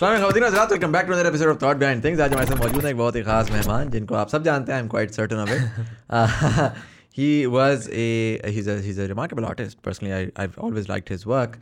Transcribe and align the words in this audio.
welcome 0.00 0.92
back 0.92 1.06
to 1.06 1.12
another 1.12 1.26
episode 1.26 1.48
of 1.48 1.62
thought 1.62 1.76
behind 1.76 2.04
things 2.04 2.20
आज 2.20 2.32
हमारे 2.32 2.46
साथ 2.46 2.56
मौजूद 2.64 2.84
है 2.84 2.90
एक 2.90 2.96
बहुत 2.96 3.16
ही 3.16 3.22
खास 3.22 3.50
मेहमान 3.50 3.90
जिनको 3.90 4.14
आप 4.14 4.28
सब 4.28 4.44
जानते 4.44 4.72
हैं 4.72 4.78
I 4.78 4.84
am 4.84 4.88
quite 4.88 5.10
certain 5.10 5.36
of 5.36 5.48
it 5.52 6.94
he 7.16 7.46
was 7.46 7.88
a 7.90 8.38
he's 8.54 8.66
a 8.66 8.74
he's 8.86 8.98
a 8.98 9.06
remarkable 9.10 9.46
artist 9.50 9.78
personally 9.84 10.12
I, 10.16 10.18
i've 10.42 10.58
always 10.58 10.88
liked 10.90 11.12
his 11.12 11.22
work 11.30 11.54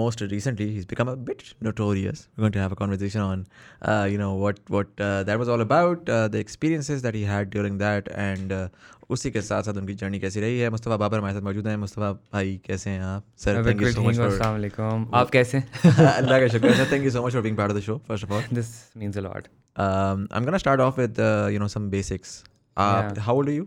most 0.00 0.24
recently 0.32 0.66
he's 0.72 0.84
become 0.90 1.08
a 1.12 1.14
bit 1.28 1.54
notorious 1.68 2.28
we're 2.36 2.42
going 2.42 2.52
to 2.56 2.58
have 2.58 2.74
a 2.76 2.76
conversation 2.80 3.22
on 3.22 3.46
uh, 3.82 4.06
you 4.10 4.18
know 4.18 4.34
what 4.34 4.60
what 4.76 4.88
uh, 5.00 5.22
that 5.30 5.38
was 5.44 5.52
all 5.54 5.62
about 5.62 6.12
uh, 6.16 6.28
the 6.28 6.38
experiences 6.38 7.00
that 7.06 7.14
he 7.14 7.24
had 7.30 7.48
during 7.56 7.78
that 7.78 8.12
and 8.26 8.52
uh, 8.52 8.68
उसी 9.11 9.31
के 9.31 9.41
साथ 9.41 9.63
साथ 9.63 9.73
उनकी 9.81 9.93
journey 10.01 10.19
कैसी 10.19 10.39
रही 10.41 10.59
है 10.59 10.69
मुस्तफ़ा 10.69 10.97
बाबर 10.97 11.17
हमारे 11.17 11.33
साथ 11.33 11.41
मौजूद 11.47 11.67
हैं 11.67 11.75
मुस्तफ़ा 11.77 12.11
भाई 12.33 12.59
कैसे 12.65 12.89
हैं 12.89 13.01
आप 13.03 13.23
sir 13.45 13.65
thank 13.65 13.81
you 13.81 13.91
so 13.91 14.01
much 14.03 14.15
for 14.17 15.11
आप 15.21 15.29
कैसे 15.35 15.63
अल्लाह 15.85 16.39
का 16.39 16.47
शुक्र 16.57 16.73
sir 16.75 16.91
thank 16.91 17.03
you 17.05 17.11
so 17.11 17.25
much 17.25 17.33
for 17.33 17.41
being 17.41 17.57
part 17.57 17.71
of 17.71 17.77
the 17.77 17.81
show 17.89 17.97
first 18.07 18.25
of 18.25 18.33
all 18.33 18.55
this 18.55 18.73
means 18.97 19.17
a 19.17 19.21
lot 19.21 19.47
um, 19.83 20.59
start 20.65 20.79
off 20.83 20.97
with 20.97 21.17
uh, 21.19 21.47
you 21.53 21.59
know 21.63 21.67
some 21.77 21.87
basics. 21.95 22.35
Uh, 22.77 22.83
Yeah. 22.83 23.23
How 23.25 23.33
old 23.39 23.49
are 23.49 23.55
you? 23.55 23.65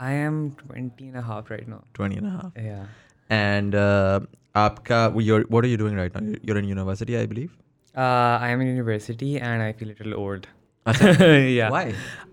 I 0.00 0.10
am 0.26 0.36
20 0.58 1.08
and 1.08 1.16
a 1.16 1.22
half 1.22 1.50
right 1.50 1.68
now. 1.68 1.80
20 1.94 2.18
and 2.20 2.26
a 2.26 2.34
half. 2.34 2.60
Yeah. 2.66 2.84
And 3.30 3.74
uh, 3.74 4.20
आपका 4.56 5.00
you 5.16 5.76
doing 5.76 5.96
right 5.96 6.14
now? 6.14 6.22
You're- 6.26 6.40
You're 6.44 6.58
in 6.58 6.68
university, 6.68 7.16
I 7.16 7.26
believe. 7.26 7.50
Uh, 7.94 8.38
I 8.46 8.50
am 8.50 8.60
in 8.60 8.68
university 8.68 9.32
and 9.40 9.62
I 9.62 9.72
feel 9.72 9.90
a 9.90 9.96
little 9.98 10.14
old. 10.14 10.46
अच्छा. 10.86 11.70
Why? 11.70 11.84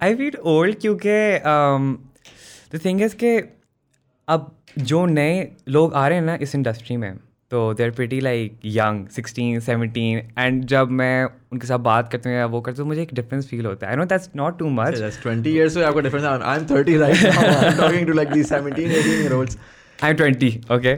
I 0.08 0.14
feel 0.16 0.36
old 0.54 0.80
क्योंकि 0.82 1.18
the 2.76 2.84
thing 2.84 3.00
is 3.08 3.14
कि 3.14 3.38
अब 4.28 4.56
जो 4.78 5.06
नए 5.06 5.52
लोग 5.68 5.94
आ 5.94 6.08
रहे 6.08 6.18
हैं 6.18 6.26
ना 6.26 6.38
इस 6.42 6.56
इंडस्ट्री 6.56 6.98
में 6.98 7.18
तो 7.52 7.74
there 7.74 7.92
pretty 7.92 8.20
like 8.20 8.60
young 8.66 9.08
sixteen 9.08 9.60
seventeen 9.60 10.22
and 10.40 10.66
जब 10.66 10.90
मैं 10.90 11.26
उनके 11.26 11.68
साथ 11.68 11.80
बात 11.80 12.12
करती 12.12 12.30
हूँ 12.30 12.38
या 12.38 12.46
वो 12.46 12.62
करती 12.62 12.82
हूँ 12.82 12.88
मुझे 12.88 13.02
एक 13.02 13.14
डिफरेंस 13.14 13.48
फील 13.48 13.66
होता 13.66 13.88
है 13.88 13.94
I 13.94 13.98
know 13.98 14.06
that's 14.06 14.30
not 14.36 14.60
too 14.60 14.70
much 14.70 14.98
20 15.24 15.54
years. 15.58 15.78
आपका 15.78 16.02
I'm 16.54 16.66
30 16.72 16.98
right 16.98 17.24
now. 17.24 17.46
I'm 17.60 17.78
talking 17.78 18.08
to 18.08 18.14
like 18.14 18.34
these 18.34 18.50
17, 18.56 18.92
18 18.92 19.22
year 19.22 19.34
olds. 19.34 19.58
I 20.04 20.12
am 20.12 20.16
twenty 20.18 20.50
okay 20.72 20.94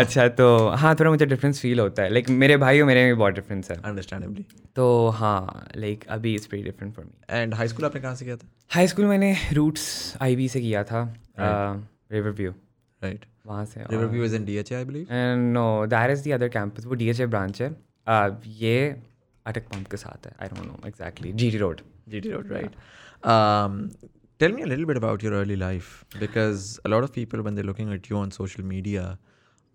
अच्छा 0.00 0.28
तो 0.28 0.46
हाँ 0.68 0.94
थोड़ा 0.94 1.10
मुझे 1.10 1.26
डिफरेंस 1.26 1.60
फील 1.60 1.80
होता 1.80 2.02
है। 2.02 2.10
लाइक 2.10 2.24
like, 2.24 2.38
मेरे 2.38 2.56
भाई 2.56 2.80
और 2.80 2.86
मेरे 2.86 3.04
में 3.04 3.14
भी 3.14 3.18
बहुत 3.18 3.34
डिफरेंस 3.34 3.70
है। 3.70 3.76
Understandably. 3.76 4.42
तो 4.76 5.08
हाँ 5.08 5.68
लाइक 5.76 5.98
like, 5.98 6.12
अभी 6.12 6.34
it's 6.34 6.48
very 6.52 6.64
different 6.64 6.94
for 6.94 7.04
me 7.04 7.44
And 7.44 7.58
high 7.60 7.68
school 7.70 7.84
आपने 7.84 8.00
कहाँ 8.00 8.14
से 8.14 8.24
किया 8.24 8.36
था? 8.36 8.48
हाई 8.70 8.88
स्कूल 8.88 9.06
मैंने 9.06 9.36
रूट्स 9.52 10.16
आई 10.20 10.48
से 10.48 10.60
किया 10.60 10.84
था 10.84 11.02
रिवर 11.40 12.30
व्यू 12.30 12.50
राइट 13.02 13.24
वहाँ 13.46 13.64
से 13.64 13.84
Riverview 13.84 14.26
is 14.28 14.34
in 14.38 14.46
DHA, 14.48 14.82
I 14.82 14.86
believe. 14.88 15.12
No 15.54 15.86
that 15.86 16.10
is 16.10 16.28
the 16.28 16.32
other 16.32 16.48
campus 16.48 16.86
वो 16.86 16.94
डी 16.94 17.08
एच 17.10 17.20
ए 17.20 17.26
ब्रांच 17.26 17.62
है। 17.62 17.70
uh, 17.70 18.46
ये 18.46 18.96
अटक 19.46 19.62
पंप 19.62 19.88
के 19.88 19.96
साथ 19.96 20.26
है। 20.26 20.32
I 20.42 20.48
don't 20.48 20.66
know 20.66 20.88
exactly 20.88 21.32
G 21.32 21.50
T 21.50 21.58
road 21.58 21.80
GT 22.12 22.32
road 22.32 22.52
right? 22.52 22.72
Um, 24.39 24.39
tell 24.39 24.51
me 24.51 24.61
a 24.61 24.67
little 24.67 24.85
bit 24.85 24.97
about 24.97 25.23
your 25.23 25.33
early 25.33 25.55
life 25.55 26.05
because 26.19 26.79
a 26.85 26.89
lot 26.89 27.03
of 27.03 27.13
people, 27.13 27.41
when 27.41 27.55
they're 27.55 27.63
looking 27.63 27.93
at 27.93 28.09
you 28.09 28.17
on 28.17 28.31
social 28.31 28.65
media, 28.65 29.17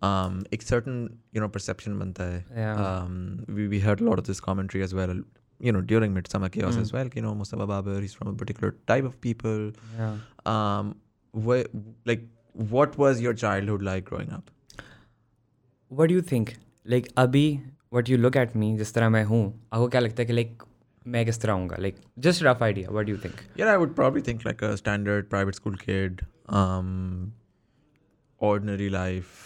um, 0.02 0.42
a 0.52 0.58
certain 0.60 1.18
you 1.32 1.40
know 1.40 1.48
perception 1.48 1.98
banta 1.98 2.26
hai. 2.32 2.44
Yeah. 2.56 2.86
Um, 2.86 3.44
we, 3.48 3.68
we 3.68 3.80
heard 3.80 4.00
a 4.00 4.04
lot 4.04 4.18
of 4.18 4.24
this 4.24 4.40
commentary 4.40 4.84
as 4.84 4.94
well. 4.94 5.14
You 5.60 5.72
know, 5.72 5.80
during 5.80 6.14
Midsummer 6.14 6.48
Chaos 6.48 6.76
as 6.76 6.92
well. 6.92 7.08
You 7.14 7.22
know, 7.22 7.34
Mustafa 7.34 7.66
Babar, 7.66 8.00
he's 8.00 8.14
from 8.14 8.28
a 8.28 8.34
particular 8.34 8.74
type 8.86 9.04
of 9.04 9.20
people. 9.20 9.72
Um, 10.46 10.96
where, 11.32 11.66
like, 12.06 12.22
what 12.52 12.96
was 12.98 13.20
your 13.20 13.34
childhood 13.34 13.82
like 13.82 14.04
growing 14.04 14.32
up? 14.32 14.50
What 15.92 16.10
you 16.10 16.22
think 16.22 16.50
like 16.86 17.08
अभी 17.18 17.60
what 17.92 18.08
you 18.08 18.18
look 18.18 18.36
at 18.36 18.56
me 18.56 18.76
जिस 18.76 18.94
तरह 18.94 19.08
मैं 19.10 19.24
हूँ 19.24 19.68
आपको 19.72 19.88
क्या 19.88 20.00
लगता 20.00 20.22
है 20.22 20.26
कि 20.26 20.32
लाइक 20.32 20.62
मैं 21.07 21.25
किस 21.25 21.41
तरह 21.41 21.53
हूँगा 21.53 21.77
like 21.79 21.95
just 22.27 22.43
rough 22.43 22.63
idea 22.63 22.89
what 22.97 23.09
you 23.09 23.17
think 23.25 23.41
Yeah, 23.59 23.71
I 23.73 23.77
would 23.83 23.95
probably 23.99 24.23
think 24.29 24.45
like 24.49 24.63
a 24.69 24.75
standard 24.77 25.29
private 25.35 25.59
school 25.61 25.77
kid. 25.85 26.25
Um, 26.61 27.33
ordinary 28.41 28.89
life. 28.97 29.43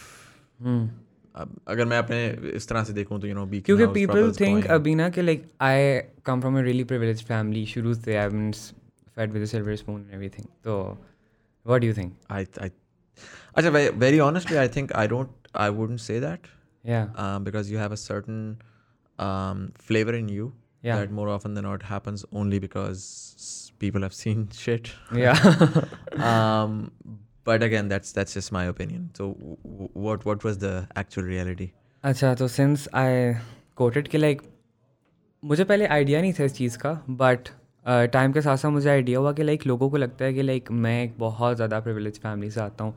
अब 1.35 1.55
अगर 1.67 1.85
मैं 1.85 1.97
अपने 1.97 2.51
इस 2.55 2.67
तरह 2.67 2.83
से 2.83 2.93
देखूँ 2.93 3.19
तो 3.21 3.27
यू 3.27 3.35
नो 3.35 3.45
बी 3.45 3.59
क्योंकि 3.61 3.85
पीपल 3.93 4.31
थिंक 4.39 4.65
अभी 4.77 4.95
ना 4.95 5.09
कि 5.09 5.21
like 5.21 5.43
I 5.61 5.99
come 6.25 6.41
from 6.41 6.57
a 6.59 6.61
really 6.61 6.83
privilege 6.91 7.23
family 7.25 7.65
शुरू 7.73 7.93
से 7.93 8.15
I 8.17 8.29
been 8.29 8.51
fed 9.15 9.31
with 9.33 9.45
silver 9.45 9.75
spoon 9.75 10.01
and 10.01 10.13
everything 10.13 10.47
तो 10.63 10.77
what 11.65 11.81
do 11.81 11.87
you 11.87 11.93
think 11.97 12.13
I 12.31 12.45
I 12.65 12.71
Acha, 13.59 13.71
very, 13.75 13.91
very 14.01 14.19
honestly, 14.25 14.57
I 14.59 14.67
think 14.73 14.91
I 14.95 15.05
don't 15.13 15.47
I 15.61 15.69
wouldn't 15.77 16.01
say 16.01 16.19
that 16.25 16.49
या 16.85 17.01
um, 17.23 17.47
because 17.47 17.71
you 17.71 17.79
have 17.83 17.95
a 17.95 18.01
certain 18.01 18.43
um, 19.19 19.63
flavor 19.87 20.15
in 20.19 20.29
you 20.35 20.51
Yeah. 20.83 20.99
that 20.99 21.11
more 21.15 21.27
often 21.29 21.55
than 21.55 21.65
not 21.67 21.81
happens 21.83 22.21
only 22.41 22.59
because 22.65 22.99
s- 23.37 23.71
people 23.79 24.05
have 24.07 24.13
seen 24.17 24.43
shit. 24.59 24.91
या 25.23 25.33
um, 26.29 26.77
but 27.49 27.63
again, 27.67 27.87
that's 27.93 28.11
that's 28.17 28.33
just 28.33 28.51
my 28.57 28.63
opinion. 28.73 29.09
So, 29.19 29.27
w- 29.33 29.57
w- 29.63 29.89
what 30.07 30.25
what 30.29 30.43
was 30.49 30.59
the 30.65 30.73
actual 31.03 31.27
reality? 31.31 31.67
अच्छा 32.03 32.33
तो 32.41 32.47
since 32.47 32.87
I 32.95 33.33
quoted 33.77 34.07
कि 34.07 34.17
like 34.17 34.41
मुझे 35.43 35.63
पहले 35.63 35.85
idea 35.97 36.21
नहीं 36.21 36.33
था 36.39 36.43
इस 36.43 36.53
चीज़ 36.55 36.77
का 36.77 36.91
बट 37.23 37.49
टाइम 38.13 38.31
के 38.33 38.41
साथ 38.41 38.57
साथ 38.57 38.69
मुझे 38.71 38.89
आइडिया 38.89 39.19
हुआ 39.19 39.31
कि 39.33 39.43
लाइक 39.43 39.65
लोगों 39.67 39.89
को 39.89 39.97
लगता 39.97 40.25
है 40.25 40.33
कि 40.33 40.41
लाइक 40.41 40.71
मैं 40.85 41.01
एक 41.03 41.17
बहुत 41.19 41.55
ज़्यादा 41.55 41.79
प्रिविलेज 41.79 42.19
फैमिली 42.23 42.51
से 42.51 42.61
आता 42.61 42.83
हूँ 42.83 42.93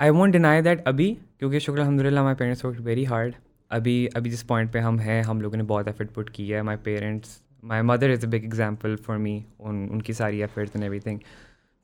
आई 0.00 0.10
वॉन्ट 0.18 0.32
डिनाई 0.32 0.62
दैट 0.62 0.84
अभी 0.88 1.10
क्योंकि 1.38 1.60
शुक्र 1.60 1.80
अलहमदिल्ला 1.80 2.22
my 2.24 2.34
parents 2.34 2.64
work 2.64 2.80
very 2.90 3.04
hard 3.12 3.34
अभी 3.74 4.06
अभी 4.16 4.30
जिस 4.30 4.42
पॉइंट 4.52 4.72
पे 4.72 4.78
हम 4.78 4.98
हैं 4.98 5.22
हम 5.24 5.40
लोगों 5.42 5.58
ने 5.58 5.64
बहुत 5.72 5.88
एफर्ट 5.88 6.10
पुट 6.14 6.30
की 6.34 6.48
है 6.48 6.62
my 6.62 6.76
parents 6.84 7.40
my 7.64 7.82
mother 7.92 8.10
is 8.10 8.26
a 8.26 8.28
big 8.30 8.44
example 8.44 8.96
for 9.06 9.16
me 9.18 9.42
उन 9.60 9.88
उनकी 9.92 10.12
सारी 10.14 10.40
एफर्ट्स 10.42 10.76
एंड 10.76 10.84
एवरीथिंग 10.84 11.20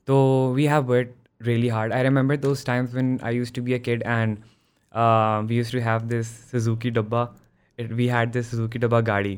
तो 0.07 0.21
we 0.55 0.65
have 0.65 0.83
work 0.93 1.15
really 1.41 1.69
hard. 1.69 1.91
I 1.91 2.01
remember 2.01 2.37
those 2.37 2.63
times 2.63 2.93
when 2.93 3.19
I 3.23 3.31
used 3.31 3.55
to 3.55 3.61
be 3.61 3.73
a 3.73 3.79
kid 3.79 4.03
and 4.05 4.41
uh, 4.93 5.43
we 5.47 5.55
used 5.55 5.71
to 5.71 5.81
have 5.81 6.07
this 6.07 6.27
Suzuki 6.51 6.91
Dabba. 6.91 7.29
It, 7.77 7.91
we 7.91 8.07
had 8.07 8.33
this 8.33 8.49
Suzuki 8.49 8.79
Dabba 8.79 9.03
Gadi. 9.03 9.37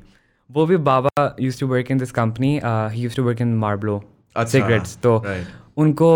वो 0.49 0.65
भी 0.67 0.77
बाबा 0.77 1.39
used 1.39 1.59
to 1.59 1.67
work 1.67 1.89
in 1.89 1.97
this 1.97 2.11
company. 2.11 2.61
Uh, 2.61 2.89
he 2.89 3.05
used 3.05 3.15
to 3.15 3.23
work 3.23 3.43
in 3.45 3.55
Marlboro 3.57 3.99
अच्छा, 4.35 4.51
cigarettes. 4.51 4.95
तो. 4.97 5.21
उनको 5.77 6.09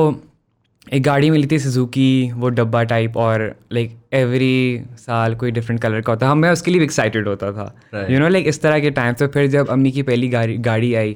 एक 0.93 1.03
गाड़ी 1.03 1.29
मिली 1.29 1.47
थी 1.51 1.59
Suzuki 1.59 2.31
वो 2.35 2.49
डब्बा 2.49 2.83
टाइप 2.91 3.17
और 3.17 3.55
लाइक 3.73 3.97
एवरी 4.13 4.81
साल 4.97 5.35
कोई 5.35 5.51
डिफरेंट 5.51 5.81
कलर 5.81 6.01
का 6.01 6.11
होता 6.11 6.27
था। 6.27 6.35
मैं 6.35 6.51
उसके 6.51 6.71
लिए 6.71 6.79
भी 6.79 6.85
एक्साइटेड 6.85 7.27
होता 7.27 7.51
था। 7.51 8.07
यू 8.09 8.19
नो 8.19 8.27
लाइक 8.27 8.47
इस 8.47 8.61
तरह 8.61 8.79
के 8.79 8.91
टाइम 8.91 9.13
तो 9.13 9.27
फिर 9.27 9.47
जब 9.47 9.67
अम्मी 9.69 9.91
की 9.91 10.01
पहली 10.03 10.29
गाड़ी 10.29 10.57
गाड़ी 10.69 10.93
आई 10.93 11.15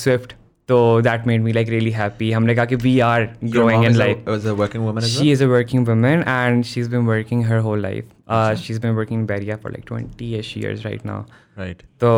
स्विफ्ट 0.00 0.34
तो 0.68 1.00
that 1.00 1.26
made 1.26 1.42
me 1.42 1.52
like 1.52 1.68
really 1.68 1.90
happy 1.90 2.30
हमने 2.32 2.54
कहा 2.54 2.64
कि 2.64 2.76
we 2.76 2.98
are 3.00 3.28
growing 3.44 3.84
in 3.84 3.94
life 3.94 4.28
as 4.28 4.44
well. 4.60 5.00
She 5.00 5.32
is 5.32 5.42
a 5.46 5.48
working 5.48 5.84
woman 5.88 6.22
and 6.34 6.66
she's 6.70 6.88
been 6.94 7.10
working 7.10 7.42
her 7.42 7.58
whole 7.66 7.82
life. 7.86 8.06
Uh, 8.26 8.54
she's 8.54 8.78
been 8.84 8.94
working 9.00 9.18
in 9.20 9.26
Beria 9.26 9.58
for 9.64 9.72
like 9.72 9.84
20-ish 9.90 10.52
years 10.56 10.84
right 10.86 11.04
now. 11.10 11.18
Right. 11.58 11.82
तो 12.00 12.12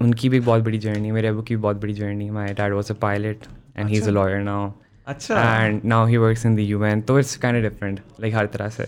उनकी 0.00 0.28
भी 0.28 0.40
बहुत 0.40 0.62
बड़ी 0.62 0.78
journey 0.78 1.10
मेरे 1.10 1.28
अबू 1.28 1.42
की 1.42 1.56
भी 1.56 1.62
बहुत 1.62 1.76
बड़ी 1.76 1.92
journey 1.92 2.30
my 2.30 2.46
dad 2.46 2.72
was 2.72 2.92
a 2.92 2.96
pilot 3.02 3.46
and 3.78 3.88
he 3.88 3.96
is 3.96 4.08
a 4.08 4.12
lawyer 4.12 4.38
now 4.38 4.70
अच्छा. 5.06 5.64
And 5.64 5.80
now 5.84 6.06
he 6.06 6.16
works 6.16 6.46
in 6.46 6.56
the 6.56 6.58
U 6.58 6.84
N 6.84 7.00
तो 7.00 7.18
इट्स 7.18 7.36
काइंड 7.36 7.62
डिफरेंट 7.62 8.00
लाइक 8.20 8.34
हर 8.34 8.46
तरह 8.46 8.68
से 8.68 8.86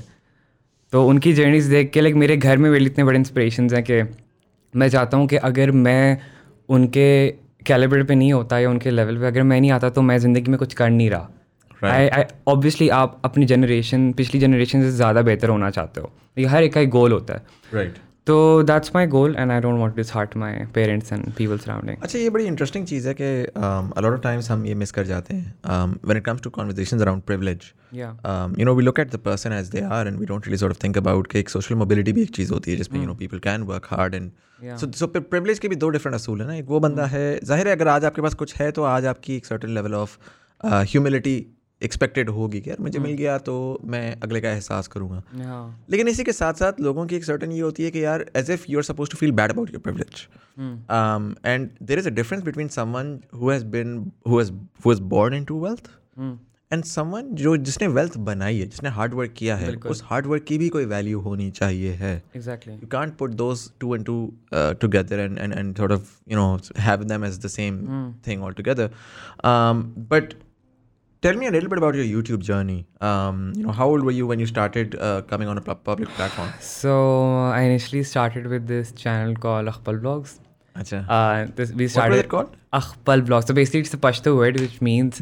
तो 0.92 1.06
उनकी 1.06 1.32
जर्नीज 1.32 1.66
देख 1.66 1.90
के 1.90 2.00
लाइक 2.00 2.14
मेरे 2.14 2.36
घर 2.36 2.58
में 2.58 2.70
मेरे 2.70 2.84
इतने 2.84 3.04
बड़े 3.04 3.18
इंस्परेशन 3.18 3.68
हैं 3.74 3.82
कि 3.90 4.02
मैं 4.74 4.88
चाहता 4.88 5.16
हूँ 5.16 5.26
कि 5.28 5.36
अगर 5.36 5.70
मैं 5.70 6.18
उनके 6.68 7.08
कैलिबर 7.66 8.02
पे 8.02 8.14
नहीं 8.14 8.32
होता 8.32 8.58
या 8.58 8.70
उनके 8.70 8.90
लेवल 8.90 9.18
पे 9.18 9.26
अगर 9.26 9.42
मैं 9.42 9.60
नहीं 9.60 9.70
आता 9.70 9.90
तो 9.90 10.02
मैं 10.02 10.18
ज़िंदगी 10.18 10.50
में 10.50 10.58
कुछ 10.58 10.74
कर 10.74 10.90
नहीं 10.90 11.10
रहा. 11.10 11.28
आई 11.84 12.08
आई 12.08 12.22
ऑब्वियसली 12.48 12.88
आप 12.88 13.20
अपनी 13.24 13.46
जनरेशन 13.46 14.12
पिछली 14.12 14.40
जनरेशन 14.40 14.82
से 14.82 14.90
ज़्यादा 14.90 15.22
बेहतर 15.22 15.48
होना 15.48 15.70
चाहते 15.70 16.00
हो 16.00 16.12
ये 16.38 16.44
हर 16.46 16.62
एक 16.62 16.72
का 16.72 16.80
एक 16.80 16.90
गोल 16.90 17.12
होता 17.12 17.34
है 17.34 17.42
Right. 17.74 17.98
तो 18.28 18.62
that's 18.62 18.90
my 18.94 19.06
goal 19.06 19.34
and 19.36 19.50
I 19.52 19.60
don't 19.60 19.78
want 19.80 19.96
disheart 20.14 20.36
my 20.36 20.64
parents 20.74 21.12
and 21.12 21.32
people 21.34 21.58
surrounding 21.58 22.02
अच्छा 22.02 22.18
ये 22.18 22.30
बड़ी 22.30 22.44
इंटरेस्टिंग 22.44 22.86
चीज़ 22.86 23.08
है 23.08 23.14
कि 23.20 23.28
अलॉट 23.54 24.12
ऑफ़ 24.12 24.20
टाइम्स 24.22 24.50
हम 24.50 24.66
ये 24.66 24.74
मिस 24.74 24.90
कर 24.92 25.06
जाते 25.06 25.34
हैं। 25.34 25.54
When 26.04 26.16
it 26.16 26.24
comes 26.24 26.42
to 26.42 26.50
conversation 26.50 27.00
around 27.00 27.22
privilege 27.22 27.72
you 27.94 28.64
know 28.64 28.74
we 28.74 28.84
look 28.84 29.00
at 29.00 29.12
the 29.12 29.16
person 29.24 29.52
as 29.52 29.68
they 29.68 29.80
are 29.96 30.08
and 30.08 30.18
we 30.18 30.26
don't 30.26 30.48
really 30.48 30.74
think 30.84 30.98
about 30.98 31.36
एक 31.36 31.48
सोशल 31.50 31.74
मोबिलिटी 31.74 32.12
भी 32.12 32.22
एक 32.22 32.34
चीज़ 32.36 32.52
होती 32.52 32.70
है 32.70 32.76
जिसमें 32.76 33.00
you 33.00 33.06
know 33.06 33.14
people 33.16 33.38
can 33.48 33.62
work 33.72 33.86
hard 33.90 34.14
and 34.14 34.30
so 34.94 35.06
privilege 35.08 35.58
के 35.58 35.68
भी 35.68 35.76
दो 35.76 35.88
डिफरेंट 35.88 36.14
असूल 36.14 36.40
है 36.40 36.46
ना। 36.46 36.54
एक 36.54 36.66
वो 36.68 36.80
बंदा 36.80 37.06
है 37.06 37.28
ज़ाहिर 37.44 37.68
है 37.68 37.76
अगर 37.76 37.88
आज 37.88 38.04
आपके 38.04 38.22
पास 38.22 38.34
कुछ 38.34 38.56
है 38.56 38.70
तो 38.72 38.82
आज 38.86 39.06
आपकी 39.06 39.36
एक 39.36 39.46
certain 39.46 39.74
level 39.74 39.94
of 39.94 40.18
humility 40.64 41.36
expected 41.82 42.30
होगी 42.30 42.60
कि 42.60 42.70
यार 42.70 42.82
मुझे 42.82 42.98
मिल 42.98 43.12
गया 43.16 43.36
तो 43.48 43.56
मैं 43.84 44.16
अगले 44.22 44.40
का 44.40 44.50
एहसास 44.50 44.88
करूँगा। 44.88 45.22
लेकिन 45.90 46.08
इसी 46.08 46.24
के 46.24 46.32
साथ 46.32 46.54
साथ 46.62 46.80
लोगों 46.80 47.06
की 47.06 47.16
एक 47.16 47.24
सर्टन 47.24 47.52
ये 47.52 47.60
होती 47.60 47.84
है 47.84 47.90
कि 47.90 48.04
यार 48.04 48.24
as 48.36 48.50
if 48.50 48.64
you 48.70 48.78
are 48.78 48.84
suppose 48.84 49.10
to 49.10 49.16
feel 49.18 49.32
bad 49.40 49.52
about 49.52 49.70
your 49.70 49.80
privilege 49.80 50.26
and 51.46 51.70
there 51.82 51.98
is 51.98 52.08
a 52.08 52.12
difference 52.18 52.42
between 52.44 52.68
someone 52.80 53.18
who 53.40 53.50
has 53.50 53.64
been 53.76 53.96
who 54.28 54.38
has 54.38 54.52
who 54.86 54.94
born 55.14 55.34
into 55.34 55.60
wealth 55.64 55.90
and 56.72 56.84
someone 56.84 57.28
जो 57.42 57.56
जिसने 57.56 57.86
वेल्थ 57.88 58.16
बनाई 58.30 58.58
है 58.58 58.66
जिसने 58.66 58.88
हार्ड 58.96 59.14
वर्क 59.14 59.32
किया 59.36 59.56
है 59.56 59.74
उस 59.92 60.02
hard 60.06 60.26
work 60.26 60.44
की 60.48 60.58
भी 60.58 60.68
कोई 60.68 60.84
वैल्यू 60.86 61.20
होनी 61.20 61.50
चाहिए 61.50 61.92
है। 62.00 62.12
Exactly 62.36 62.88
can't 62.96 63.16
put 63.22 63.38
those 63.42 63.62
two 63.84 63.94
and 63.96 64.06
two 64.08 64.18
uh, 64.52 64.74
together 64.82 65.20
and, 65.26 65.38
and, 65.44 65.58
and 65.60 65.80
sort 65.82 65.96
of 65.96 66.10
you 66.32 66.36
know 66.40 66.50
have 66.88 67.06
them 67.12 67.24
as 67.30 67.40
the 67.46 67.52
same 67.54 67.80
thing 68.28 68.44
altogether 68.48 68.90
um, 69.52 69.82
but 70.12 70.36
tell 71.25 71.37
me 71.41 71.47
a 71.47 71.51
little 71.55 71.69
bit 71.73 71.79
about 71.81 71.95
your 71.99 72.05
youtube 72.13 72.41
journey 72.47 72.77
um, 73.09 73.37
you 73.57 73.65
know 73.65 73.75
how 73.81 73.87
old 73.91 74.03
were 74.07 74.15
you 74.15 74.25
when 74.31 74.41
you 74.43 74.47
started 74.53 74.95
uh, 74.99 75.21
coming 75.33 75.47
on 75.51 75.57
a 75.57 75.61
pu- 75.67 75.75
public 75.89 76.09
platform 76.17 76.49
So 76.69 76.95
I 77.59 77.61
initially 77.67 78.03
started 78.09 78.47
with 78.55 78.65
this 78.73 78.91
channel 79.03 79.35
called 79.45 79.67
Akhpal 79.73 80.01
Vlogs. 80.07 80.33
Acha. 80.81 80.99
Uh, 81.07 81.47
this, 81.55 81.71
we 81.71 81.85
what 81.85 81.91
started 81.91 82.15
was 82.15 82.23
it 82.25 82.29
called 82.33 82.57
Akhpal 82.81 83.23
Vlogs. 83.29 83.47
So 83.47 83.53
basically, 83.53 83.81
it's 83.81 83.93
a 83.93 83.97
Pashto 84.05 84.35
word 84.41 84.59
which 84.59 84.77
means 84.89 85.21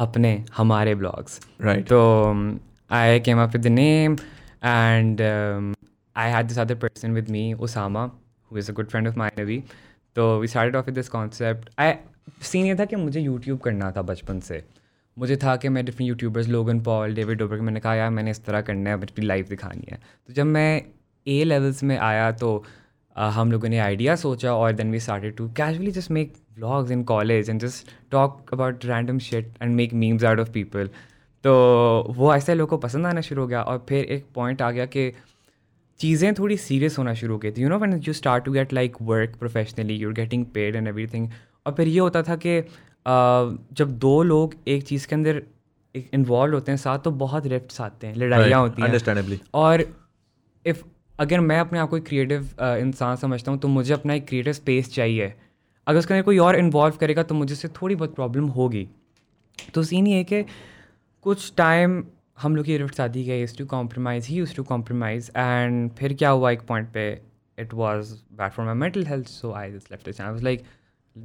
अपने 0.00 0.32
हमारे 0.56 0.94
vlogs. 1.00 1.38
right 1.68 1.88
So 1.94 2.00
um, 2.30 2.60
I 2.90 3.20
came 3.28 3.38
up 3.38 3.52
with 3.52 3.62
the 3.62 3.74
name, 3.76 4.16
and 4.62 5.20
um, 5.20 5.74
I 6.16 6.28
had 6.28 6.48
this 6.48 6.58
other 6.66 6.74
person 6.86 7.12
with 7.20 7.28
me, 7.38 7.54
Osama, 7.54 8.10
who 8.48 8.56
is 8.56 8.68
a 8.68 8.72
good 8.80 8.90
friend 8.94 9.06
of 9.12 9.16
mine 9.24 9.42
अभी. 9.46 9.62
तो 10.16 10.40
we 10.42 10.48
started 10.54 10.74
off 10.80 10.86
with 10.86 11.00
this 11.02 11.12
concept. 11.18 11.70
I 11.78 11.90
scene 12.50 12.66
ये 12.66 12.74
था 12.80 12.84
कि 12.84 12.96
मुझे 12.96 13.20
YouTube 13.28 13.62
करना 13.64 13.90
था 13.96 14.02
बचपन 14.12 14.40
से 14.50 14.62
मुझे 15.17 15.35
था 15.35 15.55
कि 15.55 15.69
मैं 15.69 15.85
different 15.85 16.07
YouTubers 16.09 16.47
Logan 16.47 16.79
Paul 16.81 17.13
David 17.15 17.37
Dobrik 17.37 17.61
मैंने 17.61 17.79
कहा 17.79 17.95
यार 17.95 18.09
मैंने 18.09 18.31
इस 18.31 18.45
तरह 18.45 18.61
करना 18.61 18.89
है 18.89 18.95
अपनी 18.95 19.25
लाइफ 19.25 19.49
दिखानी 19.49 19.87
है। 19.91 19.99
तो 20.27 20.33
जब 20.33 20.45
मैं 20.45 20.81
ए 21.27 21.43
लेवल्स 21.43 21.83
में 21.83 21.97
आया 21.97 22.31
तो 22.31 22.63
uh, 23.15 23.29
हम 23.31 23.51
लोगों 23.51 23.69
ने 23.69 23.79
आइडिया 23.79 24.15
सोचा 24.15 24.53
और 24.53 24.73
then 24.73 24.91
we 24.91 24.99
started 24.99 25.35
to 25.35 25.47
casually 25.49 25.91
just 25.91 26.11
make 26.11 26.33
vlogs 26.57 26.91
in 26.91 27.03
college 27.03 27.49
and 27.49 27.61
just 27.61 27.87
talk 28.11 28.53
about 28.53 28.85
random 28.85 29.19
shit 29.19 29.51
and 29.61 29.75
make 29.75 29.93
memes 29.93 30.23
out 30.23 30.39
of 30.39 30.51
people 30.51 30.89
तो 31.43 31.53
वो 32.09 32.33
ऐसे 32.35 32.55
लोगों 32.55 32.69
को 32.69 32.77
पसंद 32.77 33.05
आना 33.05 33.21
शुरू 33.21 33.41
हो 33.41 33.47
गया 33.47 33.61
और 33.61 33.85
फिर 33.89 34.05
एक 34.05 34.25
पॉइंट 34.35 34.61
आ 34.61 34.71
गया 34.71 34.85
कि 34.85 35.11
चीज़ें 35.99 36.33
थोड़ी 36.33 36.57
सीरियस 36.57 36.97
होना 36.97 37.13
शुरू 37.13 37.33
हो 37.33 37.39
गई 37.39 37.51
थी। 37.51 37.61
You 37.61 37.69
know 37.69 37.77
when 37.77 38.01
you 38.07 38.13
start 38.13 38.45
to 38.45 38.51
get 38.51 38.73
like 38.73 38.95
work 39.01 39.35
professionally 39.35 39.95
you're 39.95 40.13
getting 40.13 40.45
paid 40.45 40.75
and 40.75 40.87
everything 40.87 41.29
और 41.65 41.73
फिर 41.73 41.87
ये 41.87 41.99
होता 41.99 42.23
था 42.23 42.35
कि 42.35 42.59
जब 43.07 43.97
दो 43.99 44.21
लोग 44.23 44.53
एक 44.67 44.83
चीज़ 44.83 45.07
के 45.07 45.15
अंदर 45.15 45.41
इन्वॉल्व 45.95 46.53
होते 46.53 46.71
हैं 46.71 46.77
साथ 46.77 46.99
तो 46.99 47.11
बहुत 47.19 47.45
रिफ्ट्स 47.47 47.81
आते 47.81 48.07
हैं 48.07 48.15
लड़ाइयाँ 48.15 48.59
होती 48.61 48.81
हैं। 48.81 49.39
और 49.55 49.83
इफ़ 50.65 50.83
अगर 51.19 51.39
मैं 51.39 51.59
अपने 51.59 51.79
आप 51.79 51.89
को 51.89 51.97
एक 51.97 52.05
क्रिएटिव 52.07 52.49
इंसान 52.61 53.15
समझता 53.15 53.51
हूँ 53.51 53.59
तो 53.59 53.67
मुझे 53.67 53.93
अपना 53.93 54.13
एक 54.13 54.27
क्रिएटिव 54.27 54.53
स्पेस 54.53 54.93
चाहिए। 54.93 55.33
अगर 55.87 55.99
उसके 55.99 56.13
अंदर 56.13 56.23
कोई 56.25 56.37
और 56.37 56.55
इन्वॉल्व 56.55 56.95
करेगा 56.95 57.23
तो 57.23 57.35
मुझे 57.35 57.55
से 57.55 57.67
थोड़ी 57.81 57.95
बहुत 57.95 58.15
प्रॉब्लम 58.15 58.47
होगी। 58.57 58.87
तो 59.73 59.83
सीन 59.83 60.07
ये 60.07 60.17
है 60.17 60.23
कि 60.23 60.43
कुछ 61.25 61.53
टाइम 61.57 62.03
हम 62.41 62.55
लोग 62.55 62.65
की 62.65 62.77
रिफ्ट 62.77 62.99
आती 63.01 63.23
गई 63.25 63.39
used 63.39 63.57
to 63.57 63.65
compromise 63.67 64.27
he 64.27 64.35
used 64.35 64.55
to 64.55 64.63
compromise 64.63 65.29
and 65.37 65.91
फिर 65.91 66.13
क्या 66.13 66.29
हुआ 66.29 66.51
एक 66.51 66.61
पॉइंट 66.67 66.89
पे? 66.93 67.09
It 67.57 67.73
was 67.73 68.13
bad 68.33 68.51
for 68.51 68.65
my 68.65 68.75
mental 68.75 69.05
health 69.05 69.27
so 69.27 69.51
I 69.53 69.71
just 69.71 69.91
left 69.91 70.09
channel 70.09 70.31
was 70.31 70.43
like 70.43 70.63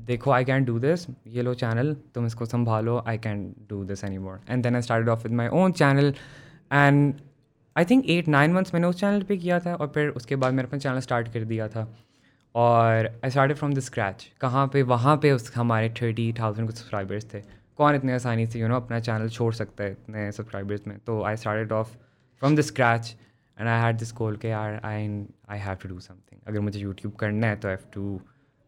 देखो 0.06 0.30
आई 0.30 0.44
कैन 0.44 0.64
डू 0.64 0.78
दिस 0.78 1.06
ये 1.26 1.42
लो 1.42 1.54
चैनल 1.54 1.94
तुम 2.14 2.26
इसको 2.26 2.46
संभालो. 2.46 3.02
I 3.06 3.18
can 3.18 3.44
do 3.68 3.82
this 3.84 4.04
any 4.04 4.18
more 4.18 4.40
and 4.50 4.62
then 4.62 4.76
I 4.76 4.82
start 4.82 5.08
off 5.08 5.22
with 5.22 5.32
my 5.36 5.48
own 5.54 5.72
channel 5.72 6.14
and 6.72 7.14
I 7.76 7.84
think 7.84 8.08
at 8.10 8.28
nine 8.28 8.52
months 8.52 8.74
मैंने 8.74 8.86
उस 8.86 9.00
channel 9.00 9.22
पे 9.22 9.36
किया 9.36 9.58
था 9.60 9.74
और 9.74 9.92
फिर 9.94 10.08
उसके 10.10 10.36
बाद 10.36 10.52
मैंने 10.52 10.66
अपना 10.68 10.78
चैनल 10.78 11.00
स्टार्ट 11.00 11.32
कर 11.32 11.44
दिया 11.44 11.68
था. 11.68 11.86
और 12.54 13.06
I 13.24 13.30
started 13.30 13.56
from 13.56 13.74
the 13.74 13.80
scratch 13.80 14.30
कहाँ 14.40 14.66
पे? 14.72 14.82
वहाँ 14.84 15.16
पे 15.16 15.30
उस 15.32 15.52
हमारे 15.54 15.88
थर्टी 16.00 16.32
थाउज़ेंड 16.38 16.66
कुछ 16.66 16.76
सब्सक्राइबर्स 16.76 17.24
थे. 17.34 17.40
कौन 17.78 17.94
इतने 17.94 18.14
आसानी 18.14 18.46
से 18.46 18.58
यू 18.60 18.68
नो 18.68 18.76
अपना 18.76 18.98
चैनल 19.00 19.28
छोड़ 19.28 19.52
सकता 19.54 19.84
है 19.84 19.90
इतने 19.90 20.30
सब्सक्राइबर्स 20.32 20.86
में? 20.86 20.98
तो 20.98 21.22
I 21.24 21.36
start 21.36 21.72
off 21.72 21.96
from 22.42 22.56
the 22.56 22.60
scratch 22.60 23.14
and 23.58 23.68
I 23.68 23.80
had 23.80 23.96
this 23.98 24.12
goal 24.14 24.36
के 24.36 24.48
यार 24.48 24.80
I 24.84 25.08
I 25.50 25.58
have 25.58 25.76
to 25.82 25.88
do 25.88 25.98
something 26.00 26.40
अगर 26.48 26.60
मुझे 26.60 26.80
यूट्यूब 26.80 27.14
करना 27.20 27.46
है 27.46 27.56
तो 27.56 27.68
आई 27.68 27.74
हैव 27.74 27.88
टू 27.94 28.20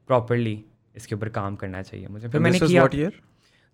प्रॉपरली 0.09 0.65
इसके 0.96 1.14
ऊपर 1.14 1.29
काम 1.29 1.56
करना 1.56 1.82
चाहिए 1.82 2.06
मुझे। 2.06 2.29
फिर 2.29 2.41
मैंने 2.41 2.58
किया। 2.58 2.82
what 2.82 2.94
year? 2.94 3.12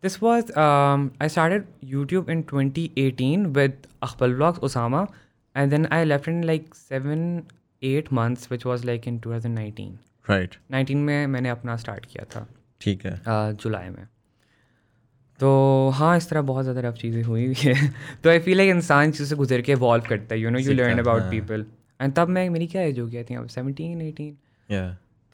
This 0.02 0.14
was 0.22 0.50
um, 0.56 1.10
I 1.20 1.26
started 1.28 1.64
YouTube 1.84 2.30
in 2.34 2.42
2018 2.42 3.42
with 3.52 3.72
Akhbal 4.02 4.36
Vlogs 4.36 4.60
Osama, 4.68 5.08
and 5.54 5.72
then 5.72 5.88
I 5.92 6.04
left 6.04 6.28
in 6.28 6.40
like 6.42 6.74
seven 6.74 7.42
eight 7.82 8.12
months, 8.12 8.48
which 8.50 8.64
was 8.64 8.84
like 8.84 9.06
in 9.06 9.18
2019. 9.26 9.98
right. 10.28 10.56
19 10.70 10.94
में 10.94 11.26
मैंने 11.26 11.48
अपना 11.48 11.76
स्टार्ट 11.76 12.06
किया 12.06 12.24
था। 12.24 12.46
ठीक 12.80 13.04
है। 13.06 13.22
Uh, 13.22 13.62
जुलाई 13.62 13.88
में। 13.88 14.06
तो 15.40 15.90
हाँ 15.94 16.16
इस 16.16 16.28
तरह 16.30 16.42
बहुत 16.42 16.64
ज़्यादा 16.64 16.80
रफ 16.80 16.94
चीज़ें 16.94 17.22
हुई 17.22 17.46
हुई 17.46 17.54
है। 17.54 17.92
तो 18.24 18.30
आई 18.30 18.38
फील 18.38 18.56
लाइक 18.56 18.70
इंसान 18.70 19.12
चीज़ 19.12 19.28
से 19.28 19.36
गुजर 19.36 19.60
के 19.60 19.72
इवॉल्व 19.72 20.04
करता 20.08 20.34
है 20.34 20.40
you 20.40 20.50
know 20.50 20.58
you 20.58 20.72
learn 20.72 20.98
about. 20.98 21.22
People 21.22 21.66
and 22.00 22.14
तब 22.14 22.28
मैं 22.28 22.50
मेरी 22.50 22.66
क्या 22.66 22.82
एज 22.82 22.98
हो 22.98 23.06
गया 23.06 23.22
थी? 23.22 23.34
अब 23.34 23.46
सेवनटीन 23.46 24.02
एटीन 24.02 24.36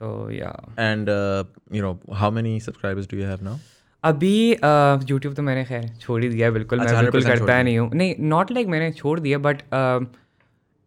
तो 0.01 0.31
या 0.31 0.53
uh, 0.75 1.45
you 1.77 1.83
know 1.85 1.95
how 2.23 2.31
many 2.31 2.61
subscribers 2.69 3.07
do 3.07 3.23
you 3.23 3.31
have 3.33 3.43
now? 3.43 3.57
अभी 4.05 4.51
यूट्यूब 5.11 5.35
तो 5.35 5.43
मैंने 5.43 5.65
खैर 5.65 5.89
छोड़ 6.01 6.23
ही 6.23 6.29
दिया 6.29 6.51
बिल्कुल 6.51 6.79
मैं 6.79 6.87
अच्छा, 6.87 7.01
बिल्कुल 7.03 7.23
करता 7.23 7.63
नहीं 7.63 7.79
हूँ। 7.79 7.91
नहीं 7.95 8.15
नॉट 8.21 8.51
लाइक 8.51 8.67
like 8.67 8.79
मैंने 8.79 8.93
छोड़ 8.93 9.21
दिया 9.21 9.39
बट 9.39 9.57
uh, 9.57 10.07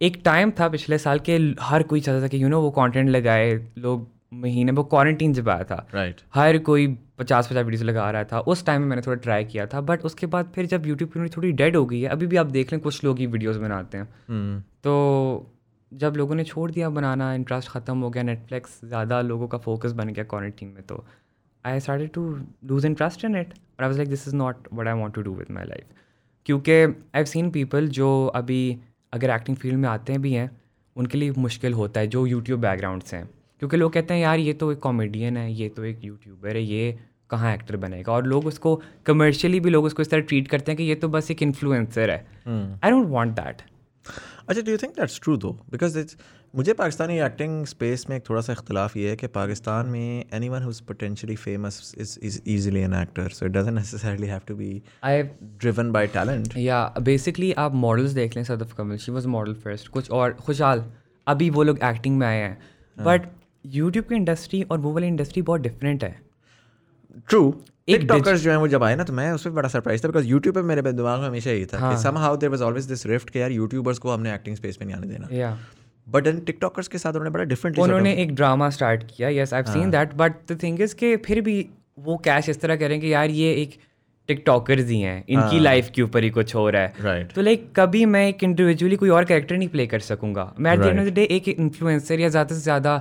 एक 0.02 0.22
टाइम 0.26 0.52
था 0.52 0.70
पिछले 0.70 0.98
साल 0.98 1.20
के 1.20 1.38
हर 1.62 1.84
कोई 1.84 2.02
चाहता 2.02 2.24
था 2.24 2.28
कि 2.28 2.44
यू 2.44 2.50
नो 2.50 2.62
वो 2.62 2.72
कंटेंट 2.72 3.10
लगाए 3.10 3.68
लोग 3.78 4.08
महीने 4.34 4.72
वो 4.72 4.84
क्वारंटीन 4.84 5.34
जब 5.34 5.50
आया 5.50 5.64
था। 5.64 5.88
Right. 5.90 6.24
हर 6.36 6.58
कोई 6.58 6.88
पचास 7.20 7.48
पचास 7.48 7.66
वीडियोस 7.66 7.84
लगा 7.84 8.12
रहा 8.12 8.24
था 8.24 8.40
उस 8.40 8.66
टाइम 8.66 8.82
में 8.82 8.88
मैंने 8.88 9.02
थोड़ा 9.02 9.16
ट्राई 9.16 9.46
किया 9.46 9.66
था 9.66 9.82
बट 9.82 10.02
उसके 10.02 10.26
बाद 10.26 10.52
फिर 10.56 10.66
जब 10.66 10.86
यूट्यूब 10.88 11.32
थोड़ी 11.38 11.52
डेड 11.52 11.76
हो 11.76 11.86
गई 11.86 12.02
है 12.02 12.10
अभी 12.10 12.28
भी 12.28 12.36
आप 12.36 12.46
देख 12.46 12.72
लें 12.74 12.82
कुछ 12.82 13.04
लोग 13.04 13.20
ही 13.20 13.26
वीडियोस 13.26 13.58
बनाते 13.58 13.98
हैं। 13.98 14.06
Hmm. 14.06 14.70
तो 14.84 15.52
जब 15.92 16.14
लोगों 16.18 16.36
ने 16.36 16.44
छोड़ 16.44 16.70
दिया 16.72 16.90
बनाना 16.90 17.34
इंटरेस्ट 17.34 17.70
ख़त्म 17.70 17.98
हो 17.98 18.10
गया 18.10 18.24
नेटफ्लिक्स 18.24 18.80
ज़्यादा 18.86 19.22
लोगों 19.22 19.48
का 19.48 19.58
फोकस 19.58 19.92
बन 19.92 20.10
गया 20.10 20.24
क्वारंटीन 20.24 20.70
में 20.70 20.84
तो 20.84 21.04
I 21.66 21.80
started 21.80 22.12
to 22.12 22.24
lose 22.66 22.86
interest 22.86 23.26
in 23.26 23.36
it 23.36 23.54
और 23.54 23.84
I 23.84 23.88
was 23.88 23.98
like 23.98 24.10
this 24.10 24.28
is 24.28 24.36
not 24.36 24.68
what 24.74 24.88
I 24.88 24.94
want 24.94 25.14
to 25.14 25.22
do 25.22 25.34
with 25.36 25.52
my 25.52 25.66
life 25.66 25.86
क्योंकि 26.46 26.72
आई 26.72 26.94
हैव 27.16 27.26
सीन 27.26 27.50
पीपल 27.52 27.88
जो 27.88 28.26
अभी 28.36 28.78
अगर 29.14 29.30
एक्टिंग 29.30 29.58
फ़ील्ड 29.58 29.78
में 29.78 29.90
आते 29.90 30.14
हैं 30.14 30.22
भी 30.22 30.34
हैं 30.34 30.50
उनके 30.96 31.18
लिए 31.18 31.32
मुश्किल 31.38 31.74
होता 31.74 32.00
है 32.00 32.08
जो 32.08 32.26
यूट्यूब 32.26 32.60
बैकग्राउंड 32.62 33.04
से 33.04 33.18
हैं। 33.18 33.30
क्योंकि 33.60 33.78
लोग 33.78 33.92
कहते 33.94 34.14
हैं 34.14 34.22
यार 34.22 34.40
ये 34.40 34.54
तो 34.54 34.72
एक 34.72 34.80
कॉमेडियन 34.80 35.38
है 35.38 35.52
ये 35.54 35.68
तो 35.70 35.84
एक 35.86 36.04
यूट्यूबर 36.04 36.56
है 36.56 36.64
ये 36.64 36.98
कहाँ 37.30 37.54
एक्टर 37.54 37.78
बनेगा? 37.78 38.14
और 38.14 38.26
लोग 38.26 38.46
उसको 38.46 38.82
कमर्शियली 39.06 39.60
भी 39.60 39.70
लोग 39.70 39.86
उसको 39.86 40.02
इस 40.02 40.10
तरह 40.10 40.22
ट्रीट 40.22 40.48
करते 40.48 40.72
हैं 40.72 40.78
कि 40.78 40.84
ये 40.84 40.96
तो 40.96 41.08
बस 41.10 41.32
एक 41.32 41.44
इन्फ्लुएंसर 41.44 42.10
है। 42.10 42.18
आई 42.84 42.92
डोंट 42.92 43.08
वांट 43.10 43.32
दैट 43.32 43.62
अच्छा 44.50 44.62
do 44.62 44.72
you 44.72 44.78
think 44.78 44.94
that's 44.94 45.20
true 45.24 45.36
though 45.38 45.50
because 45.72 45.98
it's 46.00 46.18
मुझे 46.54 46.74
पाकिस्तानी 46.74 47.20
एक्टिंग 47.22 47.66
स्पेस 47.66 48.06
में 48.10 48.16
एक 48.18 48.24
थोड़ा 48.30 48.42
सा 48.42 48.54
इख्तलाफ 48.54 48.96
ये 48.98 49.10
है 49.10 49.16
कि 49.16 49.28
पाकिस्तान 49.28 49.86
में 49.86 50.26
any 50.34 50.50
one 50.50 50.64
who's 50.64 50.80
potentially 50.82 51.36
famous 51.36 51.94
is 51.98 52.18
is 52.24 52.40
easily 52.48 52.82
an 52.82 52.94
actor 52.94 53.30
so 53.30 53.46
it 53.46 53.52
doesn't 53.52 53.74
necessarily 53.74 54.28
have 54.28 54.42
to 54.48 54.56
be 54.56 54.82
I 55.04 55.24
driven 55.64 55.92
by 55.92 56.08
talent 56.08 56.58
या 56.58 56.82
बेसिकली 57.02 57.52
आप 57.58 57.74
मॉडल्स 57.74 58.12
देख 58.12 58.36
लें 58.36 58.44
Sadaf 58.44 58.74
Kanwal 58.74 58.98
she 58.98 59.12
was 59.12 59.28
model 59.28 59.54
first 59.54 59.88
कुछ 59.88 60.12
और 60.12 60.34
खुशहाल. 60.34 60.84
अभी 61.28 61.50
वो 61.50 61.64
लोग 61.64 61.80
एक्टिंग 61.84 62.18
में 62.18 62.28
आए 62.28 62.38
हैं. 62.38 62.58
बट 62.98 63.28
यूट्यूब 63.66 64.06
की 64.06 64.16
इंडस्ट्री 64.16 64.62
और 64.64 64.80
वो 64.80 64.94
वाली 64.94 65.08
इंडस्ट्री 65.08 65.42
बहुत 65.42 65.62
डिफरेंट 65.62 66.04
है। 66.04 66.20
ट्रू 67.30 67.42
टिकटॉकर्स 67.90 68.42
जो 68.42 68.52
हैं 68.52 68.58
वो 68.58 68.68
जब 68.68 68.84
आए 68.84 68.96
ना 68.96 69.04
तो 69.04 69.14
मैं 69.14 69.32
उस 69.32 69.44
पर 69.44 69.52
बड़ा 69.52 69.70
सरप्राइज़ 69.70 70.04
था 70.04 70.08
बिकॉज़ 70.08 70.28
यूट्यूब 70.28 70.56
पे 70.56 70.62
मेरे 70.64 70.82
दिमाग 70.84 71.20
में 71.20 71.28
हमेशा 71.28 71.52
यही 71.52 71.66
था 71.66 71.80
हाँ। 71.80 71.96
कि 71.96 72.02
somehow 72.02 72.38
there 72.38 72.52
was 72.52 72.62
always 72.62 72.86
this 72.86 73.06
rift 73.06 73.30
कि 73.30 73.42
यार 73.42 73.52
यूट्यूबर्स 73.52 74.00
को 74.00 74.12
हमने 74.12 74.34
एक्टिंग 74.34 74.56
स्पेस 74.56 74.78
में 74.82 74.88
नहीं 74.88 74.98
आने 74.98 75.08
देना 75.08 75.58
बट 76.08 76.28
टिकटॉकर्स 76.46 76.88
के 76.88 76.98
साथ 76.98 77.10
उन्होंने 77.12 77.30
बड़ा 77.30 77.44
डिफरेंटली 77.46 77.84
उन्होंने 77.84 78.14
एक 78.16 78.34
ड्रामा 78.36 78.70
स्टार्ट 78.70 79.04
किया 79.10 79.30
यस 79.32 79.54
आई 79.54 79.62
हाँ। 79.62 79.74
Seen 79.74 79.92
that 79.92 80.14
but 80.16 80.34
the 80.52 80.58
thing 80.64 80.82
is 80.82 80.96
कि 80.96 81.16
फिर 81.26 81.42
भी 81.42 81.58
वो 82.00 82.18
कैश 82.26 82.50
इस 82.50 82.62
तरह 82.62 82.76
करें 82.76 83.00
कि 83.02 83.14
यार 83.14 83.30
ये 83.32 83.54
एक 83.54 83.78
टिकटॉकर्स 84.30 84.88
ही 84.88 85.00
हैं 85.02 85.18
इनकी 85.20 85.56
हाँ। 85.56 85.60
लाइफ 85.60 85.90
के 85.96 86.02
ऊपर 86.02 86.24
ही 86.24 86.30
कुछ 86.30 86.54
हो 86.56 86.70
रहा 86.70 86.82
है 86.82 87.04
राइट 87.04 87.32
तो 87.34 87.42
लाइक 87.42 87.72
कभी 87.76 88.06
मैं 88.06 88.28
एक 88.28 88.44
इंडिविजुअली 88.44 88.96
कोई 88.96 89.10
और 89.10 89.26
कैरेक्टर 89.26 89.58
नहीं 89.58 89.70
प्ले 89.70 89.86
कर 89.88 90.00
सकूँगा 90.08 90.52
मैं 90.60 90.74
at 90.74 90.80
the 90.80 90.86
end 90.86 91.00
of 91.00 91.08
the 91.08 91.14
day 91.14 91.24
एक 91.32 91.48
इन्फ्लुएंसर 91.48 92.20
या 92.20 92.30
ज़्यादा 92.30 92.56
से 92.56 92.62
ज़्यादा 92.62 92.94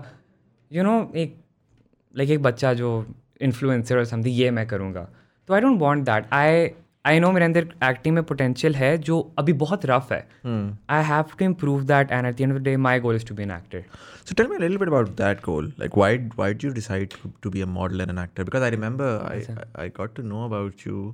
यू 0.71 0.83
नो 0.83 0.97
एक 1.17 1.37
लाइक 2.15 2.31
एक 2.31 2.43
बच्चा 2.43 2.73
जो 2.75 2.93
इन्फ्लुएंसर 3.43 3.99
और 3.99 4.05
समथिंग 4.05 4.39
ये 4.39 4.51
मैं 4.59 4.67
करूँगा 4.67 5.09
तो 5.49 5.55
I 5.55 5.61
don't 5.61 5.81
want 5.81 6.05
that 6.05 6.27
I 6.33 6.69
I 7.07 7.21
know 7.21 7.31
मेरे 7.33 7.45
अंदर 7.45 7.67
एक्टिंग 7.85 8.15
में 8.15 8.23
पोटेंशियल 8.25 8.75
है 8.75 8.97
जो 9.09 9.21
अभी 9.39 9.53
बहुत 9.65 9.87
रफ 9.87 10.13
है 10.13 10.21
I 10.47 11.05
have 11.05 11.37
to 11.39 11.45
improve 11.45 11.83
that 11.93 12.11
and 12.13 12.27
at 12.27 12.37
the 12.37 12.41
end 12.41 12.53
of 12.53 12.59
the 12.59 12.65
day 12.65 12.77
my 12.89 13.01
goal 13.01 13.17
is 13.17 13.27
to 13.27 13.35
be 13.35 13.43
an 13.43 13.51
actor 13.51 13.85
a 14.31 14.61
little 14.61 14.79
bit 14.81 14.91
about 14.93 15.11
that 15.19 15.39
goal. 15.45 15.69
Like, 15.83 15.95
why 16.01 16.09
why 16.39 16.47
did 16.53 16.65
you 16.65 16.71
decide 16.79 17.15
to, 17.15 17.29
to 17.45 17.51
be 17.53 17.61
a 17.67 17.69
model 17.77 18.03
and 18.05 18.13
an 18.15 18.19
actor? 18.23 18.45
Because 18.49 18.65
I 18.67 18.69
remember 18.75 19.07
I, 19.29 19.37
I 19.53 19.85
I 19.85 19.87
got 19.99 20.15
to 20.19 20.25
know 20.33 20.43
about 20.49 20.85
you, 20.89 21.05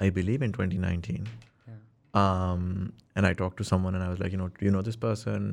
I 0.00 0.08
believe 0.16 0.46
in 0.46 0.56
2019. 0.56 1.28
Um, 2.14 2.92
and 3.16 3.26
I 3.26 3.32
talked 3.42 3.56
to 3.58 3.64
someone 3.64 3.94
and 3.94 4.04
I 4.04 4.08
was 4.08 4.20
like, 4.24 4.32
you 4.32 4.40
know, 4.40 4.48
do 4.58 4.66
you 4.66 4.72
know 4.78 4.82
this 4.88 4.98
person? 5.04 5.46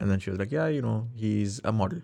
And 0.00 0.10
then 0.10 0.20
she 0.24 0.30
was 0.30 0.38
like, 0.38 0.52
yeah, 0.56 0.66
you 0.78 0.82
know, 0.82 0.96
he's 1.22 1.60
a 1.64 1.72
model. 1.72 2.02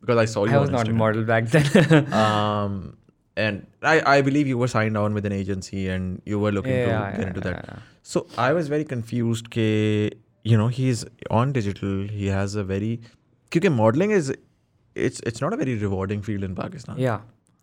Because 0.00 0.18
I 0.18 0.24
saw 0.24 0.44
you 0.46 0.52
I 0.52 0.56
on 0.56 0.60
was 0.62 0.70
not 0.70 0.88
a 0.88 0.92
model 0.92 1.24
back 1.24 1.46
then 1.48 2.12
Um, 2.12 2.96
and 3.36 3.66
I, 3.82 4.18
I 4.18 4.20
believe 4.22 4.46
you 4.46 4.58
were 4.58 4.68
signed 4.68 4.96
on 4.96 5.14
with 5.14 5.24
an 5.26 5.32
agency 5.32 5.88
and 5.88 6.20
you 6.24 6.38
were 6.38 6.52
looking 6.52 6.72
Yeah, 6.72 6.84
to 6.84 6.90
yeah, 6.90 7.16
get 7.16 7.28
into 7.28 7.40
that. 7.40 7.64
yeah. 7.68 7.78
So 8.02 8.26
I 8.36 8.52
was 8.52 8.68
very 8.68 8.84
confused. 8.84 9.50
Ke, 9.50 10.14
you 10.42 10.56
know, 10.56 10.68
he's 10.68 11.04
on 11.30 11.52
digital. 11.52 12.06
He 12.08 12.26
has 12.26 12.54
a 12.54 12.64
very, 12.64 13.00
because 13.50 13.70
modeling 13.70 14.10
is, 14.10 14.32
it's 14.94 15.20
it's 15.20 15.40
not 15.40 15.52
a 15.52 15.56
very 15.56 15.76
rewarding 15.76 16.22
field 16.22 16.42
in 16.42 16.54
Pakistan. 16.54 16.98
Yeah 16.98 17.20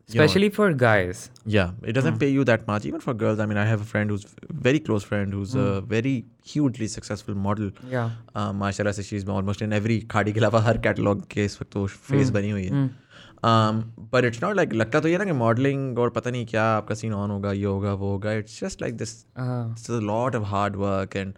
You 0.09 0.19
know- 0.19 0.25
Especially 0.25 0.49
for 0.55 0.65
guys. 0.81 1.21
Yeah, 1.53 1.71
it 1.91 1.97
doesn't 1.99 2.15
Hmm. 2.15 2.21
pay 2.23 2.29
you 2.31 2.43
that 2.49 2.65
much. 2.71 2.87
Even 2.89 3.03
for 3.05 3.13
girls, 3.21 3.39
I 3.43 3.47
mean, 3.51 3.61
I 3.61 3.67
have 3.69 3.85
a 3.85 3.87
friend 3.93 4.15
who's 4.15 4.25
very 4.67 4.81
close 4.89 5.07
friend 5.11 5.37
who's 5.39 5.55
a 5.61 5.67
Hmm. 5.69 5.87
very 5.93 6.15
hugely 6.55 6.89
successful 6.95 7.39
model. 7.45 7.71
Yeah. 7.93 8.11
Uh, 8.41 8.49
माशाल्लाह 8.65 8.93
से 8.99 9.05
she's 9.11 9.29
almost 9.37 9.65
in 9.69 9.77
every 9.79 9.99
खाड़ी 10.17 10.33
के 10.33 10.41
अलावा 10.41 10.61
हर 10.69 10.79
catalogue 10.89 11.27
के 11.37 11.45
इस 11.51 11.57
वक्त 11.63 11.73
तो 11.73 11.87
face 11.87 12.27
Hmm. 12.27 12.35
बनी 12.35 12.51
हुई 12.51 12.65
है 12.65 12.83
बट 14.13 14.25
इट्स 14.25 14.43
नॉट 14.43 14.57
लाइक 14.57 14.73
लगता 14.73 15.01
तो 15.01 15.09
ये 15.09 15.19
ना 15.19 15.25
कि 15.25 15.33
मॉडलिंग 15.39 15.99
और 15.99 16.11
पता 16.19 16.31
नहीं 16.31 16.45
क्या 16.47 16.65
आपका 16.77 16.95
सीन 16.95 17.13
ऑन 17.13 17.31
होगा 17.31 17.53
ये 17.53 17.65
होगा 17.65 17.93
वो 18.03 18.11
होगा 18.11 18.33
इट्स 18.43 18.61
जस्ट 18.65 18.83
लाइक 18.83 18.97
दिस 18.97 19.15
हाँ 19.39 19.71
it's 19.71 19.91
a 19.91 19.99
lot 20.11 20.37
of 20.37 20.43
hard 20.49 20.77
work 20.85 21.17
and 21.17 21.33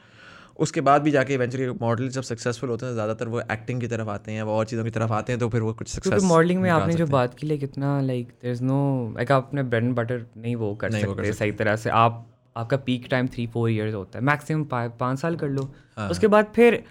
उसके 0.60 0.82
बाद 0.82 1.02
भी 1.02 1.12
जाके 1.12 1.34
इवेंचुअली 1.34 1.70
मॉडल 1.82 2.10
जब 2.10 2.22
सक्सेसफुल 2.24 2.70
होते 2.70 2.86
हैं 2.86 2.94
ज़्यादातर 2.94 3.28
वो 3.28 3.42
एक्टिंग 3.42 3.82
की 3.82 3.88
तरफ़ 3.88 4.10
आते 4.10 4.32
हैं 4.32 4.44
वो 4.44 4.54
और 4.54 4.66
चीज़ों 4.66 4.84
की 4.84 4.90
तरफ़ 4.92 5.14
आते 5.14 5.34
हैं 5.34 5.40
तो 5.40 5.50
फिर 5.50 5.62
वो 5.62 5.74
कुछ 5.74 5.88
सक्सेस 5.90 6.24
मॉडलिंग 6.24 6.62
में 6.62 6.70
आपने 6.70 6.94
जो 6.94 7.08
बात 7.08 7.34
की 7.34 7.48
लाइक 7.48 7.64
इतना 7.64 8.00
like 8.02 8.28
there 8.42 8.52
is 8.52 8.64
no 8.64 8.82
like 9.16 9.32
आप 9.32 9.48
अपने 9.48 9.64
ब्रेड 9.64 9.84
एंड 9.84 9.96
बटर 9.96 10.26
नहीं 10.38 10.56
वो 10.56 10.74
कर 10.76 10.92
नहीं 10.92 11.06
सकते 11.06 11.34
सही 11.34 11.52
तरह 11.54 11.76
से। 11.76 11.90
आप 11.90 12.26
आपका 12.56 12.78
peak 12.86 13.08
time 13.12 13.28
three 13.28 13.46
four 13.48 13.70
years 13.70 13.94
होता 13.94 14.20
है। 14.20 14.26
मैक्सिमम 14.26 14.64
पाँच 14.74 15.20
साल 15.20 15.36
कर 15.36 15.50
लो। 15.50 15.64
हाँ। 15.98 16.10
उसके 16.10 16.28
बाद 16.28 16.52
फिर 16.56 16.84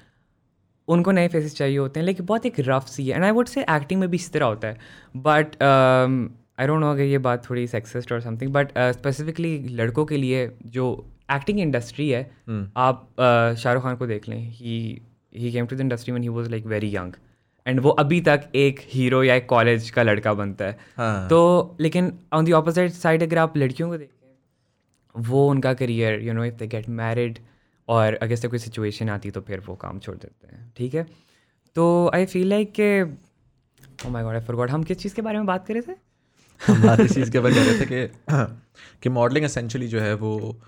उनको 0.88 1.12
नए 1.12 1.28
फेसेस 1.28 1.56
चाहिए 1.56 1.78
होते 1.78 2.00
हैं। 2.00 2.04
लेकिन 2.06 2.26
बहुत 2.26 2.46
एक 2.46 2.54
रफ 2.58 2.87
सी 2.88 3.06
है। 3.08 3.14
And 3.14 3.25
I 3.25 3.30
would 3.30 3.46
say 3.46 3.62
acting 3.70 4.00
में 4.00 4.08
भी 4.10 4.16
इस 4.16 4.32
तरह 4.32 4.46
होता 4.46 4.68
है। 4.68 4.78
बट 5.16 5.62
आई 5.62 6.66
डोंट 6.66 6.80
नो 6.80 6.90
अगर 6.90 7.02
ये 7.02 7.18
बात 7.18 7.48
थोड़ी 7.50 7.66
सेक्सिस्ट 7.66 8.12
और 8.12 8.20
समथिंग 8.20 8.52
बट 8.52 8.72
स्पेसिफिकली 8.78 9.58
लड़कों 9.72 10.04
के 10.04 10.16
लिए 10.16 10.50
जो 10.66 10.87
एक्टिंग 11.30 11.61
इंडस्ट्री 11.61 12.08
है 12.11 12.23
हम्म। 12.49 12.70
आप 12.76 13.08
uh, 13.11 13.61
शाहरुख 13.62 13.82
खान 13.82 13.97
को 13.97 14.06
देख 14.06 14.28
लें 14.28 14.38
he 14.50 14.76
he 15.37 15.52
came 15.52 15.66
to 15.66 15.76
the 15.76 15.80
industry 15.80 16.14
when 16.14 16.23
he 16.23 16.28
was 16.28 16.50
like 16.50 16.66
very 16.66 16.94
young 16.97 17.12
and 17.66 17.80
वो 17.80 17.90
अभी 17.90 18.20
तक 18.20 18.49
एक 18.54 18.80
हीरो 18.92 19.23
या 19.23 19.35
एक 19.35 19.47
कॉलेज 19.47 19.90
का 19.90 20.02
लड़का 20.02 20.32
बनता 20.35 20.64
है। 20.64 20.78
हाँ। 20.97 21.28
तो 21.28 21.76
लेकिन 21.80 22.12
ऑन 22.32 22.44
दी 22.44 22.52
ऑपोजिट 22.52 22.92
साइड 22.92 23.23
अगर 23.23 23.38
आप 23.38 23.56
लड़कियों 23.56 23.88
को 23.88 23.97
देखें 23.97 25.23
वो 25.23 25.49
उनका 25.50 25.73
career 25.75 26.20
you 26.23 26.32
know 26.32 26.44
if 26.44 26.54
they 26.54 26.66
get 26.66 26.88
married 26.88 27.38
और 27.88 28.14
अगर 28.14 28.37
से 28.37 28.49
कोई 28.49 28.58
सिचुएशन 28.58 29.08
आती 29.08 29.30
तो 29.30 29.40
फिर 29.40 29.61
वो 29.61 29.75
काम 29.75 29.99
छोड़ 29.99 30.16
देते 30.16 30.56
हैं 30.56 30.73
ठीक 30.76 30.94
है? 30.94 31.06
तो 31.76 32.11
आई 32.14 32.26
फील 32.26 32.49
लाइक 32.49 32.73
के 32.73 33.02
oh 34.06 34.11
my 34.11 34.23
God 34.23 34.35
I 34.35 34.40
forgot 34.40 34.70
हम 34.70 34.82
किस 34.82 34.99
चीज़ 34.99 35.14
के 35.14 35.23
बारे 35.23 35.38
में 35.38 35.47
बात 35.47 35.66
कर 35.66 35.75
रहे 35.75 35.82
थे? 35.82 35.97
हम 36.61 36.82
बात 36.82 37.00
इस 37.00 37.14
चीज़ 37.14 37.30
के 37.30 37.38
ऊपर 37.38 37.54
कर 37.54 37.61
रहे 37.61 37.80
थे 37.80 37.87
कि 37.87 38.06
कि 39.02 39.08
मॉडलिंग 39.08 39.44
एसेंशियली 39.44 39.88
जो 39.88 40.00
है 40.00 40.14
वो 40.14 40.61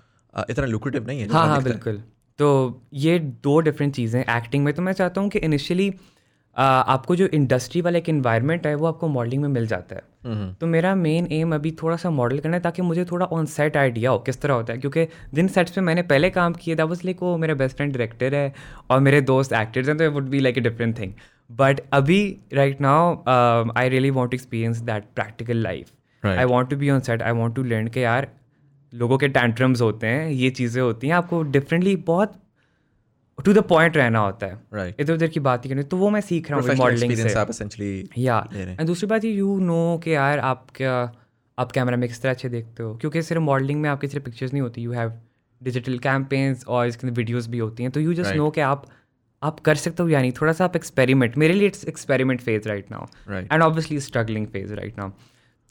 इतना 0.49 0.65
लुक्रेटिव 0.65 1.07
नहीं 1.07 1.19
है 1.21 1.27
हाँ 1.29 1.47
हाँ। 1.47 1.61
बिल्कुल। 1.63 2.01
तो 2.39 2.81
ये 2.93 3.17
दो 3.19 3.59
डिफरेंट 3.59 3.93
चीज़ें 3.95 4.21
एक्टिंग 4.21 4.63
में 4.65 4.73
तो 4.73 4.81
मैं 4.81 4.93
चाहता 4.93 5.21
हूँ 5.21 5.29
कि 5.29 5.39
इनिशियली 5.39 5.93
आपको 6.55 7.15
जो 7.15 7.25
इंडस्ट्री 7.33 7.81
वाला 7.81 7.97
एक 7.97 8.09
इन्वायरमेंट 8.09 8.65
है 8.67 8.73
वो 8.75 8.87
आपको 8.87 9.07
मॉडलिंग 9.07 9.41
में 9.41 9.49
मिल 9.49 9.67
जाता 9.67 9.95
है। 9.95 10.01
हम्म, 10.25 10.53
तो 10.53 10.67
मेरा 10.67 10.93
मेन 10.95 11.27
एम 11.31 11.53
अभी 11.55 11.71
थोड़ा 11.81 11.95
सा 11.97 12.09
मॉडल 12.09 12.39
करना 12.39 12.57
है 12.57 12.61
ताकि 12.63 12.81
मुझे 12.81 13.05
थोड़ा 13.11 13.25
ऑन 13.27 13.45
सेट 13.45 13.77
आइडिया 13.77 14.11
हो 14.11 14.17
किस 14.19 14.41
तरह 14.41 14.53
होता 14.53 14.73
है। 14.73 14.79
क्योंकि 14.79 15.05
जिन 15.33 15.47
सेट्स 15.47 15.71
पे 15.71 15.81
मैंने 15.81 16.01
पहले 16.03 16.29
काम 16.29 16.53
किया 16.53 16.75
था 16.75 16.85
बस 16.85 17.05
लाइक 17.05 17.21
वो 17.23 17.35
मेरा 17.37 17.53
बेस्ट 17.53 17.77
फ्रेंड 17.77 17.93
डायरेक्टर 17.93 18.35
है 18.35 18.53
और 18.89 18.99
मेरे 18.99 19.21
दोस्त 19.21 19.53
एक्टर्स 19.53 19.87
हैं 19.87 19.97
तो 19.97 20.03
it 20.03 20.11
would 20.13 20.29
be 20.29 20.39
like 20.39 20.57
a 20.57 20.61
different 20.61 20.97
thing 20.99 21.13
but 21.51 21.81
अभी 21.93 22.19
right 22.53 22.81
now 22.81 23.15
I 23.77 23.89
really 23.89 24.09
want 24.09 24.31
to 24.31 24.35
experience 24.35 24.81
that 24.81 25.05
practical 25.15 25.63
life 25.63 25.91
I 26.23 26.45
want 26.45 26.69
to 26.69 26.77
be 26.77 26.89
on 26.89 26.99
set 26.99 27.21
I 27.21 27.31
want 27.33 27.55
to 27.55 27.63
learn 27.63 27.87
के 27.87 28.01
यार 28.01 28.27
लोगों 28.93 29.17
के 29.17 29.27
टैंट्रम्स 29.27 29.81
होते 29.81 30.07
हैं 30.07 30.29
ये 30.29 30.49
चीज़ें 30.49 30.81
होती 30.81 31.07
हैं 31.07 31.13
आपको 31.13 31.41
डिफरेंटली 31.43 31.95
बहुत 31.95 32.33
टू 33.45 33.53
द 33.53 33.57
पॉइंट 33.59 33.97
रहना 33.97 34.19
होता 34.19 34.45
है। 34.45 34.55
Right. 34.75 34.99
इधर 35.01 35.13
उधर 35.13 35.27
की 35.27 35.39
बात 35.39 35.65
ही 35.65 35.69
करनी 35.69 35.83
तो 35.83 35.97
वो 35.97 36.09
मैं 36.09 36.21
सीख 36.21 36.51
रहा 36.51 36.59
हूँ 36.59 36.75
मॉडलिंग 36.75 37.15
से। 37.15 37.33
आप 37.33 37.51
या। 38.17 38.47
एंड 38.53 38.85
दूसरी 38.87 39.07
बात 39.07 39.25
ये 39.25 39.31
यू 39.31 39.57
नो 39.59 39.97
कि 40.03 40.13
यार 40.13 40.39
आप 40.39 40.67
क्या 40.75 40.93
आप 41.57 41.71
कैमरा 41.71 41.97
में 41.97 42.07
किस 42.09 42.21
तरह 42.21 42.31
अच्छे 42.31 42.49
देखते 42.49 42.83
हो? 42.83 42.93
क्योंकि 42.95 43.21
सिर्फ़ 43.21 43.41
मॉडलिंग 43.41 43.81
में 43.81 43.89
आपकी 43.89 44.07
सिर्फ़ 44.07 44.25
पिक्चर्स 44.25 44.53
नहीं 44.53 44.61
होती 44.61 44.81
यू 44.81 44.91
हैव 44.91 45.13
डिजिटल 45.61 45.97
कैंपेन्स 45.99 46.65
और 46.67 46.87
इसके 46.87 47.07
अंदर 47.07 47.17
वीडियोस 47.17 47.47
भी 47.47 47.57
होती 47.57 47.83
हैं। 47.83 47.91
तो 47.91 47.99
यू 47.99 48.13
जस्ट 48.13 48.35
नो 48.35 48.49
कि 48.49 48.61
आप 48.61 48.85
आप 49.41 49.59
कर 49.59 49.75
सकते 49.75 50.03
हो 50.03 50.09
या 50.09 50.21
नहीं। 50.21 50.31
थोड़ा 50.31 50.53
सा 50.53 50.65
आप 50.65 50.75
एक्सपेरिमेंट 50.75 51.37
मेरे 51.37 51.53
लिए 51.53 51.67
it's 51.67 51.85
experiment 51.85 52.41
phase 52.41 52.67
right 52.69 52.91
now 52.91 53.05
and 53.51 53.61
obviously 53.61 53.99
struggling 53.99 54.47
phase 54.47 54.73
right 54.73 54.97
now 54.97 55.09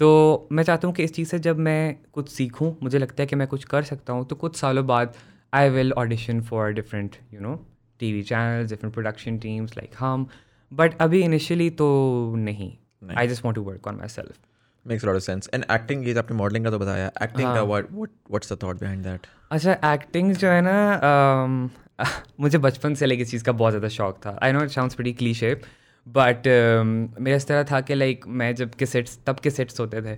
तो 0.00 0.48
मैं 0.52 0.62
चाहता 0.64 0.88
हूँ 0.88 0.94
कि 0.94 1.04
इस 1.04 1.12
चीज़ 1.14 1.28
से 1.28 1.38
जब 1.38 1.58
मैं 1.58 1.96
कुछ 2.12 2.28
सीखूँ 2.28 2.76
मुझे 2.82 2.98
लगता 2.98 3.22
है 3.22 3.26
कि 3.26 3.36
मैं 3.36 3.46
कुछ 3.48 3.64
कर 3.64 3.82
सकता 3.84 4.12
हूँ 4.12 4.24
तो 4.26 4.36
कुछ 4.36 4.56
सालों 4.56 4.86
बाद 4.86 5.14
I 5.54 5.68
will 5.70 5.92
audition 5.92 6.40
for 6.42 6.72
different 6.72 7.16
you 7.34 7.40
know 7.40 7.54
T 8.00 8.12
V 8.12 8.22
channels 8.22 8.70
different 8.70 8.94
production 8.94 9.38
teams 9.38 9.76
like 9.76 9.94
हम 9.98 10.26
बट 10.72 10.96
अभी 11.02 11.20
इनिशियली 11.22 11.68
तो 11.80 11.88
नहीं। 12.36 12.72
I 13.18 13.28
just 13.28 13.44
want 13.44 13.56
to 13.56 13.62
work 13.62 13.88
on 13.88 13.96
myself 14.08 14.38
makes 14.86 15.04
lot 15.04 15.16
of 15.16 15.22
sense 15.22 15.50
and 15.54 15.64
acting 15.70 16.06
ये 16.08 16.14
तो 16.14 16.20
आपने 16.20 16.36
मॉडलिंग 16.36 16.64
का 16.64 16.70
तो 16.70 16.78
बताया। 16.78 17.10
एक्टिंग 17.22 17.54
का 17.54 17.62
what 17.62 17.90
what 17.92 18.10
what's 18.30 18.52
the 18.52 18.58
thought 18.62 18.80
behind 18.80 19.02
that 19.04 19.26
अच्छा 19.50 19.92
एक्टिंग 19.92 20.32
जो 20.34 20.48
है 20.48 20.60
ना 20.60 20.94
अम, 20.94 21.70
मुझे 22.40 22.58
बचपन 22.58 22.94
से 22.94 23.06
लाइक 23.06 23.20
इस 23.20 23.30
चीज़ 23.30 23.44
का 23.44 23.52
बहुत 23.52 23.72
ज़्यादा 23.72 23.88
शौक 23.88 24.20
था। 24.26 24.38
I 24.42 24.52
know 24.52 24.62
it 24.64 24.70
sounds 24.70 24.94
pretty 24.94 25.12
cliche 25.12 25.54
but 26.06 26.46
मेरा 27.20 27.36
इस 27.36 27.46
तरह 27.48 27.64
था 27.70 27.80
कि 27.80 27.94
लाइक 27.94 28.24
मैं 28.28 28.54
जब 28.54 28.74
के 28.74 28.86
सेट्स 28.86 29.18
तब 29.26 29.40
के 29.40 29.50
सेट्स 29.50 29.80
होते 29.80 30.02
थे। 30.02 30.16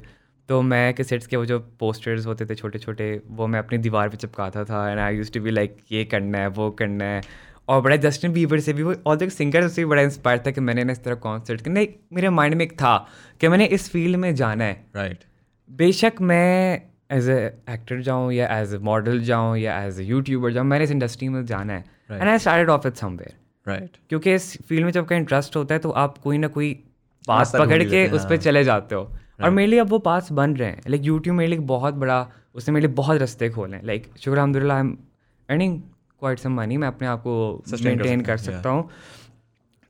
तो 0.48 0.60
मैं 0.62 0.92
के 0.94 1.04
सेट्स 1.04 1.26
के 1.26 1.36
वो 1.36 1.44
जो 1.46 1.58
पोस्टर्स 1.80 2.26
होते 2.26 2.46
थे 2.46 2.54
छोटे 2.54 2.78
छोटे 2.78 3.20
वो 3.30 3.46
मैं 3.46 3.58
अपनी 3.58 3.78
दीवार 3.78 4.08
पे 4.08 4.16
चिपकाता 4.16 4.64
था। 4.64 4.90
And 4.90 5.00
I 5.00 5.16
used 5.16 5.32
to 5.32 5.40
be 5.40 5.50
like 5.50 5.76
ये 5.92 6.04
करना 6.04 6.38
है 6.38 6.48
वो 6.50 6.70
करना 6.78 7.04
है। 7.04 7.20
और 7.68 7.80
बड़ा 7.82 7.96
जस्टिन 7.96 8.32
बीबर 8.32 8.60
से 8.60 8.72
भी 8.72 8.82
वो 8.82 8.94
और 9.06 9.16
जो 9.16 9.28
सिंगर 9.30 9.68
से 9.68 9.82
भी 9.82 9.88
बड़ा 9.90 10.02
इंस्पायर 10.02 10.42
था 10.46 10.50
कि 10.50 10.60
मैंने 10.60 10.84
ना 10.84 10.92
इस 10.92 11.02
तरह 11.04 11.14
कॉन्सर्ट 11.24 11.68
एक 11.68 12.00
मेरे 12.12 12.30
माइंड 12.30 12.54
में 12.54 12.64
एक 12.64 12.72
था 12.72 12.96
कि 13.40 13.48
मैंने 13.48 13.66
इस 13.66 13.88
फ़ील्ड 13.90 14.16
में 14.16 14.34
जाना 14.34 14.64
है। 14.64 14.84
राइट 14.96 15.24
बेशक 15.70 16.20
मैं 16.22 16.82
एज 17.12 17.28
ए 17.28 17.36
एक्टर 17.70 18.00
जाऊँ 18.00 18.32
या 18.32 18.48
एज 18.58 18.74
ए 18.74 18.78
मॉडल 18.82 19.20
जाऊँ 19.24 19.56
या 19.58 19.78
एज 19.84 20.00
ए 20.00 20.04
यूट्यूबर 20.04 20.52
जाऊँ 20.52 20.66
मैंने 20.66 20.84
इस 20.84 20.90
इंडस्ट्री 20.90 21.28
में 21.28 21.44
जाना 21.46 21.72
है। 21.72 21.84
And 22.10 22.22
I 22.22 22.38
started 22.38 22.70
off 22.70 22.86
it 22.88 22.94
somewhere 22.94 23.34
right 23.68 23.96
क्योंकि 24.08 24.34
इस 24.34 24.56
फ़ील्ड 24.62 24.84
में 24.84 24.92
जब 24.92 25.06
का 25.06 25.16
इंटरेस्ट 25.16 25.56
होता 25.56 25.74
है 25.74 25.78
तो 25.80 25.90
आप 25.90 26.18
कोई 26.18 26.38
ना 26.38 26.48
कोई 26.48 26.72
पास 27.28 27.52
पकड़ 27.54 27.82
के 27.84 28.08
उस 28.08 28.22
पर 28.22 28.34
हाँ। 28.34 28.36
चले 28.36 28.64
जाते 28.64 28.94
हो। 28.94 29.02
और 29.44 29.50
मेरे 29.50 29.70
लिए 29.70 29.78
अब 29.78 29.88
वो 29.88 29.98
पास 29.98 30.32
बन 30.32 30.56
रहे 30.56 30.68
हैं। 30.68 30.82
लाइक 30.88 31.02
यूट्यूब 31.04 31.36
मेरे 31.36 31.50
लिए 31.50 31.58
बहुत 31.58 31.94
बड़ा 31.94 32.28
उसने 32.54 32.74
मेरे 32.74 32.86
लिए 32.86 32.94
बहुत 32.96 33.20
रास्ते 33.20 33.48
खोले 33.50 33.76
हैं। 33.76 33.86
लाइक 33.86 34.10
शुक्र 34.20 34.38
अलहमदिल्ला 34.38 34.74
I 34.74 34.80
am 34.80 34.98
earning 35.50 35.80
quite 36.20 36.38
some 36.38 36.52
money 36.52 36.76
मैं 36.76 36.88
अपने 36.88 37.08
आप 37.08 37.20
को 37.20 37.62
Sustain 37.66 37.84
कर 37.84 37.88
मेंटेन 37.88 38.20
सकते 38.20 38.24
कर 38.24 38.30
हैं, 38.30 38.58
सकता 38.58 38.68
हूँ। 38.68 38.90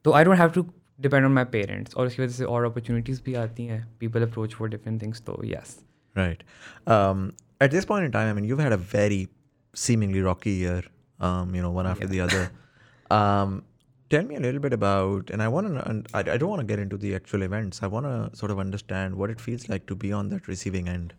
तो 0.04 0.12
I 0.12 0.24
don't 0.24 0.38
have 0.38 0.50
to 0.50 0.66
depend 1.00 1.24
on 1.24 1.32
my 1.32 1.44
parents 1.44 1.94
और 1.94 2.06
उसकी 2.06 2.22
वजह 2.22 2.32
से 2.32 2.44
और 2.44 2.64
अपॉर्चुनिटीज़ 2.64 3.22
भी 3.24 3.34
आती 3.34 3.66
हैं। 3.66 3.88
People 4.00 4.22
approach 4.22 4.54
for 4.54 4.68
different 4.68 5.02
things 5.02 5.20
तो 5.20 5.40
yes 5.44 5.78
right 6.16 6.42
this 7.72 7.84
point 7.88 8.04
in 8.04 8.12
time, 8.14 8.28
I 8.28 8.32
mean, 8.36 8.46
you've 8.50 8.62
had 8.64 8.74
a 8.76 8.80
very 8.92 9.18
seemingly 9.76 10.22
rocky 10.28 10.54
year, 10.62 10.80
um, 11.20 11.54
you 11.56 11.62
know, 11.64 11.72
one 11.80 11.88
after 11.90 12.08
the 12.14 12.20
other. 12.26 12.42
Um, 13.11 13.63
tell 14.11 14.23
me 14.23 14.35
a 14.35 14.39
little 14.39 14.59
bit 14.59 14.73
about, 14.73 15.29
and 15.29 15.41
I 15.41 15.47
want 15.47 15.67
to, 15.67 15.83
and 15.89 16.07
I, 16.13 16.19
I 16.19 16.37
don't 16.37 16.49
want 16.49 16.61
to 16.61 16.67
get 16.71 16.79
into 16.79 16.97
the 16.97 17.13
actual 17.15 17.41
events. 17.41 17.81
I 17.83 17.87
want 17.87 18.05
to 18.05 18.37
sort 18.41 18.51
of 18.51 18.59
understand 18.59 19.15
what 19.15 19.29
it 19.29 19.41
feels 19.47 19.67
like 19.69 19.85
to 19.91 19.95
be 19.95 20.11
on 20.19 20.29
that 20.33 20.47
receiving 20.53 20.89
end. 20.97 21.13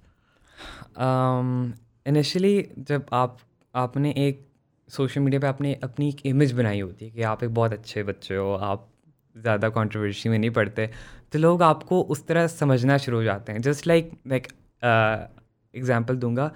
Initially 2.07 2.55
Um, 2.63 2.85
जब 2.89 3.07
आप 3.13 3.39
आपने 3.75 4.11
एक 4.27 4.47
social 4.89 5.21
media 5.21 5.41
पे 5.41 5.47
आपने 5.47 5.75
अपनी 5.83 6.09
एक 6.09 6.25
image 6.27 6.53
बनाई 6.61 6.81
होती 6.81 7.05
है 7.05 7.11
कि 7.11 7.23
आप 7.33 7.43
एक 7.45 7.55
बहुत 7.55 7.73
अच्छे 7.73 8.03
बच्चे 8.11 8.37
हो 8.37 8.53
आप 8.71 8.87
ज़्यादा 9.37 9.69
कंट्रोवर्सी 9.69 10.29
में 10.29 10.39
नहीं 10.39 10.51
पढ़ते 10.51 10.89
तो 11.33 11.39
लोग 11.39 11.63
आपको 11.63 12.01
उस 12.15 12.27
तरह 12.27 12.47
समझना 12.47 12.97
शुरू 12.99 13.17
हो 13.17 13.23
जाते 13.23 13.53
हैं 13.53 13.61
जस्ट 13.63 13.87
लाइक 13.87 14.11
लाइक 14.27 14.47
एग्जांपल 15.75 16.17
दूंगा 16.25 16.51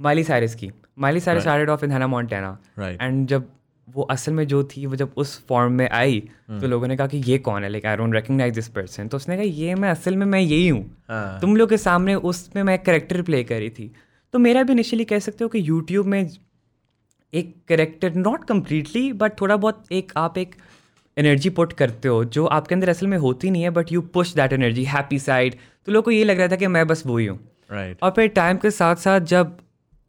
माली 0.00 0.24
साइरस 0.24 0.54
की 0.54 0.70
Miley 0.98 1.20
Cyrus 1.20 1.38
Right. 1.38 1.48
Started 1.48 1.70
off 1.70 1.84
in 1.84 1.90
Hannah 1.90 2.06
Montana 2.06 2.56
Right. 2.78 3.00
And 3.02 3.26
जब 3.28 3.48
वो 3.87 4.03
असल 4.03 4.33
में 4.33 4.45
जो 4.47 4.63
थी 4.63 4.85
वो 4.85 4.95
जब 4.95 5.13
उस 5.17 5.45
फॉर्म 5.47 5.73
में 5.73 5.89
आई. 5.89 6.19
तो 6.51 6.67
लोगों 6.67 6.87
ने 6.87 6.97
कहा 6.97 7.07
कि 7.07 7.17
ये 7.17 7.37
कौन 7.37 7.63
है 7.63 7.69
like 7.69 7.85
I 7.85 7.95
don't 7.95 8.13
recognise 8.15 8.53
this 8.55 8.67
person 8.67 9.07
तो 9.07 9.17
उसने 9.17 9.35
कहा 9.35 9.45
ये 9.45 9.75
मैं 9.75 9.89
असल 9.89 10.15
में 10.17 10.25
मैं 10.25 10.39
यही 10.39 10.67
हूँ 10.67 10.81
हाँ. 11.09 11.39
तुम 11.41 11.55
लोग 11.55 11.69
के 11.69 11.77
सामने 11.77 12.15
उसमें 12.15 12.63
मैं 12.63 12.73
एक 12.73 12.85
करेक्टर 12.85 13.21
प्ले 13.21 13.43
करी 13.43 13.69
थी 13.69 13.91
तो 14.33 14.39
मेरा 14.39 14.63
भी 14.63 14.73
इनिशियली 14.73 15.05
कह 15.05 15.19
सकते 15.19 15.43
हो 15.43 15.49
कि 15.49 15.59
यूट्यूब 15.69 16.05
में 16.05 16.29
एक 17.33 17.55
करेक्टर 17.67 18.13
नॉट 18.15 18.45
कम्प्लीटली 18.45 19.11
बट 19.13 19.39
थोड़ा 19.41 19.55
बहुत 19.55 19.83
एक 19.91 20.11
आप 20.17 20.37
एक 20.37 20.55
एनर्जी 21.17 21.49
पुट 21.49 21.73
करते 21.73 22.07
हो 22.07 22.23
जो 22.25 22.45
आपके 22.45 22.75
अंदर 22.75 22.89
असल 22.89 23.07
में 23.07 23.17
होती 23.17 23.51
नहीं 23.51 23.63
है 23.63 23.69
but 23.69 23.91
you 23.91 24.01
push 24.01 24.33
that 24.33 24.53
energy 24.53 24.83
happy 24.83 25.19
side 25.19 25.55
तो 25.85 25.91
लोग 25.91 26.05
को 26.05 26.11
ये 26.11 26.23
लग 26.23 26.37
रहा 26.37 26.47
था 26.47 26.55
कि 26.55 26.67
मैं 26.67 26.87
बस 26.87 27.03
वो 27.05 27.17
ही 27.17 27.25
हूँ 27.25 27.39
Right. 27.71 28.01
और 28.03 28.11
फिर 28.11 28.27
टाइम 28.27 28.57
के 28.57 28.71
साथ 28.71 28.95
साथ 28.95 29.21
जब 29.21 29.57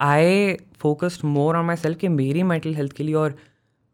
I 0.00 0.54
focused 0.78 1.24
more 1.24 1.56
on 1.56 1.64
myself 1.76 1.98
कि 1.98 2.08
मेरी 2.08 2.42
मेंटल 2.42 2.74
हेल्थ 2.74 2.92
के 2.92 3.02
लिए 3.02 3.14
और 3.14 3.34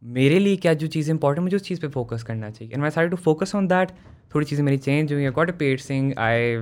मेरे 0.03 0.39
लिए 0.39 0.57
क्या 0.57 0.75
जो 0.75 0.87
चीज़ 0.87 1.11
इंपॉर्टेंट 1.11 1.43
मुझे 1.43 1.57
उस 1.57 1.63
चीज़ 1.63 1.81
पे 1.81 1.89
फोकस 1.89 2.23
करना 2.23 2.51
चाहिए। 2.51 2.75
And 2.75 2.85
I 2.85 2.91
side 2.91 3.11
to 3.11 3.17
focus 3.17 3.55
on 3.55 3.67
that 3.69 3.91
थोड़ी 4.35 4.47
चीज़ें 4.47 4.65
मेरी 4.65 4.79
चेंज 4.79 5.13
हुई 5.13 5.31
got 5.31 5.51
paid 5.59 5.81
sing 5.81 6.13
I 6.19 6.57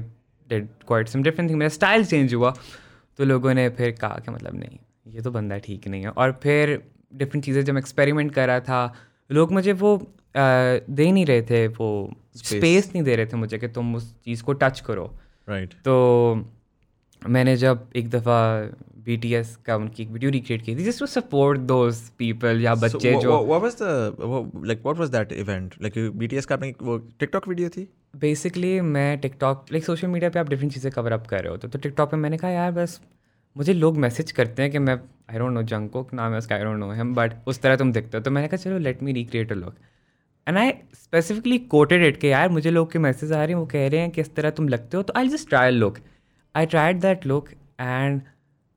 did 0.48 0.68
quite 0.86 1.08
some 1.08 1.22
different 1.22 1.50
thing 1.50 1.58
मेरा 1.58 1.68
स्टाइल 1.68 2.04
चेंज 2.04 2.34
हुआ 2.34 2.54
तो 3.18 3.24
लोगों 3.24 3.54
ने 3.54 3.68
फिर 3.68 3.90
कहा 3.90 4.20
कि 4.24 4.30
मतलब 4.30 4.54
नहीं 4.54 4.78
ये 5.14 5.20
तो 5.20 5.30
बंदा 5.30 5.58
ठीक 5.58 5.88
नहीं 5.88 6.02
है। 6.02 6.10
और 6.10 6.32
फिर 6.42 6.82
डिफरेंट 7.14 7.44
चीज़ें 7.44 7.64
जब 7.64 7.76
एक्सपेरिमेंट 7.76 8.32
कर 8.34 8.46
रहा 8.46 8.60
था 8.60 8.94
लोग 9.30 9.52
मुझे 9.52 9.72
वो 9.72 9.96
आ, 9.96 10.00
दे 10.36 11.10
नहीं 11.12 11.26
रहे 11.26 11.42
थे 11.42 11.66
वो 11.68 11.88
स्पेस 12.36 12.90
नहीं 12.94 13.02
दे 13.02 13.16
रहे 13.16 13.26
थे 13.26 13.36
मुझे 13.36 13.58
कि 13.58 13.68
तुम 13.68 13.94
उस 13.96 14.12
चीज़ 14.24 14.42
को 14.42 14.52
टच 14.52 14.80
करो। 14.80 15.04
Right 15.48 15.68
right. 15.68 15.84
तो 15.84 17.28
मैंने 17.28 17.56
जब 17.56 17.86
एक 17.96 18.10
दफ़ा 18.10 18.38
एस 19.08 19.56
का 19.56 19.76
उनकी 19.76 20.02
एक 20.02 20.08
वीडियो 20.08 20.30
रिक्रिएट 20.30 20.62
की 20.62 20.76
थी 20.76 20.84
just 20.84 21.00
to 21.00 21.06
support 21.06 21.58
those 21.58 22.10
people 22.10 22.60
या 22.60 22.74
बच्चे 22.74 23.14
so, 23.14 23.20
जो 23.20 23.30
what 23.30 23.64
was 23.64 23.82
the 23.82 24.08
like 24.70 24.86
what 24.86 25.00
was 25.00 25.14
that 25.14 25.46
event? 25.46 25.82
Like 25.82 26.28
BTS 26.28 26.44
का 26.44 26.54
आपने 26.54 26.74
वो 26.82 27.08
TikTok 27.22 27.48
वीडियो 27.48 27.68
थी? 27.68 27.92
बेसिकली 28.16 28.80
मैं 28.80 29.18
टिकटॉक 29.18 29.66
लाइक 29.72 29.84
सोशल 29.84 30.08
मीडिया 30.08 30.30
पे 30.30 30.38
आप 30.38 30.48
डिफरेंट 30.48 30.72
चीज़ें 30.72 30.92
कवर 30.92 31.12
अप 31.12 31.26
कर 31.26 31.40
रहे 31.40 31.50
हो 31.50 31.56
तो 31.56 31.68
तो 31.68 31.78
टिकटॉक 31.78 32.10
पे 32.10 32.16
मैंने 32.16 32.36
कहा 32.36 32.50
यार 32.50 32.72
बस 32.72 33.00
मुझे 33.56 33.72
लोग 33.72 33.96
मैसेज 33.96 34.32
करते 34.32 34.62
हैं 34.62 34.70
कि 34.70 34.78
मैं 34.78 34.94
आई 35.30 35.38
डोंट 35.38 35.52
नो 35.52 35.62
जंको 35.62 36.08
नाम 36.14 36.32
है 36.32 36.38
उसका 36.38 36.54
I 36.54 36.64
don't 36.64 36.78
know 36.78 36.92
him 36.92 37.14
but 37.14 37.32
उस 37.46 37.60
तरह 37.60 37.76
तुम 37.76 37.92
दिखते 37.92 38.18
हो। 38.18 38.24
तो 38.24 38.30
मैंने 38.30 38.48
कहा 38.48 38.56
चलो 38.56 38.78
let 38.78 39.02
me 39.02 39.12
recreate 39.12 39.52
a 39.52 39.54
look 39.54 39.74
and 40.48 40.58
I 40.58 40.70
specifically 40.94 41.58
quoted 41.58 42.04
it 42.04 42.16
कि 42.16 42.28
यार 42.28 42.48
मुझे 42.48 42.70
लोग 42.70 42.92
के 42.92 42.98
मैसेज 42.98 43.32
आ 43.32 43.36
रहे 43.36 43.48
हैं 43.48 43.54
वो 43.54 43.66
कह 43.66 43.88
रहे 43.88 44.00
हैं 44.00 44.10
कि 44.10 44.20
इस 44.20 44.34
तरह 44.34 44.50
तुम 44.50 44.68
लगते 44.68 44.96
हो 44.96 45.02
तो 45.02 45.12
I 45.16 45.28
just 45.28 45.48
try 45.48 45.70
look 45.70 45.98
I 46.56 46.66
tried 46.66 47.00
that 47.00 47.26
look 47.26 47.48
and 47.80 48.22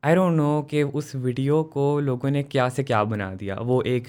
I 0.03 0.15
don't 0.15 0.35
know 0.35 0.61
कि 0.69 0.83
उस 0.83 1.15
वीडियो 1.15 1.61
को 1.73 1.99
लोगों 1.99 2.29
ने 2.31 2.43
क्या 2.43 2.67
से 2.69 2.83
क्या 2.83 3.03
बना 3.03 3.33
दिया 3.35 3.55
वो 3.61 3.81
एक 3.87 4.07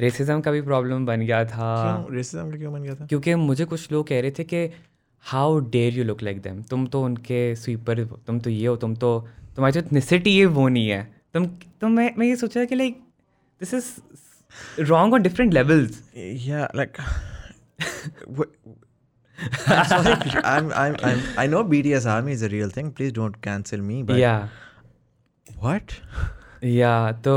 रेसिज्म 0.00 0.40
का 0.40 0.50
भी 0.52 0.60
प्रॉब्लम 0.62 1.04
बन 1.06 1.20
गया 1.20 1.44
था 1.44 1.74
रेसिज्म 2.10 2.50
का 2.50 2.56
क्यों 2.56 2.72
बन 2.72 2.82
गया 2.82 2.94
था 2.94 3.06
क्योंकि 3.06 3.34
मुझे 3.34 3.64
कुछ 3.64 3.92
लोग 3.92 4.06
कह 4.08 4.20
रहे 4.20 4.30
थे 4.38 4.44
कि 4.44 4.68
how 5.24 5.58
dare 5.70 5.94
you 5.94 6.04
look 6.04 6.22
like 6.22 6.40
them 6.42 6.62
तुम 6.70 6.86
तो 6.86 7.02
उनके 7.04 7.54
स्वीपर 7.56 8.04
तुम 8.26 8.38
तो 8.40 8.50
ये 8.50 8.66
हो 8.66 8.76
तुम 8.76 8.94
तो 8.94 9.18
तुम्हारी 9.56 9.72
जो 9.72 9.86
इथनिसिटी 9.86 10.38
है 10.38 10.46
वो 10.58 10.68
नहीं 10.68 10.88
है 10.88 11.02
तुम 11.34 11.46
तो 11.80 11.88
मैं 11.88 12.12
मैं 12.18 12.26
ये 12.26 12.36
सोचा 12.36 12.64
कि 12.64 12.74
like 12.74 13.02
this 13.60 13.74
is 13.74 14.82
wrong 14.82 15.14
on 15.14 15.22
different 15.22 15.54
levels 15.54 16.02
yeah 16.48 16.66
like 16.74 16.98
I'm 19.66 19.86
sorry. 19.86 20.10
I'm, 20.40 20.66
I'm, 20.72 20.96
I'm, 21.02 21.22
I 21.36 21.46
know 21.46 21.64
BDS 21.64 22.04
Army 22.06 22.32
is 22.32 22.42
a 22.42 22.48
real 22.48 22.68
thing. 22.70 22.90
Please 22.92 23.12
don't 23.12 23.40
cancel 23.42 23.80
me. 23.80 23.96
But 24.02 24.18
या 24.18 24.34
what? 25.62 25.94
या 26.64 26.90
तो 27.24 27.32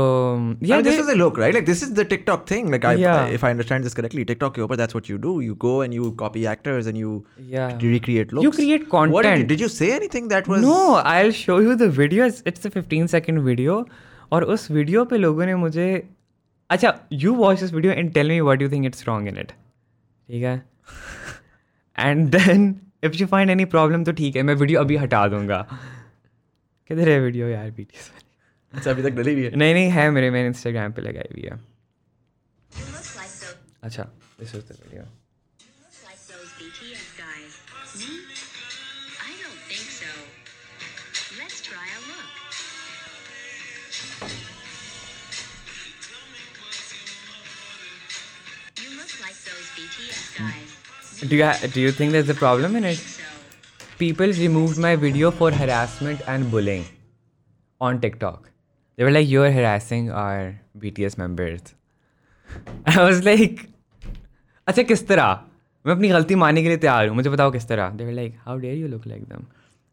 Yeah, 0.62 0.74
I 0.74 0.76
mean, 0.76 0.84
this 0.84 0.98
is 1.00 1.06
the 1.06 1.14
look, 1.16 1.38
right? 1.42 1.54
Like 1.54 1.66
this 1.66 1.82
is 1.82 1.92
the 1.94 2.04
TikTok 2.04 2.46
thing. 2.50 2.70
Like, 2.74 2.84
I, 2.84 2.92
Yeah. 2.94 3.32
if 3.38 3.44
I 3.44 3.50
understand 3.54 3.88
this 3.88 3.96
correctly, 4.00 4.24
TikTok 4.24 4.54
ke 4.58 4.62
upar, 4.66 4.76
that's 4.80 4.96
what 4.98 5.08
you 5.12 5.16
do. 5.24 5.32
You 5.46 5.56
go 5.64 5.72
and 5.86 5.96
you 5.98 6.10
copy 6.22 6.44
actors 6.52 6.90
and 6.92 7.00
you 7.02 7.14
Yeah. 7.54 7.74
recreate 7.94 8.34
looks. 8.38 8.44
You 8.48 8.52
create 8.58 8.88
content 8.92 9.16
What 9.16 9.28
did, 9.28 9.38
you, 9.40 9.46
did 9.54 9.64
you 9.64 9.70
say 9.78 9.88
anything 9.96 10.28
that 10.34 10.50
was? 10.52 10.62
No 10.66 10.94
I 11.14 11.30
show 11.40 11.60
you 11.60 11.74
the 11.74 11.90
video 11.98 12.26
it's 12.26 12.66
a 12.66 12.70
fifteen 12.76 13.06
second 13.14 13.38
video 13.48 13.84
और 14.32 14.44
उस 14.54 14.70
वीडियो 14.70 15.04
पे 15.12 15.18
लोगों 15.18 15.46
ने 15.46 15.54
मुझे 15.64 15.88
अच्छा 16.70 16.94
you 17.24 17.34
watch 17.34 17.60
this 17.60 17.72
video 17.72 17.92
and 17.92 18.12
tell 18.14 18.28
me 18.28 18.40
what 18.40 18.62
you 18.62 18.70
think 18.70 18.86
it's 18.86 19.06
wrong 19.08 19.28
in 19.28 19.38
it 19.38 19.52
ठीक 19.52 20.42
है 20.42 20.56
and 21.98 22.28
then 22.36 22.74
if 23.04 23.16
you 23.16 23.26
find 23.26 23.50
any 23.50 23.64
problem 23.74 24.04
तो 24.04 24.12
ठीक 24.22 24.36
है 24.36 24.42
मैं 24.42 24.54
वीडियो 24.54 24.80
अभी 24.80 24.96
हटा 24.96 25.26
दूँगा 25.28 25.66
किधर 26.90 27.08
है 27.08 27.18
वीडियो 27.20 27.48
यार 27.48 27.70
बी 27.78 27.86
अच्छा 28.72 28.90
अभी 28.90 29.02
तक 29.02 29.16
डली 29.18 29.32
हुई 29.34 29.42
है 29.44 29.56
नहीं 29.56 29.74
नहीं 29.74 29.90
है 29.90 30.10
मेरे 30.10 30.30
मैंने 30.30 30.48
इंस्टाग्राम 30.48 30.92
पे 30.92 31.02
लगाई 31.02 31.32
हुई 31.32 31.48
है 31.50 31.58
You. 32.70 32.82
अच्छा 33.84 34.02
this 34.40 34.54
is 34.54 34.62
the 34.62 34.78
video 34.84 35.04
You 49.18 49.72
think 49.72 50.00
look. 51.18 51.62
You 51.62 51.70
do 51.74 51.80
you 51.80 51.92
think 51.92 52.12
there's 52.12 52.30
a 52.30 52.38
problem 52.40 52.76
in 52.78 52.84
it 52.84 53.15
peoples 53.98 54.38
remove 54.38 54.80
my 54.80 54.96
video 54.96 55.30
for 55.30 55.52
harassment 55.52 56.20
and 56.28 56.44
bullying 56.44 56.84
on 57.80 57.98
TikTok 57.98 58.46
they 58.98 59.04
were 59.04 59.10
like 59.10 59.28
you 59.28 59.42
are 59.42 59.50
harassing 59.50 60.10
our 60.10 60.54
B 60.76 60.90
T 60.90 61.04
S 61.04 61.18
members 61.18 61.74
I 62.88 62.96
was 62.96 63.22
like 63.24 63.60
अच्छा 64.66 64.82
किस 64.82 65.06
तरह? 65.08 65.40
मैं 65.84 65.94
अपनी 65.94 66.08
गलती 66.08 66.34
मानने 66.34 66.62
के 66.62 66.68
लिए 66.68 66.76
तैयार 66.76 67.08
हूँ 67.08 67.16
मुझे 67.16 67.30
बताओ 67.30 67.50
किस 67.50 67.68
तरह? 67.68 67.88
They 67.88 68.04
were 68.04 68.12
like 68.12 68.36
how 68.46 68.58
dare 68.58 68.76
you 68.76 68.88
look 68.88 69.06
like 69.06 69.22
them 69.22 69.44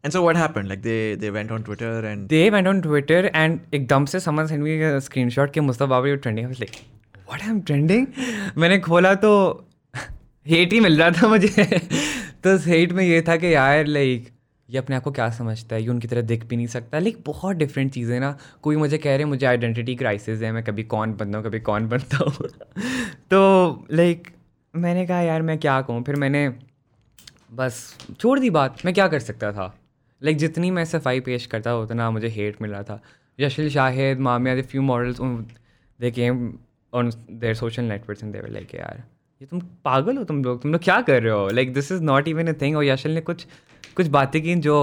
and 0.04 0.12
so 0.12 0.28
what 0.28 0.36
happen 0.36 0.66
like 0.66 0.80
they 0.82 1.16
they 1.16 1.30
went 1.30 1.52
on 1.52 1.62
Twitter 1.62 2.04
and 2.04 2.26
they 2.28 2.50
went 2.50 2.68
on 2.68 2.80
Twitter 2.80 3.30
and 3.34 3.60
एकदम 3.74 4.04
से 4.04 4.20
समझ 4.20 4.48
सेंड 4.48 4.62
मी 4.62 5.00
स्क्रीन 5.00 5.30
शॉट 5.30 5.52
के 5.52 5.60
मुस्तफ़ 5.60 5.88
बाबा 5.88 6.08
you 6.08 6.16
trending 6.16 6.50
like 6.50 6.70
what 7.32 7.42
I 7.42 7.48
am 7.48 7.60
trending 7.60 8.06
मैंने 8.58 8.78
खोला 8.78 9.14
तो 9.14 9.32
hate 10.46 10.72
ही 10.72 10.80
मिल 10.80 10.98
रहा 11.02 11.10
था 11.10 11.28
मुझे। 11.28 11.48
तो 12.44 12.56
हेट 12.56 12.92
में 12.92 13.04
ये 13.04 13.22
था 13.22 13.36
कि 13.36 13.54
यार 13.54 13.86
लाइक 13.86 14.28
ये 14.70 14.78
अपने 14.78 14.96
आप 14.96 15.02
को 15.02 15.10
क्या 15.10 15.30
समझता 15.30 15.76
है? 15.76 15.82
ये 15.82 15.88
उनकी 15.88 16.08
तरह 16.08 16.22
दिख 16.22 16.44
भी 16.44 16.56
नहीं 16.56 16.66
सकता। 16.66 16.98
लाइक 16.98 17.22
बहुत 17.26 17.56
डिफरेंट 17.56 17.92
चीज़ें 17.92 18.20
ना। 18.20 18.38
कोई 18.62 18.76
मुझे 18.76 18.98
कह 18.98 19.16
रहे 19.16 19.24
मुझे 19.24 19.46
आइडेंटिटी 19.46 19.94
क्राइसिस 19.94 20.42
है, 20.42 20.52
मैं 20.52 20.64
कभी 20.64 20.82
कौन 20.82 21.14
बनता 21.14 21.38
हूँ, 21.38 21.46
कभी 21.46 21.60
कौन 21.60 21.88
बनता 21.88 22.16
हूँ? 22.16 22.48
तो 23.30 23.86
लाइक 23.92 24.28
मैंने 24.76 25.06
कहा, 25.06 25.20
यार, 25.20 25.42
मैं 25.42 25.58
क्या 25.58 25.82
कहूँ? 25.82 26.04
फिर 26.04 26.16
मैंने 26.16 26.48
बस 27.54 27.98
छोड़ 28.20 28.40
दी 28.40 28.50
बात। 28.50 28.84
मैं 28.84 28.94
क्या 28.94 29.08
कर 29.08 29.18
सकता 29.18 29.52
था? 29.52 29.78
लाइक 30.22 30.36
जितनी 30.36 30.70
मैं 30.70 30.84
सफ़ाई 30.84 31.20
पेश 31.20 31.46
करता 31.46 31.76
उतना 31.76 32.10
मुझे 32.10 32.28
हेट 32.28 32.62
मिल 32.62 32.70
रहा 32.70 32.82
था। 32.82 33.02
Yashil 33.40 33.70
Shahid 33.70 34.18
Mamiya 34.18 34.62
few 34.62 34.82
models 34.82 35.20
they 36.00 36.10
came 36.10 36.58
on 36.94 37.10
their 37.30 37.54
social 37.54 37.82
network 37.82 38.18
and 38.24 38.32
they were 38.32 38.48
like 38.48 38.74
यार 38.74 39.13
ये 39.42 39.46
तुम 39.46 39.60
पागल 39.84 40.16
हो 40.16 40.24
तुम 40.24 40.44
लोग। 40.44 40.62
तुम 40.62 40.72
लोग 40.72 40.82
क्या 40.82 41.00
कर 41.00 41.22
रहे 41.22 41.32
हो? 41.32 41.48
Like 41.48 41.72
this 41.74 41.92
is 41.92 42.02
not 42.02 42.28
even 42.28 42.46
a 42.46 42.52
thing 42.52 42.76
और 42.76 42.84
यशल 42.84 43.10
ने 43.10 43.20
कुछ 43.20 43.46
कुछ 43.96 44.06
बातें 44.06 44.42
की 44.42 44.54
जो 44.54 44.76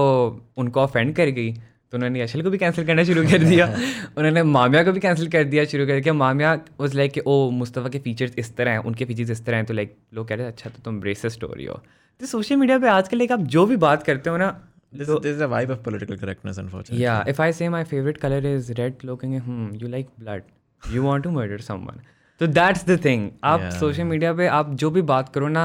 उनको 0.56 0.80
ऑफेंड 0.80 1.14
कर 1.16 1.26
गई। 1.26 1.52
तो 1.52 1.96
उन्होंने 1.98 2.22
यशल 2.22 2.42
को 2.42 2.50
भी 2.50 2.58
कैंसिल 2.58 2.86
करना 2.86 3.04
शुरू 3.04 3.22
कर 3.22 3.42
दिया। 3.44 3.66
उन्होंने 4.18 4.42
मामिया 4.42 4.84
को 4.84 4.92
भी 4.92 5.00
कैंसिल 5.00 5.28
कर 5.28 5.44
दिया 5.44 5.64
शुरू 5.64 5.86
कर 5.86 6.00
दिया। 6.00 6.14
मामिया 6.14 6.58
उस 6.78 6.94
लाइक 6.94 7.12
कि 7.12 7.20
ओ 7.26 7.50
मुस्तफ़ा 7.50 7.88
के 7.88 7.98
फीचर्स 7.98 8.34
इस 8.38 8.56
तरह 8.56 8.70
हैं 8.70 8.78
उनके 8.78 9.04
फीचर्स 9.04 9.30
इस 9.30 9.44
तरह 9.44 9.56
हैं। 9.56 9.66
तो 9.66 9.74
लाइक 9.74 9.96
लोग 10.14 10.28
कह 10.28 10.34
रहे 10.34 10.46
हैं 10.46 10.52
अच्छा 10.52 10.70
तो 10.70 10.82
तुम 10.84 11.02
रेसिस्ट 11.02 11.44
हो 11.44 11.52
रही 11.52 11.66
हो। 11.66 11.80
तो 12.20 12.26
सोशल 12.26 12.56
मीडिया 12.56 12.78
पे 12.78 12.88
आजकल 12.88 13.18
लाइक 13.18 13.32
आप 13.32 13.40
जो 13.56 13.66
भी 13.66 13.76
बात 13.76 14.02
करते 14.02 14.30
हो 14.30 14.36
ना 14.36 14.68
this, 14.98 15.08
this 15.08 15.36
is 15.36 15.40
a 15.40 15.48
vibe 15.48 15.70
of 15.70 15.82
political 15.82 16.16
correctness, 16.16 16.58
unfortunately. 16.58 17.02
Yeah, 17.02 17.24
if 17.26 17.40
I 17.40 17.50
say 17.50 17.68
my 17.68 17.84
favorite 17.84 18.20
color 18.20 18.40
is 18.48 18.72
red, 18.78 19.04
looking, 19.04 19.38
hmm, 19.40 19.68
you 19.82 19.88
like 19.88 20.10
blood. 20.18 20.42
You 20.82 21.02
want 21.02 21.24
to 21.24 21.30
murder 21.30 21.58
someone. 21.58 22.02
तो 22.38 22.46
दैट्स 22.46 22.84
द 22.86 22.98
थिंग 23.04 23.30
आप 23.44 23.68
social 23.80 24.04
media 24.04 24.32
पे 24.34 24.46
आप 24.60 24.74
जो 24.82 24.90
भी 24.90 25.02
बात 25.10 25.28
करो 25.34 25.48
ना 25.48 25.64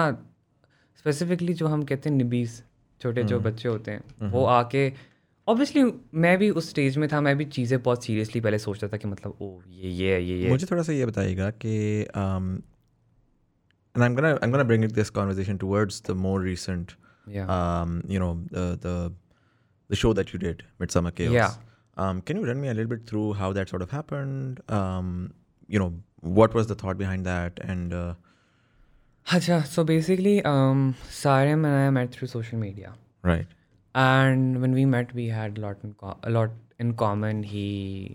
specifically 0.98 1.54
जो 1.54 1.68
हम 1.68 1.84
कहते 1.92 2.10
हैं 2.10 2.16
निबीस 2.18 2.62
छोटे 3.02 3.24
जो 3.24 3.40
बच्चे 3.40 3.70
होते 3.70 3.92
हैं 3.92 4.30
वो 4.32 4.46
आके 4.46 4.92
ऑब्वियसली 5.48 5.84
मैं 6.22 6.38
भी 6.38 6.50
उस 6.60 6.70
स्टेज 6.70 6.98
में 6.98 7.08
था 7.12 7.22
मैं 7.22 7.38
भी 7.38 7.46
चीज़ें 7.58 7.82
बहुत 7.84 8.04
सीरियसली 8.06 8.42
पहले 8.42 8.58
सोचता 8.60 8.88
था 8.88 8.98
कि 8.98 9.08
मतलब 9.08 9.38
ओ 9.42 9.50
ये 9.70 9.90
ये 9.90 10.14
है, 10.14 10.24
ये 10.24 10.38
ये 10.44 10.50
मुझे 10.50 10.68
थोड़ा 10.72 10.84
सा 10.84 10.94
ये 10.94 11.06
बताइएगा 11.06 11.50
कि 11.66 11.76
um, 12.24 12.50
and 13.96 14.06
I'm 14.06 14.16
gonna 14.18 14.34
I'm 14.42 14.52
gonna 14.56 14.66
bring 14.72 14.88
this 14.98 15.10
conversation 15.20 15.60
towards 15.66 16.02
the 16.10 16.16
more 16.26 16.40
recent 16.48 16.96
Yeah. 17.36 17.48
um, 17.54 17.96
you 18.16 18.20
know 18.24 18.34
the 18.52 18.66
the 18.84 18.92
the 19.94 19.98
show 20.02 20.12
that 20.20 20.30
you 20.34 20.40
did 20.44 20.62
Midsummer 20.84 21.12
Chaos. 21.16 21.34
Yeah. 21.34 21.56
Um, 22.04 22.22
can 22.22 22.38
you 22.40 22.46
run 22.50 22.62
me 22.62 22.70
a 22.74 22.76
little 22.78 22.92
bit 22.92 23.10
through 23.10 23.34
how 23.40 23.50
that 23.58 23.74
sort 23.74 23.82
of 23.86 23.96
happened? 23.96 24.62
Um, 24.78 25.10
you 25.76 25.82
know, 25.84 25.90
what 26.36 26.48
was 26.48 26.66
the 26.66 26.76
thought 26.76 26.96
behind 26.96 27.24
that? 27.24 27.66
And 27.70 27.94
uh, 27.94 28.16
अच्छा 29.34 29.62
so 29.62 29.84
basically 29.84 30.44
सारे 31.10 31.54
and 31.54 31.66
I 31.66 31.98
met 31.98 32.16
through 32.16 32.36
social 32.36 32.64
media. 32.64 32.92
right, 33.26 33.46
and 33.96 34.64
when 34.64 34.74
we 34.76 34.86
met 34.94 35.16
we 35.16 35.26
had 35.40 35.60
a 35.60 35.64
lot 35.64 35.86
in 35.86 35.94
co- 36.04 36.30
a 36.30 36.34
lot 36.34 36.50
in 36.82 36.94
common. 37.02 37.44
He 37.44 38.08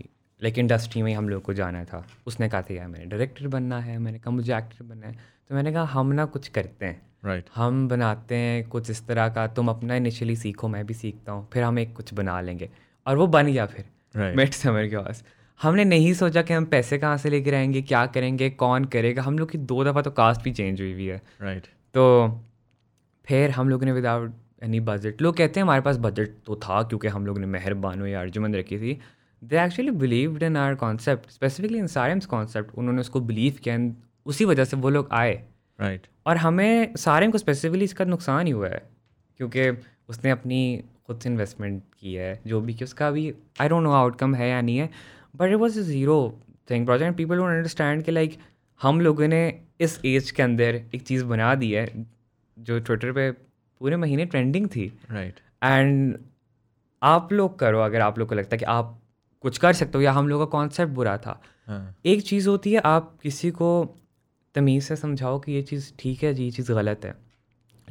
like 0.43 0.57
industry 0.57 1.01
में 1.01 1.13
हम 1.13 1.29
लोग 1.29 1.43
को 1.43 1.53
जाना 1.53 1.85
था। 1.85 2.07
उसने 2.27 2.49
कहा 2.49 2.61
था 2.61 2.73
यार 2.73 2.87
मैंने 2.87 3.05
डायरेक्टर 3.05 3.47
बनना 3.47 3.79
है 3.79 3.97
मैंने 3.99 4.19
कहा 4.19 4.31
मुझे 4.31 4.57
एक्टर 4.57 4.83
बनना 4.83 5.07
है। 5.07 5.13
तो 5.49 5.55
मैंने 5.55 5.73
कहा 5.73 5.83
हम 5.83 6.11
ना 6.11 6.25
कुछ 6.25 6.47
करते 6.47 6.85
हैं। 6.85 7.01
राइट 7.25 7.43
right, 7.43 7.57
हम 7.57 7.87
बनाते 7.87 8.35
हैं 8.35 8.67
कुछ 8.67 8.89
इस 8.89 9.07
तरह 9.07 9.29
का। 9.29 9.47
तुम 9.47 9.67
अपना 9.67 9.95
इनिशियली 9.95 10.35
सीखो 10.35 10.67
मैं 10.67 10.85
भी 10.85 10.93
सीखता 10.93 11.31
हूँ 11.31 11.47
फिर 11.53 11.63
हम 11.63 11.79
एक 11.79 11.95
कुछ 11.95 12.13
बना 12.13 12.41
लेंगे। 12.41 12.69
और 13.07 13.17
वो 13.17 13.27
बन 13.27 13.47
गया 13.47 13.65
फिर 13.65 13.85
Right. 14.17 14.37
मिड 14.37 14.51
समर 14.51 14.87
के 14.87 14.97
पास। 14.97 15.23
हमने 15.61 15.85
नहीं 15.85 16.13
सोचा 16.13 16.41
कि 16.41 16.53
हम 16.53 16.65
पैसे 16.65 16.97
कहाँ 16.97 17.17
से 17.17 17.29
लेके 17.29 17.51
आएँगे 17.51 17.81
क्या 17.81 18.05
करेंगे 18.05 18.49
कौन 18.49 18.85
करेगा। 18.85 19.21
हम 19.21 19.39
लोग 19.39 19.51
की 19.51 19.57
दो 19.57 19.83
दफ़ा 19.83 20.01
तो 20.01 20.11
कास्ट 20.11 20.43
भी 20.43 20.51
चेंज 20.51 20.81
हुई 20.81 20.93
हुई 20.93 21.05
है। 21.05 21.21
राइट 21.41 21.63
right, 21.63 21.75
तो 21.93 22.41
फिर 23.25 23.51
हम 23.51 23.69
लोगों 23.69 23.85
ने 23.85 23.91
विदाउट 23.91 24.33
एनी 24.63 24.79
बजट 24.79 25.21
लोग 25.21 25.37
कहते 25.37 25.59
हैं 25.59 25.63
हमारे 25.63 25.81
पास 25.81 25.97
बजट 25.97 26.29
तो 26.45 26.55
था 26.55 26.81
क्योंकि 26.83 27.07
हम 27.07 27.25
लोग 27.25 27.37
ने 27.37 27.47
मेहरबानो 27.47 28.05
या 28.05 28.21
अर्जुमंद 28.21 28.55
रखी 28.55 28.77
थी। 28.77 28.99
They 29.43 29.63
actually 29.63 29.91
believed 29.91 30.43
in 30.43 30.57
our 30.57 30.75
concept 30.75 31.31
specifically 31.31 31.77
in 31.77 31.87
सारेम्स 31.87 32.25
concept 32.25 32.75
उन्होंने 32.75 33.01
उसको 33.01 33.19
बिलीव 33.21 33.57
किया 33.63 33.77
उसी 34.25 34.45
वजह 34.45 34.65
से 34.65 34.77
वो 34.77 34.89
लोग 34.89 35.09
आए। 35.11 35.33
राइट 35.79 36.01
right, 36.01 36.13
और 36.27 36.37
हमें 36.37 36.95
सारेम 36.95 37.31
को 37.31 37.37
स्पेसिफिकली 37.37 37.85
इसका 37.85 38.05
नुकसान 38.05 38.45
ही 38.45 38.51
हुआ 38.51 38.67
है 38.67 38.81
क्योंकि 39.37 39.69
उसने 40.09 40.31
अपनी 40.31 40.83
खुद 41.07 41.19
से 41.19 41.29
इन्वेस्टमेंट 41.29 41.81
की 41.99 42.13
है 42.13 42.41
जो 42.47 42.61
भी 42.61 42.73
कि 42.73 42.83
उसका 42.83 43.11
भी 43.11 43.33
आई 43.61 43.69
डोंट 43.69 43.83
नो 43.83 43.91
आउटकम 43.91 44.35
है 44.35 44.49
या 44.49 44.61
नहीं 44.61 44.77
है 44.77 44.89
but 45.35 45.49
it 45.49 45.55
was 45.55 45.79
zero 45.79 46.39
thing 46.69 46.85
project 46.85 47.07
and 47.07 47.15
people 47.17 47.37
don't 47.37 47.49
understand 47.49 48.03
कि 48.03 48.11
लाइक 48.11 48.37
हम 48.81 49.01
लोगों 49.01 49.27
ने 49.27 49.61
इस 49.81 49.99
एज 50.05 50.31
के 50.31 50.43
अंदर 50.43 50.81
एक 50.95 51.01
चीज़ 51.01 51.25
बना 51.25 51.55
दी 51.55 51.71
है 51.71 51.87
जो 52.57 52.79
ट्विटर 52.79 53.11
पे 53.11 53.31
पूरे 53.31 53.97
महीने 53.97 54.25
ट्रेंडिंग 54.25 54.67
थी। 54.67 54.91
Right 55.11 55.33
right. 55.33 55.63
एंड 55.63 56.17
आप 57.01 57.33
लोग 57.33 57.59
करो 57.59 57.79
अगर 57.79 58.01
आप 58.01 58.19
लोग 58.19 58.29
को 58.29 58.35
लगता 58.35 58.55
है 58.55 58.57
कि 58.57 58.65
आप 58.65 58.99
कुछ 59.41 59.57
कर 59.57 59.73
सकते 59.73 59.97
हो 59.97 60.01
या 60.03 60.11
हम 60.11 60.27
लोग 60.27 60.41
का 60.41 60.45
कॉन्सेप्ट 60.45 60.93
बुरा 60.93 61.17
था। 61.17 61.41
हाँ। 61.67 61.95
एक 62.05 62.21
चीज़ 62.21 62.49
होती 62.49 62.73
है 62.73 62.79
आप 62.79 63.17
किसी 63.23 63.51
को 63.51 63.95
तमीज़ 64.55 64.83
से 64.83 64.95
समझाओ 64.95 65.39
कि 65.39 65.51
ये 65.51 65.61
चीज़ 65.61 65.91
ठीक 65.99 66.23
है 66.23 66.33
जी 66.33 66.43
ये 66.43 66.51
चीज़ 66.51 66.71
गलत 66.71 67.05
है। 67.05 67.15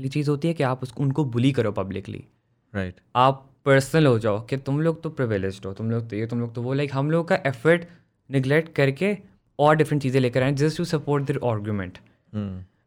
ये 0.01 0.09
चीज़ 0.09 0.31
होती 0.31 0.49
है 0.49 0.55
कि 0.55 0.63
आप 0.63 0.83
उसको 0.83 1.03
उनको 1.03 1.25
बुली 1.25 1.53
करो 1.53 1.73
पब्लिकली 1.73 2.25
राइट 2.75 2.95
right. 2.95 3.07
आप 3.17 3.52
पर्सनल 3.67 4.07
हो 4.07 4.19
जाओ 4.19 4.41
कि 4.47 4.57
तुम 4.59 4.81
लोग 4.81 5.03
तो 5.03 5.11
प्रिविलेज 5.11 5.61
हो 5.67 5.73
तुम 5.73 5.91
लोग 5.91 6.09
तो 6.11 6.17
ये 6.17 6.27
तुम 6.27 6.41
लोग 6.41 6.55
तो 6.55 6.63
वो 6.63 6.73
लाइक 6.73 6.91
हम 6.95 7.11
लोग 7.11 7.29
का 7.29 7.39
एफर्ट 7.47 7.85
निगलेक्ट 8.31 8.75
करके 8.75 9.17
और 9.59 9.77
डिफरेंट 9.77 10.03
चीज़ें 10.03 10.21
लेकर 10.21 10.43
आए 10.43 10.53
just 10.55 10.79
to 10.79 10.85
support 10.85 11.25
their 11.25 11.39
argument 11.45 11.99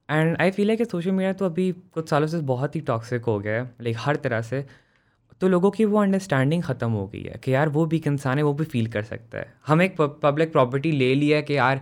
and 0.10 0.36
I 0.42 0.52
feel 0.52 0.70
है 0.70 0.76
कि 0.76 0.86
सोशल 0.86 1.12
मीडिया 1.12 1.34
तो 1.34 1.46
अभी 1.46 1.72
कुछ 1.94 2.10
सालों 2.10 2.28
से 2.28 2.40
बहुत 2.50 2.76
ही 2.76 2.82
टॉक्सिक 2.84 3.26
हो 3.26 3.40
गया 3.40 3.54
है 3.54 3.64
लाइक 3.82 3.96
हर 4.00 4.16
तरह 4.16 4.42
से। 4.42 4.66
तो 5.42 5.48
लोगों 5.48 5.72
की 5.72 5.86
वो 5.86 6.00
अंडरस्टैंडिंग 6.02 6.64
ख़त्म 6.64 6.90
हो 6.92 7.06
गई 7.08 7.22
है 7.24 7.40
कि 7.44 7.54
यार 7.54 7.70
वो 7.70 7.86
भी 7.86 7.98
एक 7.98 8.08
इंसान 8.08 8.38
है 8.38 8.44
वो 8.44 8.54
भी 8.54 8.64
फील 8.66 8.88
कर 8.92 9.04
सकता 9.04 9.38
है। 9.38 9.54
हम 9.68 9.82
एक 9.82 10.02
पब्लिक 10.02 10.52
प्रॉपर्टी 10.52 10.92
ले 10.92 11.14
लिया 11.16 11.38
है 11.38 11.44
कि 11.44 11.58
यार 11.58 11.82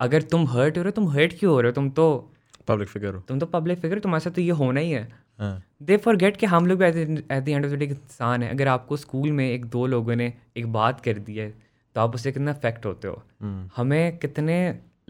अगर 0.00 0.22
तुम 0.24 0.46
हर्ट 0.48 0.78
हो 0.78 0.82
रहे 0.82 0.88
हो 0.88 0.90
तुम 0.92 1.08
हर्ट 1.10 1.38
क्यों 1.38 1.52
हो 1.52 1.60
रहे 1.60 1.70
हो? 1.70 1.74
तुम 1.74 1.90
तो 1.90 2.30
पब्लिक 2.68 2.88
फिगर 2.88 3.14
हो। 3.14 3.20
तुम 3.28 3.38
तो 3.38 3.46
पब्लिक 3.48 3.78
फिगर 3.78 3.98
तुम्हारे 3.98 4.24
साथ 4.24 4.30
तो 4.30 4.40
ये 4.40 4.50
होना 4.52 4.80
ही 4.80 4.90
है 4.90 5.02
हाँ। 5.02 5.21
दे 5.38 5.96
फॉर 5.96 6.16
गेट 6.16 6.36
कि 6.36 6.46
हम 6.46 6.66
लोग 6.66 6.78
भी 6.78 6.86
at 6.86 6.94
the 7.34 7.48
end 7.48 7.64
of 7.64 7.72
the 7.72 7.74
day 7.74 7.84
इंसान 7.86 8.42
है। 8.42 8.50
अगर 8.50 8.68
आपको 8.68 8.96
स्कूल 8.96 9.30
में 9.32 9.48
एक 9.50 9.64
दो 9.66 9.86
लोगों 9.86 10.16
ने 10.16 10.32
एक 10.56 10.72
बात 10.72 11.00
कर 11.00 11.18
दी 11.20 11.36
है 11.36 11.50
तो 11.96 12.00
आप 12.00 12.14
उससे 12.14 12.32
कितना 12.32 12.50
अफेक्ट 12.50 12.86
होते 12.86 13.08
हो? 13.08 13.22
हम्म। 13.40 13.68
हमें 13.76 14.18
कितने 14.18 14.58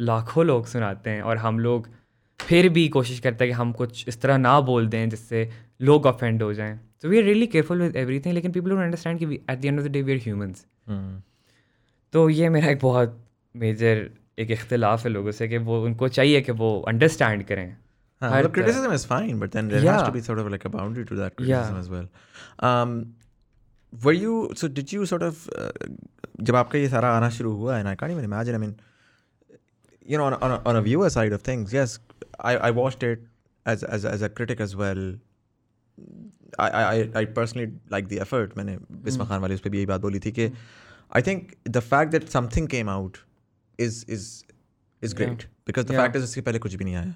लाखों 0.01 0.45
लोग 0.47 0.67
सुनाते 0.67 1.11
हैं 1.11 1.23
और 1.23 1.37
हम 1.39 1.59
लोग 1.59 1.89
फिर 2.41 2.69
भी 2.69 2.89
कोशिश 2.89 3.19
करते 3.21 3.45
हैं 3.45 3.53
कि 3.53 3.57
हम 3.57 3.73
कुछ 3.73 4.09
इस 4.09 4.21
तरह 4.21 4.37
ना 4.39 4.61
बोल 4.63 4.87
दें 4.89 5.09
जिससे 5.11 5.49
लोग 5.81 6.07
ऑफेंड 6.07 6.43
हो 6.43 6.53
जाएँ। 6.55 6.79
तो 7.03 7.09
we 7.09 7.19
are 7.19 7.25
really 7.25 7.47
careful 7.47 7.83
with 7.83 7.97
everything 7.97 8.35
लेकिन 8.35 8.53
पीपल 8.53 8.71
डोंट 8.71 8.81
अंडरस्टैंड 8.81 9.19
कि 9.19 9.35
at 9.35 9.59
the 9.61 9.65
end 9.65 9.81
of 9.81 9.87
the 9.89 9.91
day 9.91 10.03
we 10.03 10.13
are 10.13 10.19
humans. 10.19 10.67
तो 12.15 12.29
ये 12.31 12.49
मेरा 12.49 12.71
एक 12.71 12.79
बहुत 12.83 13.19
मेजर 13.55 14.09
एक 14.39 14.51
इख्तलाफ 14.51 15.05
है 15.05 15.11
लोगों 15.11 15.31
से 15.31 15.49
कि 15.49 15.59
वो 15.61 15.83
उनको 15.85 16.09
चाहिए 16.09 16.41
कि 16.41 16.53
वो 16.55 16.79
अंडरस्टैंड 16.89 17.45
करें। 17.45 17.77
हाँ, 18.22 18.30
हर 18.32 18.44
मतलब 18.44 18.54
criticism 18.58 18.94
is 18.98 19.06
fine, 19.12 19.40
but 19.46 19.52
then 19.58 19.68
there 19.74 19.82
has 19.86 19.90
Yeah. 19.90 20.06
to 20.10 20.14
be 20.18 20.22
sort 20.28 20.40
of 20.44 20.52
like 20.56 20.66
a 20.70 20.74
boundary 20.76 21.06
to 21.12 21.18
that 21.22 21.34
Yeah. 21.40 21.64
criticism 21.64 21.80
as 21.82 21.90
well. 21.96 22.08
Um, 22.70 22.94
were 24.06 24.16
you 24.20 24.38
so? 24.62 24.68
Did 24.80 24.94
you 24.98 25.06
sort 25.14 25.26
of 25.28 25.44
uh, 25.64 25.72
जब 26.50 26.56
आपका 26.62 26.80
ये 26.80 26.90
सारा 26.96 27.12
आना 27.18 27.30
शुरू 27.40 27.52
हुआ 27.62 27.78
and 27.80 27.92
I 27.92 27.96
can't 28.02 28.16
even 28.18 28.26
imagine. 28.30 28.56
I 28.56 28.62
mean, 28.64 28.74
you 30.14 30.18
know, 30.22 30.26
on, 30.32 30.34
on, 30.48 30.52
a, 30.56 30.62
on 30.72 30.76
a 30.76 30.82
viewer 30.88 31.10
side 31.18 31.34
of 31.38 31.42
things, 31.50 31.74
yes, 31.78 31.96
I, 32.40 32.56
I 32.70 32.72
watched 32.80 33.04
it 33.12 33.24
as 33.66 33.84
as 33.98 34.06
as 34.16 34.22
a 34.22 34.30
critic 34.40 34.66
as 34.68 34.76
well. 34.82 35.06
I 36.66 36.68
I 36.80 36.82
I- 36.98 37.10
I 37.22 37.24
personally 37.38 37.70
like 37.96 38.10
the 38.16 38.20
effort. 38.26 38.58
मैंने 38.58 38.78
बिस्मा 39.08 39.26
खान 39.32 39.42
वाले 39.46 39.56
उस 39.56 39.62
पर 39.62 39.70
भी 39.70 39.78
यही 39.78 39.86
बात 39.94 40.02
बोली 40.02 40.20
थी 40.26 40.32
कि 40.40 40.50
I 41.18 41.22
think 41.30 41.56
the 41.78 41.82
fact 41.90 42.14
that 42.18 42.30
something 42.36 42.68
came 42.76 42.90
out 42.98 43.20
is 43.88 44.04
is 44.18 44.28
is 45.08 45.14
great 45.22 45.48
because 45.72 45.86
the 45.92 45.94
Yeah. 45.98 46.02
fact 46.04 46.16
is 46.22 46.24
इसके 46.30 46.42
पहले 46.50 46.60
कुछ 46.68 46.76
भी 46.76 46.86
नहीं 46.86 46.96
आया. 46.96 47.16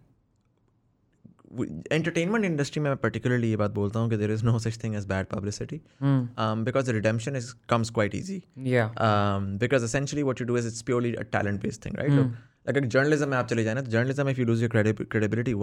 entertainment 1.91 2.45
industry 2.45 2.81
में 2.81 2.89
मैं 2.89 2.97
पर्टिकुलरली 2.97 3.49
ये 3.49 3.55
बात 3.55 3.71
बोलता 3.71 3.99
हूँ 3.99 4.09
कि 4.09 4.17
there 4.17 4.31
is 4.31 4.45
no 4.45 4.59
such 4.59 4.83
thing 4.83 4.95
as 4.95 5.05
bad 5.05 5.25
publicity 5.25 5.81
because 6.65 6.91
redemption 6.91 7.35
is 7.35 7.53
comes 7.69 7.89
quite 7.89 8.15
easy 8.15 8.43
या 8.57 8.91
um, 8.93 9.57
because 9.63 9.83
essentially 9.89 10.23
what 10.23 10.39
you 10.39 10.47
do 10.51 10.55
is 10.55 10.65
it's 10.65 10.81
purely 10.91 11.15
a 11.15 11.23
talent 11.23 11.61
based 11.61 11.81
thing 11.81 11.97
right 12.01 12.11
so, 12.11 12.25
like 12.67 12.83
a 12.83 12.87
journalism 12.87 13.27
में 13.27 13.37
आप 13.37 13.47
चले 13.47 13.63
जाए 13.63 13.73
ना 13.73 13.81
तो 13.81 13.91
journalism 13.91 14.33
if 14.33 14.41
you 14.41 14.47
lose 14.51 14.65
your 14.65 14.71
credi- 14.75 15.05
credibility 15.15 15.55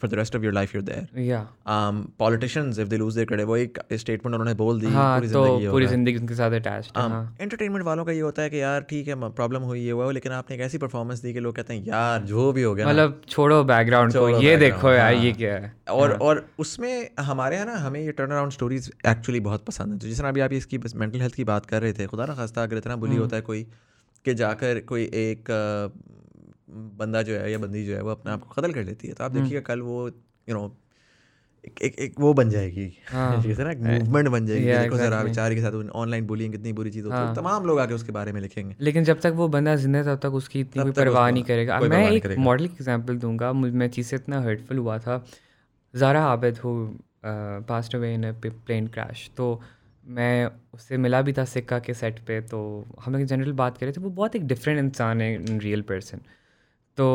once 0.00 0.04
for 0.04 0.08
the 0.08 0.16
rest 0.16 0.34
of 0.34 0.44
your 0.44 0.52
life 0.52 0.74
you're 0.74 0.94
there. 0.94 1.06
या 1.16 1.46
um, 1.66 2.12
politicians 2.18 2.78
if 2.78 2.88
they 2.88 2.98
lose 2.98 3.14
their 3.14 3.26
credit 3.26 3.46
वो 3.46 3.56
एक 3.56 3.78
statement 3.92 4.26
उन्होंने 4.26 4.54
बोल 4.54 4.80
दी 4.80 4.86
हाँ 4.86 5.20
पूरी 5.20 5.32
तो 5.32 5.44
ज़िंदगी 5.44 5.64
ये 5.64 5.70
पूरी 5.70 5.86
ज़िंदगी 5.86 6.16
उनके 6.16 6.34
साथ 6.34 6.50
अटैच्ड 6.50 6.98
है 6.98 7.04
um, 7.04 7.10
हाँ। 7.10 7.36
entertainment 7.36 7.84
वालों 7.84 8.04
का 8.04 8.12
ये 8.12 8.20
होता 8.20 8.42
है 8.42 8.50
कि 8.50 8.60
यार 8.60 8.80
ठीक 8.80 9.08
है 9.08 9.14
प्रॉब्लम 9.30 9.62
हुई 9.62 9.80
ये 9.80 9.90
हुआ 9.90 10.10
लेकिन 10.10 10.32
आपने 10.32 10.56
एक 10.56 10.62
ऐसी 10.62 10.78
परफॉर्मेंस 10.78 11.22
दी 11.22 11.32
कि 11.32 11.40
लोग 11.40 11.56
कहते 11.56 11.74
हैं 11.74 11.84
यार 11.84 12.22
जो 12.22 12.52
भी 12.52 12.62
हो 12.62 12.74
गया 12.74 12.88
मतलब 12.88 13.20
छोड़ो 13.28 13.64
बैकग्राउंड 13.64 14.12
को 14.12 14.28
ये 14.28 14.56
देखो 14.56 14.92
यार 14.92 15.14
हाँ। 15.14 15.22
ये 15.24 15.32
क्या 15.32 15.54
है? 15.54 15.74
और 15.88 16.12
और 16.12 16.46
उसमें 16.58 17.10
हमारे 17.20 17.56
यहाँ 17.56 17.66
ना 17.66 17.76
हमें 17.76 18.00
ये 18.00 18.12
टर्न 18.12 18.30
अराउंड 18.30 18.52
स्टोरीज 18.52 18.92
एक्चुअली 19.08 19.40
बहुत 19.40 19.64
पसंद 19.64 19.92
है। 19.92 19.98
तो 19.98 20.06
जिस 20.06 20.18
तरह 20.18 20.28
अभी 20.28 20.40
आप 20.40 20.52
इसकी 20.52 20.78
मेंटल 20.78 21.20
हेल्थ 21.20 21.34
की 21.34 21.44
बात 21.44 21.66
कर 21.66 21.82
रहे 21.82 21.92
थे 21.92 22.06
खुदा 22.06 22.26
ना 22.26 22.34
खास्ता 22.34 22.62
अगर 22.62 22.76
इतना 22.76 22.96
बुली 22.96 23.16
होता 23.16 23.36
है 23.36 23.42
कोई 23.42 23.66
कि 24.24 24.34
जाकर 24.34 24.80
कोई 24.80 25.02
एक 25.02 25.50
बंदा 26.76 27.22
जो 27.22 27.34
है 27.34 27.52
या 27.52 27.58
बंदी 27.58 27.86
जो 27.86 27.94
है 27.94 28.02
वो 28.02 28.10
अपने 28.10 28.32
आप 28.32 28.40
को 28.40 28.62
कत्ल 28.62 28.72
कर 28.72 28.84
लेती 28.84 29.08
है। 29.08 29.14
तो 29.14 29.24
आप 29.24 29.30
देखिएगा 29.30 29.60
कल 29.60 29.80
वो 29.80 30.08
यू 30.48 30.54
नो 30.54 30.76
एक, 31.66 31.82
एक 31.82 31.98
एक 31.98 32.14
वो 32.20 32.34
बन 32.34 32.50
जाएगी। 32.50 32.98
हाँ। 33.08 33.44
ना 33.46 33.98
मूवमेंट 33.98 34.28
बन 34.28 34.46
जाएगी। 34.46 34.66
Yeah, 34.66 34.82
देखो 34.82 34.96
जरा. 34.96 35.22
बेचारे 35.22 35.54
के 35.54 35.60
साथ 35.60 35.72
ऑनलाइन 35.72 36.26
बुलिंग 36.26 36.52
कितनी 36.52 36.72
बुरी 36.72 36.90
चीज़ 36.90 37.04
होती 37.04 37.16
है। 37.16 37.24
हाँ। 37.24 37.34
तमाम 37.34 37.64
लोग 37.64 37.80
आके 37.80 37.94
उसके 37.94 38.12
बारे 38.12 38.32
में 38.32 38.40
लिखेंगे। 38.40 38.76
लेकिन 38.80 39.04
जब 39.04 39.20
तक 39.20 39.32
वो 39.34 39.48
बंदा 39.48 39.76
ज़िंदा 39.76 40.02
तब 40.02 40.20
तक 40.22 40.34
उसकी 40.34 40.60
इतनी 40.60 40.82
कोई 40.82 40.92
परवाह 40.92 41.30
नहीं 41.30 41.44
करेगा। 41.44 41.80
मैं 41.80 42.10
एक। 42.10 42.26
मॉडल 42.38 42.64
एग्जांपल 42.64 43.16
दूँगा। 43.16 43.52
मैं 43.52 43.88
चीज़ 43.88 44.06
से 44.06 44.16
इतना 44.16 44.40
हर्टफुल 44.40 44.78
हुआ 44.78 44.98
था। 44.98 45.24
ज़ारा 45.94 46.24
आबद 46.24 46.58
हो 46.58 46.98
passed 47.68 47.94
away 47.94 48.14
in 48.14 48.32
plane 48.44 48.86
crash 48.86 49.30
तो 49.36 49.60
मैं 50.06 50.50
उससे 50.74 50.96
मिला 50.96 51.22
भी 51.22 51.32
था 51.32 51.44
सिक्का 51.44 51.78
के 51.78 51.94
सेट 51.94 52.18
पे। 52.18 52.40
तो 52.40 52.86
हम 53.04 53.16
एक 53.16 53.26
जनरल 53.26 53.52
बात 53.52 53.78
कर 53.78 53.86
रहे 53.86 53.92
थे। 53.92 54.00
वो 54.00 54.10
बहुत 54.10 54.36
एक 54.36 54.46
डिफरेंट 54.46 54.78
इंसान 54.78 55.20
है 55.20 55.58
रियल 55.58 55.82
पर्सन 55.82 56.20
तो 56.98 57.06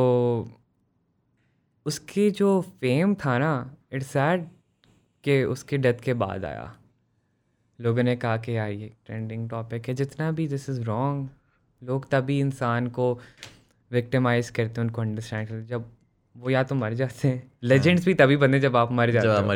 उसकी 1.85 2.29
जो 2.31 2.49
फेम 2.81 3.13
था 3.15 3.37
ना 3.37 3.53
इट्स 3.93 4.07
सैड 4.07 4.47
कि 5.23 5.43
उसके 5.45 5.77
डेथ 5.77 6.01
के 6.03 6.13
बाद 6.15 6.45
आया। 6.45 6.73
लोगों 7.79 8.03
ने 8.03 8.15
कहा 8.15 8.37
कि 8.37 8.57
यार 8.57 8.71
ये 8.71 8.91
ट्रेंडिंग 9.05 9.49
टॉपिक 9.49 9.87
है 9.87 9.93
जितना 9.93 10.31
भी 10.31 10.47
दिस 10.47 10.69
इज़ 10.69 10.81
रॉन्ग 10.81 11.29
लोग 11.81 12.09
तभी 12.11 12.39
इंसान 12.39 12.87
को 12.89 13.13
विक्टिमाइज 13.91 14.49
करते 14.49 14.81
हैं 14.81 14.87
उनको 14.87 15.01
अंडरस्टैंड 15.01 15.47
करते 15.47 15.65
जब 15.67 15.85
वो 16.35 16.49
या 16.49 16.61
तो 16.63 16.75
मर 16.75 16.93
जाते 16.93 17.27
हैं। 17.27 17.51
लेजेंड्स 17.63 18.05
भी 18.05 18.13
तभी 18.13 18.37
बनते 18.37 18.59
जब 18.59 18.75
आप 18.75 18.91
मर 18.91 19.11
जाते 19.11 19.27
हो। 19.27 19.51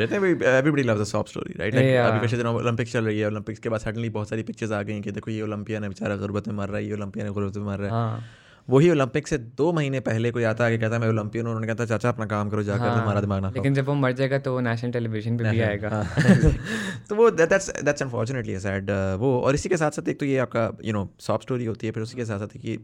Everybody 0.48 0.84
loves 0.84 1.02
a 1.02 1.04
soft 1.04 1.30
story 1.30 1.54
right 1.60 1.76
like 1.76 1.96
अभी 1.98 2.20
पिछले 2.20 2.38
दिनों 2.38 2.56
ओलंपिक्स 2.56 2.94
चल 2.94 3.06
रही 3.06 3.20
है। 3.20 3.28
ओलंपिक्स 3.28 3.60
के 3.60 3.70
बाद 3.70 3.80
सडनली 3.80 4.10
बहुत 4.10 4.30
सारी 4.30 4.44
पिक्चर्स 4.44 4.72
आ 4.72 4.82
गई 4.82 5.02
कि 5.02 5.12
देखो 5.12 5.32
ये 5.32 5.42
ओलंपियन 5.42 5.84
है 5.84 5.90
बेचारा 5.90 6.16
गुर्बत 6.18 6.48
में 6.48 6.56
मर 6.56 6.68
रहा 6.68 6.78
है 6.78 6.86
ये 6.86 6.94
ओलंपियन 6.94 7.26
है 7.26 7.34
गुर्बत 7.34 7.58
में 7.58 7.66
मर 7.66 7.78
रहा 7.80 7.88
है। 7.88 7.92
हाँ। 7.92 8.24
वही 8.70 8.90
ओलंपिक 8.90 9.28
से 9.28 9.38
दो 9.38 9.72
महीने 9.74 10.00
पहले 10.00 10.32
कोई 10.32 10.44
आता 10.44 10.66
है 10.66 10.78
कहता 10.78 10.96
है 10.96 11.02
मैं 11.02 11.08
ओलंपियन 11.08 11.46
उन्होंने 11.46 11.68
कहता 11.68 11.86
चाचा 11.86 12.10
अपना 12.10 12.26
काम 12.26 12.50
करो 12.50 12.64
जाकर 12.64 12.80
हाँ, 12.80 12.96
तुम्हारा 12.96 13.22
दिमाग 13.22 13.42
ना 13.42 13.50
लेकिन 13.50 13.74
जब 13.74 13.86
वो 13.86 13.94
मर 13.96 14.12
जाएगा 14.12 14.38
तो 14.38 14.54
वो 14.54 14.60
नेशनल 14.60 14.92
टेलीविज़न 14.92 15.38
पे 15.38 15.52
भी 15.52 15.62
आएगा। 15.62 15.90
हाँ। 15.90 16.04
तो 17.10 17.16
वो 17.16 17.30
दैट्स 17.32 17.70
दैट्स 17.84 18.04
अनफॉर्चुनेटली 18.04 18.60
सैड 18.60 18.90
वो 19.20 19.40
और 19.40 19.56
इसी 19.56 19.70
के 19.70 19.78
साथ 19.78 19.92
साथ 19.92 20.10
एक 20.10 20.20
तो 20.20 20.26
ये 20.26 20.38
आपका 20.38 20.70
यू 20.86 20.94
नो 20.94 21.08
सॉफ्ट 21.20 21.44
स्टोरी 21.44 21.66
होती 21.66 21.88
है 21.88 21.94
फिर 21.94 22.04
उसी 22.04 22.18
के 22.18 22.26
साथ 22.26 22.40
साथ 22.40 22.58
कि 22.58 22.78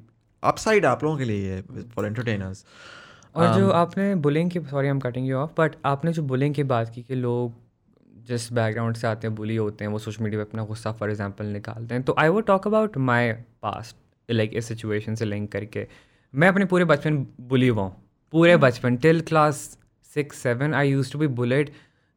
अपसाइड 0.44 0.86
आप 0.86 1.04
लोगों 1.04 1.17
के 1.17 1.24
लिए 1.24 1.54
है 1.54 1.62
फॉर 1.89 2.06
एंटरटेनर्स 2.06 2.65
और 3.36 3.54
जो 3.54 3.70
आपने 3.72 4.13
बुलिंग 4.15 4.52
की 4.52 4.60
sorry 4.60 4.88
I 4.88 4.91
am 4.91 5.00
cutting 5.00 5.28
you 5.28 5.38
off 5.38 5.52
but 5.58 5.76
आपने 5.86 6.13
जो 6.13 6.24
बुलिंग 6.24 6.56
की 6.56 6.63
बात 6.63 6.89
की 6.89 7.02
कि 7.02 7.15
लोग 7.15 7.60
जिस 8.28 8.52
बैकग्राउंड 8.54 8.96
से 8.96 9.08
आते 9.08 9.28
हैं 9.28 9.36
बुली 9.36 9.56
होते 9.56 9.86
हैं 9.86 9.91
वो 9.91 10.00
सोशल 10.00 10.24
मीडिया 10.24 10.44
पे 10.44 10.50
अपना 10.50 10.63
गुस्सा 10.63 10.91
फॉर 10.91 11.10
एग्जांपल 11.10 11.46
निकालते 11.46 11.96
हैं 11.96 12.04
तो 12.04 12.15
I 12.17 12.30
would 12.30 12.46
talk 12.46 12.67
about 12.67 12.98
my 12.98 13.32
past 13.62 13.96
like 14.34 14.54
इस 14.54 14.67
सिचुएशन 14.67 15.15
से 15.15 15.26
लिंक 15.26 15.52
करके। 15.52 15.88
मैं 16.34 16.48
अपने 16.48 16.65
पूरे 16.65 16.86
बचपन 16.86 17.26
बुली 17.41 17.67
हुआ 17.67 17.84
हूँ। 17.84 17.96
पूरे 18.34 18.58
बचपन 18.58 18.96
till 18.98 19.22
class 19.22 19.56
six 20.10 20.38
seven 20.38 20.74
I 20.74 20.89
used 20.89 21.12
to 21.13 21.20
be 21.20 21.28
bullied 21.39 21.72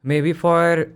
maybe 0.22 0.32
for 0.34 0.86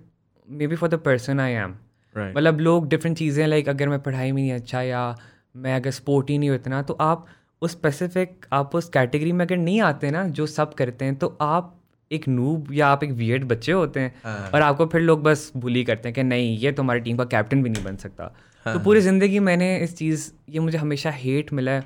maybe 0.67 0.77
for 0.77 0.89
the 0.89 0.95
person 1.05 1.41
I 1.41 1.53
am 1.53 1.75
मतलब 2.17 2.61
लोग 2.61 2.89
डिफरेंट 2.89 3.17
चीज़ें 3.17 3.47
लाइक 3.47 3.69
अगर 3.69 3.89
मैं 3.89 3.99
पढ़ाई 4.03 4.33
में 4.33 4.43
नहीं 4.43 4.53
अच्छा 4.53 4.83
या 4.83 5.17
मैं 5.57 5.75
अगर 5.77 5.91
स्पोर्ट 5.91 6.31
ही 6.31 6.39
नहीं 6.39 6.51
इतना 6.51 6.83
तो 6.83 6.95
आप 7.01 7.27
उस 7.63 7.73
स्पेसिफिक 7.73 8.47
आप 8.53 8.75
उस 8.75 8.89
कैटेगरी 8.89 9.33
में 9.33 9.45
अगर 9.45 9.57
नहीं 9.57 9.81
आते 9.81 10.11
ना 10.11 10.27
जो 10.29 10.47
सब 10.47 10.75
करते 10.75 11.05
हैं 11.05 11.15
तो 11.17 11.37
आप 11.41 11.75
एक 12.11 12.29
नूब 12.29 12.73
या 12.73 12.89
आप 12.89 13.03
एक 13.05 13.11
वियर्ड 13.13 13.45
बच्चे 13.45 13.73
होते 13.73 14.01
हैं। 14.01 14.15
हाँ। 14.25 14.51
और 14.55 14.63
आपको 14.63 14.87
फिर 14.87 15.01
लोग 15.01 15.23
बस 15.23 15.51
बुली 15.57 15.83
करते 15.85 16.09
हैं 16.09 16.15
कि 16.15 16.23
नहीं 16.23 16.57
ये 16.59 16.73
तुम्हारी 16.73 17.01
टीम 17.01 17.17
का 17.17 17.25
कैप्टन 17.25 17.63
भी 17.63 17.71
नहीं 17.71 17.85
बन 17.85 17.97
सकता। 17.97 18.33
तो 18.67 18.79
पूरी 18.79 19.01
ज़िंदगी 19.01 19.39
मैंने 19.41 19.77
इस 19.79 19.97
चीज़ 19.97 20.31
ये 20.49 20.61
मुझे 20.61 20.79
हमेशा 20.79 21.11
हेट 21.11 21.53
मिला 21.53 21.73
है 21.73 21.85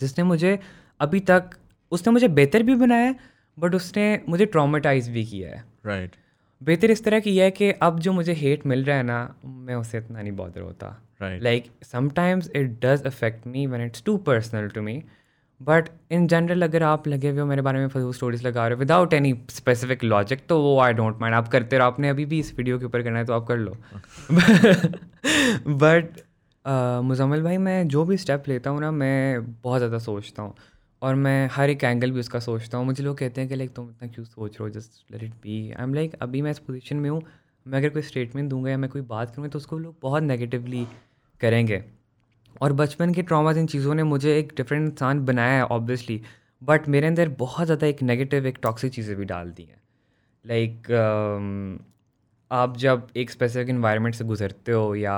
जिसने 0.00 0.24
मुझे 0.24 0.58
अभी 1.00 1.20
तक 1.20 1.50
उसने 1.92 2.12
मुझे 2.12 2.28
बेहतर 2.30 2.62
भी 2.62 2.74
बनाया 2.74 3.04
है 3.04 3.14
बट 3.58 3.74
उसने 3.74 4.04
मुझे 4.28 4.46
ट्रामेटाइज 4.46 5.08
भी 5.08 5.24
किया 5.24 5.48
है। 5.50 5.64
राइट 5.86 6.16
बेहतर 6.60 6.90
इस 6.90 7.04
तरह 7.04 7.20
की 7.20 7.36
है 7.38 7.50
कि 7.50 7.70
अब 7.82 7.98
जो 8.00 8.12
मुझे 8.12 8.32
हेट 8.32 8.66
मिल 8.66 8.84
रहा 8.84 8.96
है 8.96 9.02
ना 9.02 9.34
मैं 9.44 9.74
उसे 9.74 9.98
इतना 9.98 10.22
नहीं 10.22 10.32
बॉदर 10.32 10.60
होता। 10.60 10.86
Right 11.22 11.42
like 11.42 11.70
sometimes 11.82 12.50
it 12.56 12.78
does 12.84 13.02
affect 13.06 13.46
me 13.46 13.66
when 13.66 13.80
it's 13.80 14.02
too 14.02 14.16
personal 14.28 14.68
to 14.68 14.82
me 14.82 15.02
but 15.66 15.88
in 16.12 16.26
general 16.26 16.62
अगर 16.62 16.82
आप 16.82 17.06
लगे 17.08 17.30
हुए 17.30 17.40
हो 17.40 17.46
मेरे 17.46 17.62
बारे 17.62 17.78
में 17.78 17.88
फजूल 17.88 18.12
स्टोरीज 18.12 18.46
लगा 18.46 18.66
रहे 18.66 18.74
हो 18.74 18.78
विदाउट 18.80 19.14
एनी 19.14 19.34
स्पेसिफिक 19.50 20.04
लॉजिक 20.04 20.46
तो 20.48 20.60
वो 20.62 20.78
आई 20.80 20.92
डोंट 20.92 21.20
माइंड 21.20 21.36
आप 21.36 21.48
करते 21.48 21.78
रहो, 21.78 21.86
आपने 21.86 22.08
अभी 22.08 22.24
भी 22.24 22.38
इस 22.40 22.54
वीडियो 22.58 22.78
के 22.78 22.84
ऊपर 22.84 23.02
करना 23.02 23.18
है 23.18 23.24
तो 23.24 23.32
आप 23.32 23.46
कर 23.46 23.56
लो. 23.58 23.76
बट 25.78 26.20
मुजम्मिल 27.04 27.42
भाई, 27.42 27.56
मैं 27.58 27.88
जो 27.88 28.04
भी 28.04 28.16
स्टेप 28.16 28.44
लेता 28.48 28.70
हूँ 28.70 28.80
ना, 28.80 28.90
मैं 28.90 29.44
बहुत 29.62 29.78
ज़्यादा 29.78 29.98
सोचता 30.00 30.42
हूँ. 30.42 30.54
और 31.02 31.14
मैं 31.14 31.48
हर 31.52 31.70
एक 31.70 31.84
एंगल 31.84 32.10
भी 32.10 32.20
उसका 32.20 32.38
सोचता 32.40 32.78
हूँ. 32.78 32.86
मुझे 32.86 33.04
लोग 33.04 33.16
कहते 33.18 33.40
हैं 33.40 33.50
कि 33.50 33.56
लाइक 33.56 33.72
तुम 33.76 33.88
इतना 33.90 34.08
क्यों 34.08 34.24
सोच 34.24 34.50
रहे 34.50 34.62
हो? 34.62 34.70
Just 34.70 35.12
let 35.12 35.22
it 35.22 35.32
be 35.42 35.56
I 35.70 35.82
am 35.84 35.94
like 35.94 36.14
अभी 36.22 36.42
मैं 36.42 36.50
इस 36.50 36.58
पोजीशन 36.58 36.96
में 36.96 37.08
हूँ, 37.10 37.22
मैं 37.66 37.78
अगर 37.78 37.88
कोई 37.88 38.02
स्टेटमेंट 38.02 38.50
दूँगा 38.50 38.70
या 38.70 38.76
मैं 38.76 38.90
कोई 38.90 39.02
बात 39.02 39.30
करूँगा 39.30 39.48
तो 39.50 39.58
उसको 39.58 39.78
लोग 39.78 39.94
बहुत 40.02 40.22
नेगेटिवली 40.22 40.86
करेंगे. 41.40 41.82
और 42.60 42.72
बचपन 42.72 43.12
के 43.14 43.22
ट्रॉमाज 43.22 43.58
इन 43.58 43.66
चीज़ों 43.66 43.94
ने 43.94 44.02
मुझे 44.04 44.38
एक 44.38 44.52
डिफरेंट 44.56 44.90
इंसान 44.90 45.24
बनाया 45.26 45.56
है 45.56 45.64
ऑब्वियसली 45.66 46.20
बट 46.62 46.88
मेरे 46.88 47.06
अंदर 47.06 47.28
बहुत 47.38 47.66
ज़्यादा 47.66 47.86
एक 47.86 48.02
नेगेटिव 48.02 48.46
एक 48.46 48.58
टॉक्सिक 48.62 48.92
चीज़ें 48.92 49.16
भी 49.16 49.24
डाल 49.24 49.50
दी 49.50 49.62
हैं. 49.62 49.80
लाइक 50.44 50.90
आप 52.50 52.76
जब 52.76 53.06
एक 53.16 53.30
स्पेसिफिक 53.30 53.68
इन्वायरमेंट 53.68 54.14
से 54.14 54.24
गुजरते 54.24 54.72
हो 54.72 54.94
या 54.94 55.16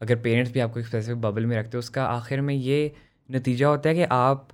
अगर 0.00 0.16
पेरेंट्स 0.18 0.52
भी 0.52 0.60
आपको 0.60 0.80
एक 0.80 0.86
स्पेसिफिक 0.86 1.20
बबल 1.20 1.46
में 1.46 1.56
रखते 1.56 1.76
हो, 1.76 1.78
उसका 1.78 2.04
आखिर 2.06 2.40
में 2.40 2.54
ये 2.54 2.92
नतीजा 3.28 3.68
होता 3.68 3.88
है 3.88 3.94
कि 3.94 4.02
आप 4.04 4.48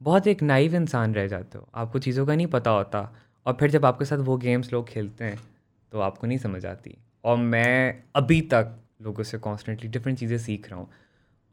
बहुत 0.00 0.26
एक 0.26 0.42
नाइव 0.42 0.74
इंसान 0.74 1.14
रह 1.14 1.26
जाते 1.26 1.58
हो। 1.58 1.68
आपको 1.74 1.98
चीज़ों 1.98 2.26
का 2.26 2.34
नहीं 2.34 2.46
पता 2.48 2.70
होता 2.70 3.00
और 3.46 3.56
फिर 3.60 3.70
जब 3.70 3.84
आपके 3.84 4.04
साथ 4.04 4.18
वो 4.20 4.36
गेम्स 4.36 4.72
लोग 4.72 4.88
खेलते 4.88 5.24
हैं 5.24 5.38
तो 5.92 6.00
आपको 6.00 6.26
नहीं 6.26 6.38
समझ 6.38 6.64
आती। 6.66 6.96
और 7.24 7.36
मैं 7.36 8.02
अभी 8.16 8.40
तक 8.52 8.74
लोगों 9.02 9.22
से 9.22 9.38
कॉन्स्टेंटली 9.38 9.88
डिफरेंट 9.88 10.18
चीज़ें 10.18 10.38
सीख 10.38 10.70
रहा 10.70 10.78
हूँ। 10.80 10.88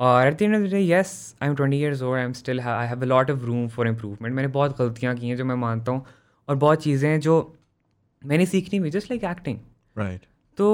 और 0.03 0.27
at 0.27 0.37
the 0.37 0.41
end 0.41 0.55
of 0.55 0.61
the 0.61 0.71
day 0.71 0.79
yes 0.79 1.13
I 1.41 1.49
am 1.49 1.55
twenty 1.55 1.77
years 1.77 2.01
old 2.01 2.19
I 2.19 2.25
am 2.25 2.33
still 2.33 2.59
I 2.59 2.87
have 2.87 3.01
a 3.01 3.05
lot 3.05 3.31
of 3.31 3.39
room 3.39 3.67
for 3.67 3.87
improvement 3.87 4.35
मैंने 4.35 4.47
बहुत 4.49 4.77
गलतियाँ 4.79 5.15
की 5.15 5.29
हैं 5.29 5.37
जो 5.37 5.45
मैं 5.45 5.55
मानता 5.65 5.91
हूँ 5.91 6.05
और 6.47 6.55
बहुत 6.55 6.83
चीज़ें 6.83 7.09
हैं 7.09 7.19
जो 7.19 7.37
मैंने 8.21 8.45
सीखनी 8.45 8.79
हुई 8.79 8.89
जस्ट 8.89 9.11
लाइक 9.11 9.23
एक्टिंग 9.23 9.59
राइट 9.97 10.25
तो 10.57 10.69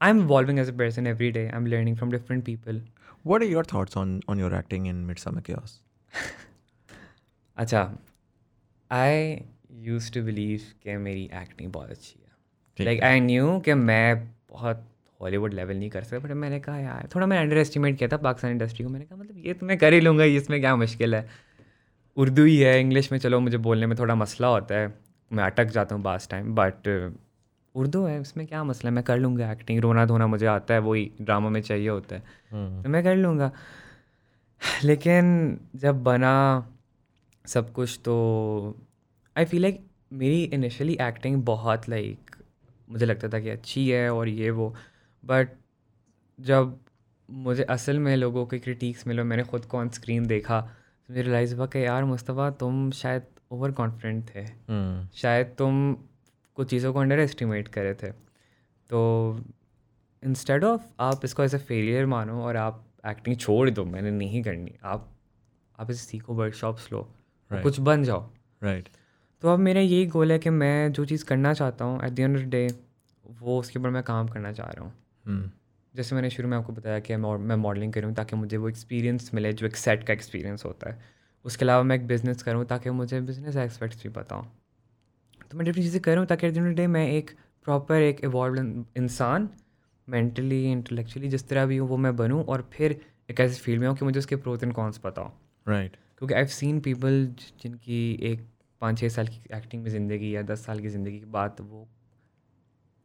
I 0.00 0.10
am 0.10 0.20
evolving 0.20 0.58
as 0.58 0.68
a 0.68 0.76
person 0.78 1.06
every 1.06 1.30
day 1.30 1.46
I 1.46 1.56
am 1.56 1.66
learning 1.66 1.96
from 1.96 2.10
different 2.10 2.44
people 2.44 2.82
What 3.24 3.42
are 3.42 3.48
your 3.48 3.64
thoughts 3.64 3.96
on 3.96 4.12
on 4.28 4.38
your 4.38 4.54
acting 4.54 4.86
in 4.86 5.00
Midsummer 5.06 5.42
Chaos? 5.48 5.72
अच्छा 7.56 7.80
आई 8.90 9.42
यूज़ 9.78 10.12
टू 10.12 10.22
बिलीव 10.22 10.60
कि 10.82 10.96
मेरी 10.96 11.24
एक्टिंग 11.34 11.72
बहुत 11.72 11.90
अच्छी 11.90 12.14
है. 12.20 12.84
Like 12.84 13.02
I 13.02 13.20
knew 13.20 13.58
कि 13.58 13.74
मैं 13.74 14.28
बहुत 14.50 14.86
हॉलीवुड 15.20 15.54
लेवल 15.54 15.76
नहीं 15.76 15.90
कर 15.90 16.02
सकता 16.02 16.28
बट 16.28 16.34
मैंने 16.34 16.60
कहा 16.60 16.78
यार 16.78 17.08
थोड़ा 17.14 17.26
मैं 17.26 17.38
अंडर 17.38 17.56
एस्टिमेट 17.56 17.98
किया 17.98 18.08
था 18.08 18.16
पाकिस्तान 18.16 18.50
इंडस्ट्री 18.50 18.84
को। 18.84 18.90
मैंने 18.90 19.04
कहा 19.04 19.18
मतलब 19.18 19.46
ये 19.46 19.54
तो 19.54 19.66
मैं 19.66 19.78
कर 19.78 19.92
ही 19.92 20.00
लूँगा 20.00 20.24
इसमें 20.24 20.60
क्या 20.60 20.76
मुश्किल 20.76 21.14
है? 21.14 21.28
उर्दू 22.16 22.44
ही 22.44 22.56
है 22.58 22.80
इंग्लिश 22.80 23.12
में 23.12 23.18
चलो 23.18 23.40
मुझे 23.40 23.58
बोलने 23.58 23.86
में 23.86 23.98
थोड़ा 23.98 24.14
मसला 24.14 24.48
होता 24.48 24.74
है 24.74 24.94
मैं 25.32 25.44
अटक 25.44 25.64
जाता 25.64 25.94
हूँ 25.94 26.02
बास 26.02 26.28
टाइम 26.28 26.54
बट 26.54 27.12
उर्दू 27.74 28.04
है 28.04 28.18
उसमें 28.20 28.46
क्या 28.46 28.64
मसला 28.64 28.90
है? 28.90 28.94
मैं 28.94 29.04
कर 29.04 29.18
लूँगा 29.18 29.52
एक्टिंग 29.52 29.80
रोना 29.80 30.06
धोना 30.06 30.26
मुझे 30.26 30.46
आता 30.46 30.74
है 30.74 30.80
वही 30.80 31.10
ड्रामा 31.20 31.48
में 31.48 31.60
चाहिए 31.62 31.88
होता 31.88 32.16
है। 32.16 32.22
Hmm. 32.22 32.84
तो 32.84 32.90
मैं 32.90 33.04
कर 33.04 33.16
लूँगा। 33.16 33.52
लेकिन 34.84 35.58
जब 35.76 36.02
बना 36.02 36.66
सब 37.46 37.72
कुछ 37.72 38.00
तो 38.04 38.76
आई 39.36 39.44
फील 39.44 39.62
लाइक 39.62 39.80
मेरी 40.12 40.42
इनिशियली 40.44 40.98
एक्टिंग 41.00 41.42
बहुत 41.42 41.88
लाइक 41.88 42.36
मुझे 42.90 43.06
लगता 43.06 43.28
था 43.28 43.40
कि 43.40 43.50
अच्छी 43.50 43.88
है 43.90 44.10
और 44.14 44.28
ये 44.28 44.50
वो 44.50 44.74
बट 45.24 45.48
जब 46.38 46.78
मुझे 47.28 47.62
असल 47.62 47.98
में 47.98 48.16
लोगों 48.16 48.46
के 48.46 48.58
क्रिटिक्स 48.58 49.06
मिले 49.06 49.22
मैंने 49.22 49.42
ख़ुद 49.42 49.64
को 49.64 49.78
ऑन 49.78 49.88
स्क्रीन 49.88 50.26
देखा 50.26 50.60
तो 50.60 51.12
मुझे 51.12 51.22
रियलाइज़ 51.22 51.54
हुआ 51.54 51.66
कि 51.66 51.84
यार 51.86 52.04
मुस्तफ़ा 52.04 52.50
तुम 52.50 52.90
शायद 52.90 53.22
ओवर 53.52 53.72
कॉन्फिडेंट 53.72 54.24
थे 54.34 54.44
Hmm. 54.46 55.14
शायद 55.16 55.54
तुम 55.58 55.94
कुछ 56.54 56.70
चीज़ों 56.70 56.92
को 56.92 56.98
अंडर 56.98 57.18
एस्टिमेट 57.18 57.68
करे 57.68 57.94
थे 57.94 58.10
तो 58.90 59.00
इंस्टेड 60.22 60.64
ऑफ़ 60.64 60.82
आप 61.00 61.24
इसको 61.24 61.42
एज 61.44 61.54
ए 61.54 61.58
फेलियर 61.58 62.06
मानो 62.06 62.42
और 62.42 62.56
आप 62.56 62.84
एक्टिंग 63.06 63.36
छोड़ 63.36 63.70
दो 63.70 63.84
मैंने 63.84 64.10
नहीं 64.10 64.42
करनी 64.42 64.74
आप 64.84 65.08
आप 65.78 65.90
इसे 65.90 66.00
सीखो 66.00 66.34
वर्कशॉप्स 66.34 66.92
लो 66.92 67.08
Right. 67.50 67.62
कुछ 67.62 67.80
बन 67.80 68.04
जाओ 68.04 68.30
राइट 68.62 68.84
Right. 68.84 68.96
तो 69.42 69.48
अब 69.48 69.58
मेरा 69.58 69.80
यही 69.80 70.06
गोल 70.06 70.32
है 70.32 70.38
कि 70.38 70.50
मैं 70.50 70.92
जो 70.92 71.04
चीज़ 71.04 71.24
करना 71.24 71.54
चाहता 71.54 71.84
हूँ 71.84 72.04
at 72.04 72.12
the 72.12 72.18
end 72.18 72.36
of 72.36 72.44
the 72.44 72.48
day 72.48 72.66
वो 73.24 73.58
उसके 73.60 73.78
ऊपर 73.78 73.90
मैं 73.90 74.02
काम 74.02 74.28
करना 74.28 74.52
चाह 74.52 74.70
रहा 74.70 74.84
हूँ. 74.84 74.92
जैसे 75.94 76.14
मैंने 76.14 76.30
शुरू 76.30 76.48
में 76.48 76.56
आपको 76.58 76.72
बताया 76.72 76.98
कि 77.00 77.16
मैं 77.16 77.56
मॉडलिंग 77.56 77.92
करूँ 77.92 78.12
ताकि 78.14 78.36
मुझे 78.36 78.56
वो 78.56 78.68
एक्सपीरियंस 78.68 79.30
मिले 79.34 79.52
जो 79.52 79.66
एक 79.66 79.76
सेट 79.76 80.04
का 80.04 80.12
एक्सपीरियंस 80.12 80.64
होता 80.64 80.90
है। 80.90 80.98
उसके 81.44 81.64
अलावा 81.64 81.82
मैं 81.82 81.96
एक 81.96 82.06
बिज़नेस 82.06 82.42
करूँ 82.42 82.64
ताकि 82.64 82.90
मुझे 82.90 83.20
बिज़नेस 83.20 83.56
एस्पेक्ट्स 83.56 84.02
भी 84.02 84.08
पता 84.08 84.34
हों 84.34 84.44
तो 85.50 85.56
मैं 85.58 85.64
डिफरेंट 85.64 85.86
चीज़ें 85.86 86.02
करूँ 86.02 86.26
ताकि 86.26 86.46
एट 86.46 86.54
डे 86.76 86.86
मैं 86.86 87.06
एक 87.08 87.30
प्रॉपर 87.64 88.02
एक 88.02 88.20
इवॉल्व 88.24 88.84
इंसान 88.96 89.48
मेंटली 90.08 90.64
इंटेलेक्चुअली 90.72 91.28
जिस 91.28 91.48
तरह 91.48 91.66
भी 91.66 91.76
हूँ 91.76 91.88
वो 91.88 91.96
मैं 91.96 92.16
बनूँ 92.16 92.44
और 92.44 92.68
फिर 92.72 93.00
एक 93.30 93.40
ऐसी 93.40 93.60
फ़ील्ड 93.62 93.80
में 93.80 93.88
हूँ 93.88 93.96
कि 93.96 94.04
मुझे 94.04 94.18
उसके 94.18 94.36
प्रोज 94.36 94.64
एंड 94.64 94.72
कॉन्स 94.72 94.98
पता 94.98 95.22
हो। 95.22 95.32
Right. 95.66 95.96
क्योंकि 96.18 96.34
आई 96.34 96.46
सीन 96.46 96.80
पीपल 96.80 97.26
जिनकी 97.62 98.18
एक 98.22 98.40
पाँच 98.80 98.98
छः 98.98 99.08
साल 99.08 99.26
की 99.26 99.40
एक्टिंग 99.56 99.82
में 99.82 99.90
ज़िंदगी 99.90 100.36
या 100.36 100.42
दस 100.42 100.64
साल 100.66 100.80
की 100.80 100.88
ज़िंदगी 100.88 101.18
के 101.18 101.26
बाद 101.26 101.56
वो 101.60 101.88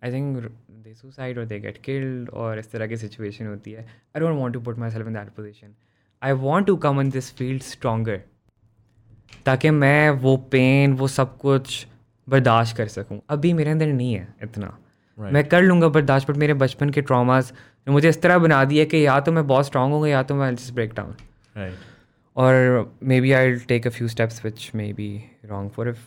आई 0.06 0.12
थिंक 0.12 0.38
दे 0.38 0.94
सुसाइड 0.94 1.38
और 1.39 1.46
दे 1.46 1.60
गेट 1.60 1.78
किल्ड 1.86 2.30
और 2.30 2.60
इस 2.60 2.72
तरह 2.72 2.88
की 2.88 2.98
सिचुएशन 2.98 3.48
होती 3.48 3.72
है। 3.72 3.82
I 3.82 4.20
don't 4.20 4.38
want 4.39 4.54
to 4.54 4.62
put 4.62 4.78
myself 4.91 5.08
in 5.08 5.13
that 5.13 5.30
position 5.36 5.74
I 6.22 6.32
want 6.44 6.68
to 6.68 6.76
come 6.86 7.02
in 7.02 7.10
this 7.10 7.34
field 7.36 7.62
stronger 7.63 8.22
ताकि 9.46 9.70
मैं 9.70 10.10
वो 10.10 10.36
पेन 10.52 10.94
वो 10.94 11.08
सब 11.10 11.38
कुछ 11.38 11.86
बर्दाश्त 12.28 12.78
कर 12.78 12.88
सकूँ। 12.88 13.20
अभी 13.30 13.54
मेरे 13.54 13.72
अंदर 13.72 13.88
नहीं 13.88 14.13
है 14.13 14.28
इतना। 14.44 14.78
Right. 15.18 15.34
मैं 15.34 15.44
कर 15.50 15.62
लूँगा 15.62 15.88
बर्दाश्त 15.88 16.30
बट 16.32 16.38
मेरे 16.38 16.54
बचपन 16.54 16.89
के 16.89 17.02
ट्रामाज 17.02 17.52
ने 17.88 17.91
मुझे 17.94 18.10
इस 18.10 18.22
तरह 18.22 18.38
बना 18.38 18.63
दिया 18.65 18.86
कि 18.86 19.06
या 19.06 19.20
तो 19.20 19.32
मैं 19.32 19.46
बहुत 19.48 19.65
स्ट्रांग 19.65 19.94
होगा 19.94 20.08
या 20.08 20.24
तो 20.24 20.36
मैं 20.36 20.56
जस्ट 20.56 20.74
ब्रेक 20.74 20.94
डाउन 20.94 21.15
और 22.36 22.96
maybe 23.22 23.32
I 23.32 23.56
take 23.68 23.88
a 23.88 23.89
few 23.89 24.08
steps 24.08 24.44
which 24.46 24.70
maybe 24.94 25.10
wrong 25.46 25.72
for 25.72 25.89
if 25.89 26.00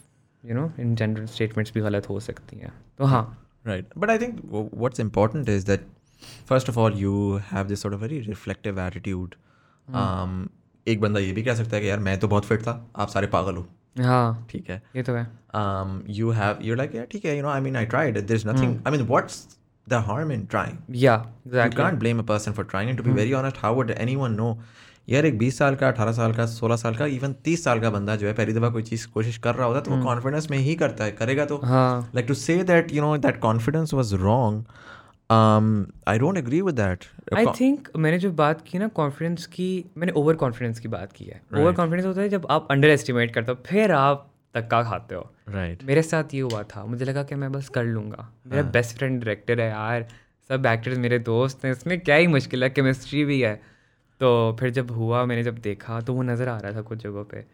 you 0.45 0.55
know 0.55 0.71
in 0.81 0.95
general 0.95 1.27
statements 1.27 1.73
भी 1.75 1.81
गलत 1.81 2.09
हो 2.09 2.19
सकती 2.21 2.59
हैं। 2.59 2.73
तो 2.99 3.05
हाँ। 3.05 3.48
Right. 3.69 3.89
But 4.05 4.11
I 4.11 4.19
think 4.19 4.37
w- 4.51 4.69
what's 4.83 5.03
important 5.05 5.49
is 5.55 5.65
that, 5.71 5.81
first 6.53 6.69
of 6.73 6.79
all, 6.83 6.95
you 7.03 7.15
have 7.51 7.69
this 7.73 7.83
sort 7.87 7.97
of 7.97 8.01
very 8.07 8.21
reflective 8.29 8.79
attitude. 8.87 9.37
Um, 10.03 10.39
एक 10.89 11.01
बंदा 11.01 11.21
ये 11.21 11.33
भी 11.33 11.43
कह 11.43 11.55
सकता 11.55 11.77
है 11.77 11.83
कि 11.83 11.89
यार 11.89 11.99
मैं 12.09 12.19
तो 12.21 12.29
बहुत 12.29 12.45
फिट 12.45 12.63
था 12.63 12.73
आप 13.05 13.09
सारे 13.09 13.27
पागल 13.35 13.57
हो 13.57 13.67
हाँ 14.05 14.47
ठीक 14.51 14.71
है 14.71 14.83
ये 14.97 15.03
तो 15.03 15.15
है 15.15 15.27
um, 15.61 15.95
you 16.19 16.33
have 16.39 16.63
you're 16.67 16.79
like 16.81 16.95
yeah 16.99 17.07
ठीक 17.13 17.25
है 17.25 17.37
you 17.39 17.45
know 17.47 17.53
I 17.55 17.61
mean 17.67 17.79
I 17.81 17.85
tried 17.95 18.19
there's 18.31 18.47
nothing 18.51 18.75
I 18.87 18.93
mean 18.95 19.07
what's 19.13 19.39
the 19.95 20.01
harm 20.09 20.33
in 20.37 20.47
trying 20.55 20.79
या 21.05 21.17
you 21.25 21.57
exactly 21.57 21.83
can't 21.83 22.01
blame 22.05 22.23
a 22.25 22.27
person 22.31 22.57
for 22.59 22.67
trying 22.73 22.93
and 22.93 23.01
to 23.03 23.07
be 23.09 23.17
very 23.21 23.35
honest 23.41 23.61
how 23.65 23.73
would 23.79 23.93
anyone 24.07 24.37
know 24.41 24.51
यार 25.09 25.27
एक 25.27 25.38
20 25.38 25.59
साल 25.59 25.75
का 25.75 25.94
18 25.94 26.12
साल 26.12 26.33
का 26.33 26.44
16 26.47 26.77
साल 26.77 26.94
का 26.94 27.07
even 27.07 27.35
30 27.47 27.57
साल 27.57 27.81
का 27.81 27.90
बंदा 27.90 28.16
जो 28.16 28.27
है 28.27 28.33
पहली 28.33 28.53
दफ़ा 28.53 28.68
कोई 28.68 28.83
चीज़ 28.83 29.09
कोशिश 29.09 29.38
कर 29.38 29.55
रहा 29.55 29.66
होता 29.66 29.79
है 29.79 29.85
तो 29.85 29.90
वो 29.90 30.05
कॉन्फिडेंस 30.05 30.51
में 30.51 30.59
ही 30.59 30.75
करता 30.75 31.05
है 31.05 31.12
करेगा 31.12 31.44
तो। 31.44 31.61
to 32.16 32.35
say 32.35 32.62
that 32.62 32.92
you 32.92 33.01
know 33.01 33.16
that 33.16 33.40
confidence 33.40 33.94
was 34.01 34.14
wrong 34.25 34.59
um 35.31 35.71
i 36.07 36.18
don't 36.18 36.40
agree 36.42 36.62
with 36.62 36.77
that. 36.77 36.99
I 37.37 37.47
think 37.61 37.88
मैंने 37.97 38.18
जो 38.18 38.33
बात 38.33 38.64
की 38.66 38.79
ना 38.79 38.88
कॉन्फिडेंस 38.88 39.47
की 39.47 39.85
मैंने 39.99 40.12
ओवर 40.12 40.35
कॉन्फिडेंस 40.35 40.81
की 40.81 40.88
बात 40.88 41.12
की 41.12 41.25
है। 41.25 41.42
ओवर 41.57 41.73
कॉन्फिडेंस 41.73 42.07
होता 42.07 42.21
है 42.21 42.29
जब 42.29 42.47
आप 42.51 42.68
अंडर 42.71 42.88
एस्टिमेट 42.88 43.35
करते 43.35 43.53
हो 43.53 43.59
फिर 43.66 43.92
आप 43.92 44.31
धक्का 44.57 44.83
खाते 44.83 45.14
हो। 45.14 45.31
Right. 45.49 45.85
मेरे 45.85 46.03
साथ 46.03 46.25
ये 46.35 46.40
हुआ 46.40 46.62
था 46.62 46.85
मुझे 46.85 47.05
लगा 47.05 47.23
कि 47.23 47.35
मैं 47.35 47.53
बस 47.53 47.68
कर 47.68 47.85
लूँगा। 47.85 48.33
मेरा 48.47 48.62
बेस्ट 48.62 48.97
फ्रेंड 48.97 49.21
डायरेक्टर 49.21 49.61
है 49.61 49.68
यार 49.68 50.09
सब 50.49 50.66
एक्टर्स 50.66 50.99
मेरे 50.99 51.18
दोस्त 51.18 51.64
हैं 51.64 51.73
इसमें 51.73 52.01
क्या 52.01 52.16
ही 52.16 52.27
मुश्किल 52.27 52.64
है 52.64 52.71
केमिस्ट्री 52.71 53.25
भी 53.25 53.40
है। 53.40 53.78
तो 54.21 54.57
फिर 54.61 54.71
जब 54.71 54.91
हुआ 54.91 55.25
मैंने 55.25 55.43
जब 55.43 55.59
देखा 55.61 56.01
तो 56.01 56.15
वो 56.15 56.23
नज़र 56.23 56.49
आ 56.49 56.59
रहा 56.59 56.73
था 56.73 56.83
कुछ 56.83 56.99
जगहों 56.99 57.25
पे। 57.25 57.45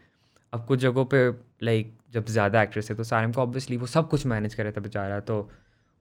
अब 0.53 0.65
कुछ 0.65 0.79
जगहों 0.79 1.05
पे 1.05 1.27
लाइक 1.63 1.93
जब 2.13 2.25
ज़्यादा 2.27 2.61
एक्ट्रेस 2.63 2.89
है 2.91 2.95
तो 2.97 3.03
सारे 3.03 3.31
को 3.31 3.41
ऑब्वियसली 3.41 3.77
वो 3.77 3.87
सब 3.87 4.09
कुछ 4.09 4.25
मैनेज 4.25 4.55
कर 4.55 4.63
रहा 4.63 4.71
था 4.71 4.81
बेचारा 4.81 5.19
तो 5.21 5.47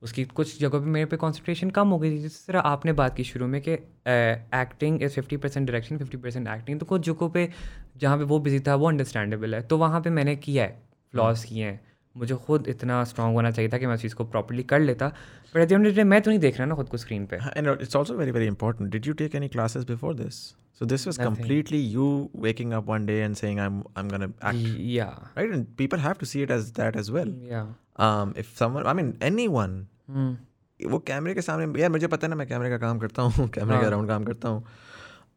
उसकी 0.03 0.25
कुछ 0.27 0.59
जगहों 0.61 0.81
पे 0.81 0.87
मेरे 0.87 1.07
पे 1.07 1.17
कंसंट्रेशन 1.17 1.71
कम 1.71 1.89
हो 1.89 1.99
गई 1.99 2.11
थी 2.11 2.19
जिस 2.19 2.47
तरह 2.47 2.61
आपने 2.61 2.93
बात 2.93 3.17
की 3.17 3.25
शुरू 3.25 3.47
में 3.47 3.61
कि 3.61 3.73
acting 3.73 5.03
is 5.03 5.13
fifty 5.13 5.37
percent 5.37 5.67
direction 5.67 5.99
fifty 5.99 6.17
percent 6.17 6.49
acting 6.49 6.81
तो 6.81 6.87
कुछ 6.87 7.07
जगहों 7.07 7.29
पे 7.31 7.49
जहाँ 7.97 8.19
पे 8.19 8.25
वो 8.25 8.39
बिज़ी 8.39 8.61
था 8.61 8.75
वो 8.75 8.89
अंडरस्टैंडेबल 8.89 9.55
है। 9.55 9.63
तो 9.63 9.79
वहाँ 9.79 10.01
पे 10.01 10.11
मैंने 10.11 10.37
किया 10.37 10.65
है 10.65 10.83
फ्लॉस 11.15 11.45
किए 11.45 11.65
हैं। 11.65 11.81
मुझे 12.17 12.35
खुद 12.47 12.69
इतना 12.69 13.03
स्ट्रांग 13.05 13.35
होना 13.35 13.51
चाहिए 13.51 13.71
था 13.71 13.79
कि 13.79 13.87
मैं 13.87 13.95
उस 13.95 14.03
चीज़ 14.03 14.15
को 14.15 14.25
प्रॉपरली 14.25 14.63
कर 14.73 14.81
लेता 14.81 15.09
बट 15.55 15.57
एट 15.57 15.69
द 15.69 15.73
एंड 15.73 16.01
मैं 16.01 16.21
तो 16.23 16.31
नहीं 16.31 16.41
देख 16.41 16.59
रहा 16.59 16.67
ना 16.67 16.75
खुद 16.75 16.89
को 16.89 16.97
स्क्रीन 16.97 17.27
पे 17.27 17.39
uh, 17.39 17.77
it's 17.87 17.97
also 18.01 18.17
very, 18.21 18.35
very 18.37 18.47
important. 18.47 18.91
Did 18.91 19.07
you 19.07 19.15
take 19.23 19.35
any 19.41 19.49
classes 19.57 19.85
before 19.85 20.13
this? 20.21 20.43
So 20.81 20.87
this 20.93 21.07
was 21.07 21.19
Nothing. 21.19 21.37
completely 21.37 21.81
you 21.97 22.07
waking 22.45 22.73
up 22.73 22.87
one 22.87 23.05
day 23.07 23.19
and 23.23 23.39
saying, 23.41 23.59
"I'm, 23.65 23.77
I'm 23.97 24.09
gonna 24.09 24.29
act." 24.43 24.65
या 24.93 25.09
Right, 25.37 25.53
and 25.59 25.67
people 25.77 26.05
have 26.07 26.19
to 26.19 26.29
see 26.31 26.43
it 26.43 26.55
as 26.57 26.73
that 26.79 27.01
as 27.03 27.11
well. 27.19 27.35
या 27.51 27.65
Um, 27.97 28.33
if 28.37 28.49
someone, 28.61 28.87
I 28.87 28.95
mean, 29.01 29.11
anyone, 29.27 29.75
hmm. 30.13 30.33
वो 30.81 30.99
कैमरे 30.99 31.35
के 31.35 31.43
सामने 31.43 31.81
यार 31.81 31.91
मुझे 31.91 32.07
पता 32.07 32.27
है 32.27 32.31
ना 32.31 32.37
मैं 32.37 32.47
कैमरे 32.49 32.71
का 32.71 32.79
काम 32.79 32.99
करता 32.99 33.23
हूँ 33.23 33.49
कैमरे 33.49 33.79
के 33.79 33.87
अराउंड 33.87 34.09
काम 34.09 34.25
करता 34.25 34.49
हूँ 34.49 34.65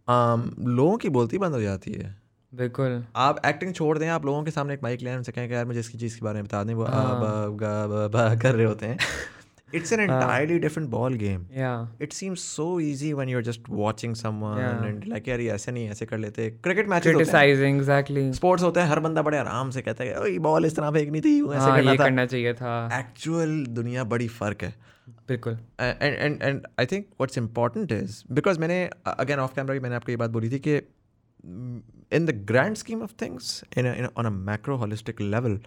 um, 0.08 0.48
लोगों 0.78 0.98
की 0.98 1.10
बोलती 1.10 1.38
बंद 1.38 1.54
हो 1.54 1.62
जाती 1.62 1.92
है 1.92 2.16
बिल्कुल। 2.58 3.04
आप 3.16 3.42
एक्टिंग 3.46 3.74
छोड़ 3.74 3.98
दें 3.98 4.08
आप 4.10 4.26
लोगों 4.26 4.44
के 4.44 4.52
सामने 4.52 4.74
एक 4.74 4.84
माइक 4.84 5.02
लें 5.02 5.16
उनसे 5.16 5.32
कहें 5.32 5.48
कि 5.48 5.54
यार 5.54 5.66
मुझे 5.66 5.80
इसकी 5.80 5.98
चीज़ 5.98 6.16
के 6.16 6.26
बारे 6.26 6.36
में 6.36 6.46
बता 6.46 6.64
दें। 6.64 6.74
वो 6.74 6.86
ब, 6.86 8.40
कर 8.42 8.56
रहे 8.56 8.66
होते 8.66 8.86
हैं। 8.86 8.98
It's 9.76 9.92
an 9.94 10.00
entirely 10.00 10.58
different 10.60 10.90
ball 10.90 11.14
game 11.18 11.46
या 11.54 11.72
it 12.02 12.14
seems 12.14 12.42
so 12.56 12.80
easy 12.80 13.12
when 13.14 13.30
you 13.30 13.38
are 13.38 13.44
just 13.44 13.62
watching 13.70 14.14
someone 14.16 14.58
Yeah. 14.58 14.86
And 14.86 15.04
like 15.08 15.28
यार 15.28 15.40
ये 15.40 15.52
ऐसे 15.52 15.72
नहीं 15.72 15.90
ऐसे 15.90 16.06
कर 16.06 16.18
लेते 16.18 16.50
क्रिकेट 16.64 16.88
मैचेस 16.90 17.08
हैं। 17.08 17.16
क्रिटिसाइजिंग 17.16 17.78
एग्जैक्टली 17.78 18.32
स्पोर्ट्स 18.34 18.64
होते 18.64 18.80
हैं 18.80 18.88
हर 18.88 19.00
बंदा 19.00 19.22
बड़े 19.22 19.38
आराम 19.38 19.70
से 19.70 19.82
कहता 19.82 20.04
है 20.04 20.20
ओए 20.22 20.38
बॉल 20.48 20.66
इस 20.66 20.76
तरह 20.76 20.92
फेंकनी 20.92 21.22
थी 21.22 21.38
यूँ 21.38 21.50
ऐसे 21.54 21.60
हाँ 21.60 21.76
करना 21.78 21.92
ये 21.92 21.98
था। 21.98 22.04
करना 22.04 22.26
चाहिए 22.26 22.54
था। 22.54 23.00
एक्चुअल 23.00 23.64
दुनिया 23.72 24.04
बड़ी 24.14 24.28
फ़र्क 24.38 24.64
है। 24.64 24.74
बिल्कुल। 25.28 25.58
And 25.80 26.14
and 26.16 26.42
and 26.44 26.62
I 26.80 26.86
think 26.86 27.06
what's 27.12 27.38
important 27.38 27.92
is 27.92 28.22
because 28.32 28.60
मैंने 28.60 28.84
अगेन 29.08 29.40
ऑफ़ 29.40 29.56
कैमरा 29.56 29.74
भी 29.74 29.80
मैंने 29.80 29.96
आपको 29.96 30.12
ये 30.12 30.18
बात 30.18 30.30
बोली 30.30 30.50
थी 30.52 30.60
कि 30.60 30.80
in 32.12 32.26
the 32.26 32.34
grand 32.34 32.78
scheme 32.78 33.02
of 33.02 33.12
things, 33.12 33.64
in, 33.76 33.86
a, 33.86 33.94
in 33.94 34.06
a, 34.06 34.12
on 34.16 34.26
a 34.26 34.32
macro 34.32 34.78
holistic 34.78 35.20
level, 35.20 35.58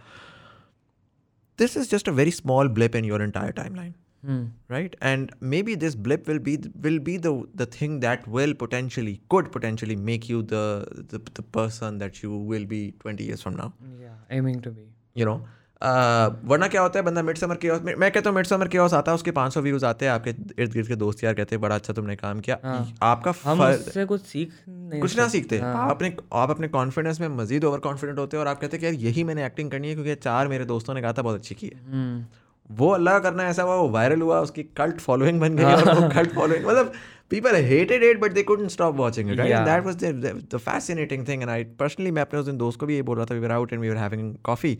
this 1.57 1.77
is 1.77 1.89
just 1.89 2.09
a 2.09 2.13
very 2.13 2.31
small 2.31 2.69
blip 2.69 2.95
in 2.95 3.05
your 3.05 3.21
entire 3.21 3.53
timeline. 3.53 3.95
Mm. 4.27 4.51
Right, 4.69 4.95
and 5.01 5.33
maybe 5.41 5.75
this 5.75 5.95
blip 5.95 6.27
will 6.29 6.39
be 6.39 6.59
will 6.83 6.99
be 6.99 7.17
the 7.17 7.49
the 7.55 7.65
thing 7.65 8.01
that 8.01 8.29
will 8.29 8.53
potentially 8.53 9.19
could 9.31 9.51
potentially 9.51 9.97
make 9.97 10.29
you 10.29 10.43
the 10.43 10.87
the, 11.13 11.21
the 11.33 11.43
person 11.43 11.97
that 11.97 12.23
you 12.23 12.37
will 12.37 12.67
be 12.67 12.93
twenty 13.01 13.25
years 13.25 13.41
from 13.41 13.57
now. 13.57 13.73
Yeah, 13.99 14.09
aiming 14.31 14.61
to 14.61 14.71
be. 14.71 14.83
You 15.15 15.25
know, 15.25 15.43
वरना 15.83 16.67
क्या 16.69 16.81
होता 16.83 16.99
है 16.99 17.05
बंदा 17.05 17.23
mid 17.23 17.37
summer 17.39 17.57
के 17.57 17.71
मैं 17.97 18.11
कहता 18.13 18.31
हूँ 18.31 18.37
mid 18.37 18.47
summer 18.47 18.69
के 18.69 18.79
आता 18.79 19.11
है 19.11 19.15
उसके 19.15 19.31
500 19.33 19.63
व्यूज़ 19.63 19.85
आते 19.87 20.05
हैं 20.05 20.13
आपके 20.13 20.31
इर्द 20.31 20.73
गिर्द 20.73 20.89
के 20.89 20.97
दोस्त 20.97 21.25
यार 21.25 21.35
कहते 21.35 21.57
हैं 21.57 21.61
बड़ा 21.63 21.75
अच्छा 21.75 21.93
तुमने 21.93 22.17
काम 22.17 22.41
किया। 22.41 22.57
आपका 23.03 23.35
हम 23.45 23.61
उससे 23.63 24.05
कुछ 24.05 24.23
सीख 24.23 24.53
नहीं 24.69 25.01
कुछ 25.01 25.17
ना 25.19 25.29
सीखते। 25.29 25.59
आप 25.61 25.91
अपने 25.91 26.15
आप 26.33 26.51
अपने 26.51 26.69
कॉन्फिडेंस 26.69 27.21
में 27.21 27.29
मजीद 27.37 27.65
ओवर 27.65 27.79
कॉन्फिडेंट 27.87 28.19
होते 28.19 28.37
हैं 28.37 28.45
और 28.45 28.51
आप 28.51 28.61
कहते 28.61 28.77
हैं 28.77 28.81
कि 28.81 28.87
यार 28.87 28.95
यही 29.07 29.25
मैंने 29.25 29.47
एक्टिंग 29.47 29.71
करनी 29.71 29.89
है 29.89 29.95
क्योंकि 29.95 30.15
चार 30.17 30.49
मेरे 30.49 30.65
दोस्तों 30.65 30.95
ने 30.95 31.03
कहा 31.03 31.13
था 31.13 31.23
बहुत 31.23 31.39
अच्छी 31.39 31.55
की 31.55 31.67
है। 31.67 31.81
हम्म, 31.87 32.25
वो 32.71 32.91
अल्लाह 32.91 33.19
करना 33.19 33.45
ऐसा 33.49 33.63
हुआ 33.63 33.75
वो 33.77 33.89
वायरल 33.91 34.21
हुआ 34.23 34.41
उसकी 34.41 34.63
कल्ट 34.77 35.01
फॉलोइंग 35.01 35.41
बन 35.41 35.57
गई 35.57 35.65
और 35.65 36.01
वो 36.01 36.09
कल्ट 36.11 36.35
फॉलोइंग 36.35 36.67
मतलब 36.67 36.93
people 37.34 37.56
hated 37.68 38.04
it 38.08 38.20
but 38.24 38.34
they 38.38 38.44
couldn't 38.50 38.72
stop 38.74 38.98
watching 39.02 39.30
it 39.34 39.40
right 39.42 39.46
and 39.46 39.50
Yeah. 39.54 39.64
that 39.70 39.84
was 39.86 39.96
the, 40.02 40.12
the, 40.26 40.32
the 40.56 40.60
fascinating 40.66 41.24
thing 41.30 41.42
and 41.46 41.52
I 41.54 41.58
personally 41.82 42.12
मैं 42.18 42.22
अपने 42.22 42.40
उस 42.40 42.46
दिन 42.46 42.58
दोस्त 42.58 42.80
को 42.80 42.86
भी 42.86 42.96
ये 42.96 43.02
बोल 43.10 43.18
रहा 43.18 43.26
था 43.32 43.36
we 43.40 43.44
were 43.46 43.52
out 43.56 43.74
and 43.78 43.86
we 43.86 43.90
were 43.94 44.00
having 44.02 44.28
coffee 44.50 44.74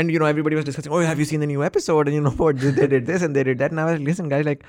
and 0.00 0.14
you 0.14 0.22
know 0.22 0.30
everybody 0.32 0.58
was 0.60 0.66
discussing 0.70 0.96
oh 0.98 1.02
have 1.10 1.22
you 1.24 1.26
seen 1.32 1.44
the 1.46 1.50
new 1.52 1.64
episode 1.68 2.10
and 2.12 2.18
you 2.18 2.24
know 2.26 2.34
what 2.44 2.64
they 2.78 2.88
did 2.94 3.06
this 3.12 3.26
and 3.28 3.38
they 3.40 3.44
did 3.50 3.62
that 3.64 3.76
and 3.76 3.84
I 3.84 3.84
was 3.90 3.98
like 3.98 4.06
listen 4.08 4.32
guys 4.34 4.48
like 4.50 4.64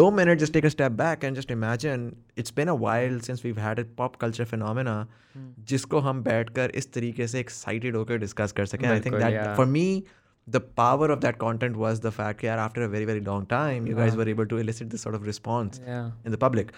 दो 0.00 0.10
minutes 0.20 0.44
just 0.46 0.56
take 0.58 0.68
a 0.70 0.74
step 0.76 0.96
back 1.02 1.24
and 1.30 1.40
just 1.42 1.56
imagine 1.56 2.06
it's 2.36 2.56
been 2.60 2.72
a 2.76 2.78
while 2.86 3.18
since 3.30 3.44
we've 3.48 3.62
had 3.66 3.82
a 3.84 3.86
pop 4.02 4.20
culture 4.26 4.48
phenomena 4.54 4.98
जिसको 5.70 5.98
हम 6.04 6.22
बैठकर 6.22 6.70
इस 6.80 6.92
तरीके 6.92 7.26
से 7.32 7.42
excited 7.42 7.94
होकर 7.94 8.20
discuss 8.20 8.52
कर 8.60 8.66
सकें 8.66 8.88
I 8.88 9.00
think 9.00 9.14
बिल्कुल, 9.16 9.20
that 9.20 9.32
yeah. 9.32 9.54
for 9.58 9.66
me 9.74 9.84
the 10.46 10.60
power 10.80 11.06
of 11.14 11.20
that 11.22 11.36
content 11.40 11.74
was 11.80 11.98
the 12.04 12.10
fact 12.18 12.42
that 12.48 12.60
after 12.66 12.84
a 12.84 12.88
very 12.92 13.06
very 13.08 13.22
long 13.24 13.42
time 13.48 13.88
you 13.90 13.96
guys 13.98 14.14
were 14.20 14.26
able 14.34 14.46
to 14.52 14.60
elicit 14.62 14.92
this 14.94 15.02
sort 15.06 15.16
of 15.18 15.26
response 15.30 15.80
Yeah. 15.88 16.06
in 16.28 16.36
the 16.36 16.40
public 16.44 16.70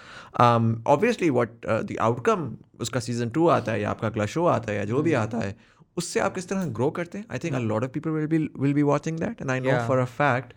um, 0.47 0.71
obviously 0.95 1.29
what 1.37 1.69
uh, 1.75 1.77
the 1.91 1.99
outcome 2.07 2.47
उसका 2.87 3.03
season 3.09 3.31
two 3.37 3.49
आता 3.59 3.73
है 3.73 3.81
या 3.83 3.91
आपका 3.91 4.09
अगला 4.09 4.27
show 4.35 4.47
आता 4.55 4.73
है 4.73 4.79
या 4.79 4.85
जो 4.93 5.03
भी 5.09 5.13
आता 5.21 5.39
है 5.45 5.55
उससे 5.99 6.21
आप 6.21 6.35
किस 6.35 6.49
तरह 6.49 6.73
grow 6.81 6.91
करते 6.97 7.19
हैं 7.19 7.27
I 7.37 7.41
think 7.45 7.61
a 7.61 7.63
lot 7.69 7.87
of 7.89 7.93
people 7.99 8.17
will 8.19 8.29
be 8.35 8.41
will 8.65 8.75
be 8.81 8.87
watching 8.91 9.23
that 9.27 9.45
and 9.45 9.55
I 9.57 9.61
know 9.67 9.73
Yeah. 9.77 9.87
for 9.93 10.01
a 10.07 10.09
fact 10.19 10.53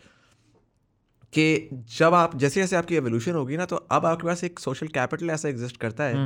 कि 1.34 1.46
जब 1.98 2.14
आप 2.14 2.36
जैसे 2.46 2.62
जैसे 2.62 2.76
आपकी 2.76 2.96
एवोल्यूशन 2.96 3.34
होगी 3.36 3.58
ना 3.58 3.66
तो 3.66 3.76
अब 3.98 4.06
आपके 4.06 4.28
पास 4.28 4.44
एक 4.44 4.60
सोशल 4.60 4.88
कैपिटल 4.98 5.30
ऐसा 5.38 5.50
एग्जिस्ट 5.50 5.78
करता 5.86 6.04
है 6.04 6.26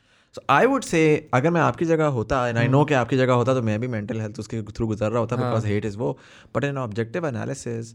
so 0.35 0.39
i 0.49 0.67
would 0.67 0.85
say 0.87 1.21
अगर 1.33 1.49
मैं 1.49 1.61
आपकी 1.61 1.85
जगह 1.85 2.05
होता 2.05 2.51
and 2.51 2.57
i 2.57 2.73
know 2.73 2.87
कि 2.87 2.93
आपकी 2.93 3.17
जगह 3.17 3.33
होता 3.33 3.53
तो 3.53 3.61
मैं 3.61 3.79
भी 3.79 3.87
mental 3.87 4.21
health 4.21 4.39
उसके 4.39 4.61
थ्रू 4.61 4.87
गुजर 4.87 5.09
रहा 5.09 5.19
होता 5.19 5.35
because 5.35 5.71
hate 5.71 5.89
is 5.91 5.95
वो। 5.95 6.19
But 6.57 6.65
in 6.65 6.77
objective 6.77 7.27
analysis 7.33 7.85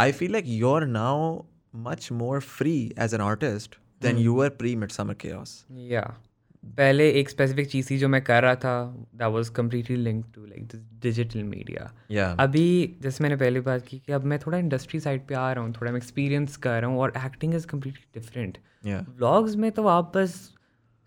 I 0.00 0.12
feel 0.12 0.34
like 0.34 0.46
you're 0.60 0.86
now 0.86 1.44
much 1.86 2.12
more 2.22 2.40
free 2.40 2.98
as 2.98 3.18
an 3.18 3.24
artist 3.30 3.68
than 4.04 4.22
you 4.26 4.36
were 4.38 4.50
pre 4.62 4.76
Midsummer 4.76 5.18
Chaos. 5.24 5.64
या 5.72 6.16
पहले 6.64 7.10
एक 7.10 7.30
स्पेसिफिक 7.30 7.70
चीज़ 7.70 7.90
थी 7.90 7.98
जो 7.98 8.08
मैं 8.08 8.22
कर 8.22 8.42
रहा 8.42 8.54
था 8.54 8.94
that 8.98 9.28
was 9.28 9.48
completely 9.48 9.96
link 9.96 10.26
to 10.34 10.46
like 10.46 10.68
digital 11.02 11.42
media 11.42 12.36
अभी 12.40 12.96
जैसे 13.02 13.24
मैंने 13.24 13.36
पहले 13.36 13.60
बात 13.60 13.86
की 13.86 13.98
कि 13.98 14.12
अब 14.12 14.24
मैं 14.24 14.38
थोड़ा 14.38 14.58
इंडस्ट्री 14.58 15.00
साइड 15.00 15.26
पे 15.26 15.34
आ 15.34 15.52
रहा 15.52 15.64
हूँ 15.64 15.72
थोड़ा 15.72 15.92
मैं 15.92 15.96
एक्सपीरियंस 15.96 16.56
कर 16.56 16.80
रहा 16.80 16.90
हूँ 16.90 17.00
और 17.00 17.12
acting 17.26 17.54
is 17.54 17.66
completely 17.66 18.20
different 18.20 18.58
blogs 18.86 19.56
में 19.56 19.72
तो 19.72 19.86
आप 19.86 20.12
बस 20.16 20.53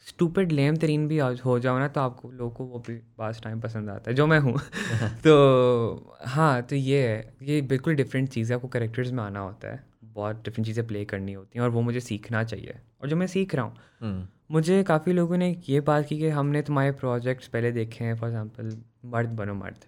स्टूपिड 0.08 0.52
लेम 0.52 0.76
तरीन 0.76 1.08
भी 1.08 1.18
हो 1.46 1.58
जाओ 1.60 1.80
ना 1.80 1.88
तो 1.88 2.02
आपको 2.02 2.32
लोगों 2.32 2.52
को 2.52 2.66
वो 2.66 2.80
भी 2.88 2.94
पास 3.18 3.42
टाइम 3.44 3.60
पसंद 3.62 3.90
आता 3.90 4.12
है 4.12 4.16
जो 4.16 4.28
मैं 4.28 4.40
हूँ 4.40 4.58
तो 5.24 6.16
हाँ 6.26 6.62
तो 6.62 6.76
ये 6.76 7.08
है 7.08 7.34
ये 7.44 7.62
बिल्कुल 7.74 7.96
डिफरेंट 7.96 8.30
चीज़ 8.30 8.52
है 8.52 8.56
आपको 8.56 8.68
करेक्टर्स 8.68 9.12
में 9.12 9.24
आना 9.24 9.40
होता 9.40 9.72
है 9.74 9.84
बहुत 10.04 10.44
डिफरेंट 10.46 10.66
चीज़ें 10.66 10.86
प्ले 10.88 11.04
करनी 11.06 11.34
होती 11.34 11.60
हैं 11.60 11.64
और 11.66 11.70
वो 11.70 11.82
मुझे 11.82 12.00
सीखना 12.00 12.44
चाहिए 12.44 12.80
और 13.02 13.10
जो 13.10 13.16
मैं 13.16 13.28
सीख 13.28 13.56
रहा 13.56 13.66
हूँ 13.66 13.76
Hmm. 14.04 14.18
मुझे 14.52 14.84
काफ़ी 14.84 15.14
लोगों 15.14 15.38
ने 15.38 15.50
ये 15.70 15.80
बात 15.82 16.06
की 16.08 16.18
कि 16.18 16.30
हमने 16.30 16.62
तुम्हारे 16.62 16.92
प्रोजेक्ट्स 16.92 17.48
पहले 17.48 17.72
देखे 17.72 18.04
हैं 18.04 18.16
फॉर 18.16 18.30
एग्ज़ाम्पल 18.30 18.78
मर्द 19.06 19.30
बनो 19.30 19.54
मर्द 19.54 19.86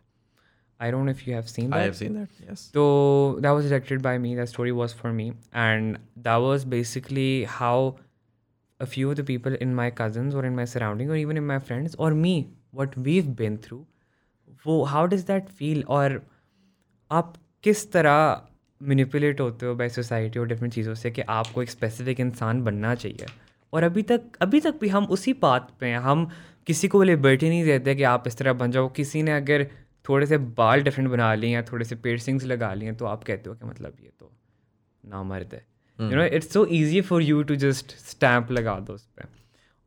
I 0.80 0.92
don't 0.92 1.10
if 1.10 1.22
you 1.28 1.36
have 1.36 1.44
seen 1.46 1.72
I 1.74 1.82
have 1.82 1.98
seen 2.00 2.18
that. 2.18 2.40
Yes. 2.46 2.64
So 2.76 2.86
that 3.46 3.56
was 3.58 3.70
directed 3.70 4.02
by 4.02 4.14
me. 4.18 4.34
That 4.36 4.52
story 4.54 4.74
was 4.80 4.96
for 5.02 5.12
me, 5.14 5.28
and 5.64 6.00
that 6.28 6.46
was 6.46 6.66
basically 6.76 7.30
how 7.60 7.76
a 8.80 8.86
few 8.86 9.10
of 9.12 9.16
the 9.18 9.24
people 9.24 9.56
in 9.56 9.74
my 9.76 9.90
cousins 9.92 10.36
or 10.36 10.46
in 10.46 10.56
my 10.56 10.66
surrounding 10.66 11.10
or 11.10 11.16
even 11.16 11.38
in 11.38 11.46
my 11.46 11.60
friends 11.60 11.96
or 11.98 12.12
me, 12.12 12.34
what 12.72 12.98
we've 12.98 13.36
been 13.36 13.58
through. 13.58 13.84
वो 14.66 14.78
how 14.88 15.06
does 15.14 15.26
that 15.26 15.50
feel? 15.60 15.84
और 15.88 16.22
आप 17.12 17.34
किस 17.64 17.92
तरह 17.92 18.42
manipulate 18.82 19.42
होते 19.42 19.66
हो 19.66 19.76
by 19.76 19.90
society 19.90 20.40
और 20.40 20.48
different 20.48 20.74
चीज़ों 20.74 20.94
से 20.96 21.12
कि 21.12 21.22
आपको 21.38 21.64
एक 21.64 21.70
स्पेसिफिक 21.70 22.20
इंसान 22.20 22.62
बनना 22.64 22.94
चाहिए 22.96 23.26
और 23.74 23.84
अभी 23.84 24.02
तक 24.12 24.38
अभी 24.42 24.60
तक 24.62 24.80
भी 24.82 24.88
हम 24.90 25.06
उसी 25.16 25.34
बात 25.42 25.70
पे 25.80 25.86
हैं 25.86 26.00
हम 26.00 26.30
किसी 26.68 26.88
को 26.88 27.02
लिबर्टी 27.04 27.50
नहीं 27.50 27.64
देते 27.66 27.96
कि 27.96 28.04
आप 28.04 28.28
इस 28.28 28.38
तरह 28.38 28.54
बन 28.54 28.72
जाओ 28.72 28.90
किसी 28.96 29.24
ने 29.24 29.32
अगर 29.32 29.66
थोड़े 30.10 30.26
से 30.26 30.38
बाल 30.60 30.84
डिफरेंट 30.84 31.10
बना 31.10 31.34
लिए 31.36 31.54
या 31.54 31.62
थोड़े 31.72 31.86
से 31.86 31.96
piercings 32.06 32.44
लगा 32.44 32.74
लिए 32.74 32.92
तो 33.02 33.06
आप 33.06 33.24
कहते 33.24 33.50
हो 33.50 33.56
कि 33.56 33.66
मतलब 33.66 33.98
ये 34.04 34.12
तो 34.20 34.32
ना 35.04 35.24
मर्द 35.24 35.54
है 35.54 35.66
you 36.02 36.16
know 36.16 36.24
it's 36.24 36.54
so 36.54 36.66
easy 36.66 37.02
for 37.02 37.22
you 37.22 37.44
to 37.44 37.56
just 37.56 37.92
stamp 37.92 38.52
लगा 38.52 38.80
दो 38.80 38.94
उस 38.94 39.06
पर 39.06 39.26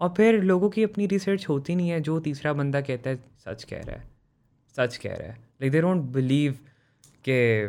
और 0.00 0.14
फिर 0.16 0.42
लोगों 0.42 0.70
की 0.70 0.82
अपनी 0.82 1.06
रिसर्च 1.06 1.48
होती 1.48 1.74
नहीं 1.74 1.88
है 1.88 2.00
जो 2.00 2.20
तीसरा 2.20 2.52
बंदा 2.52 2.80
कहता 2.80 3.10
है 3.10 3.16
सच 3.16 3.64
कह 3.64 3.78
रहा 3.78 3.96
है 3.96 4.04
सच 4.76 4.96
कह 4.96 5.14
रहा 5.14 5.28
है। 5.28 5.34
लाइक 5.34 5.72
दे 5.72 5.80
डोंट 5.80 6.02
बिलीव 6.02 6.58
के 7.28 7.68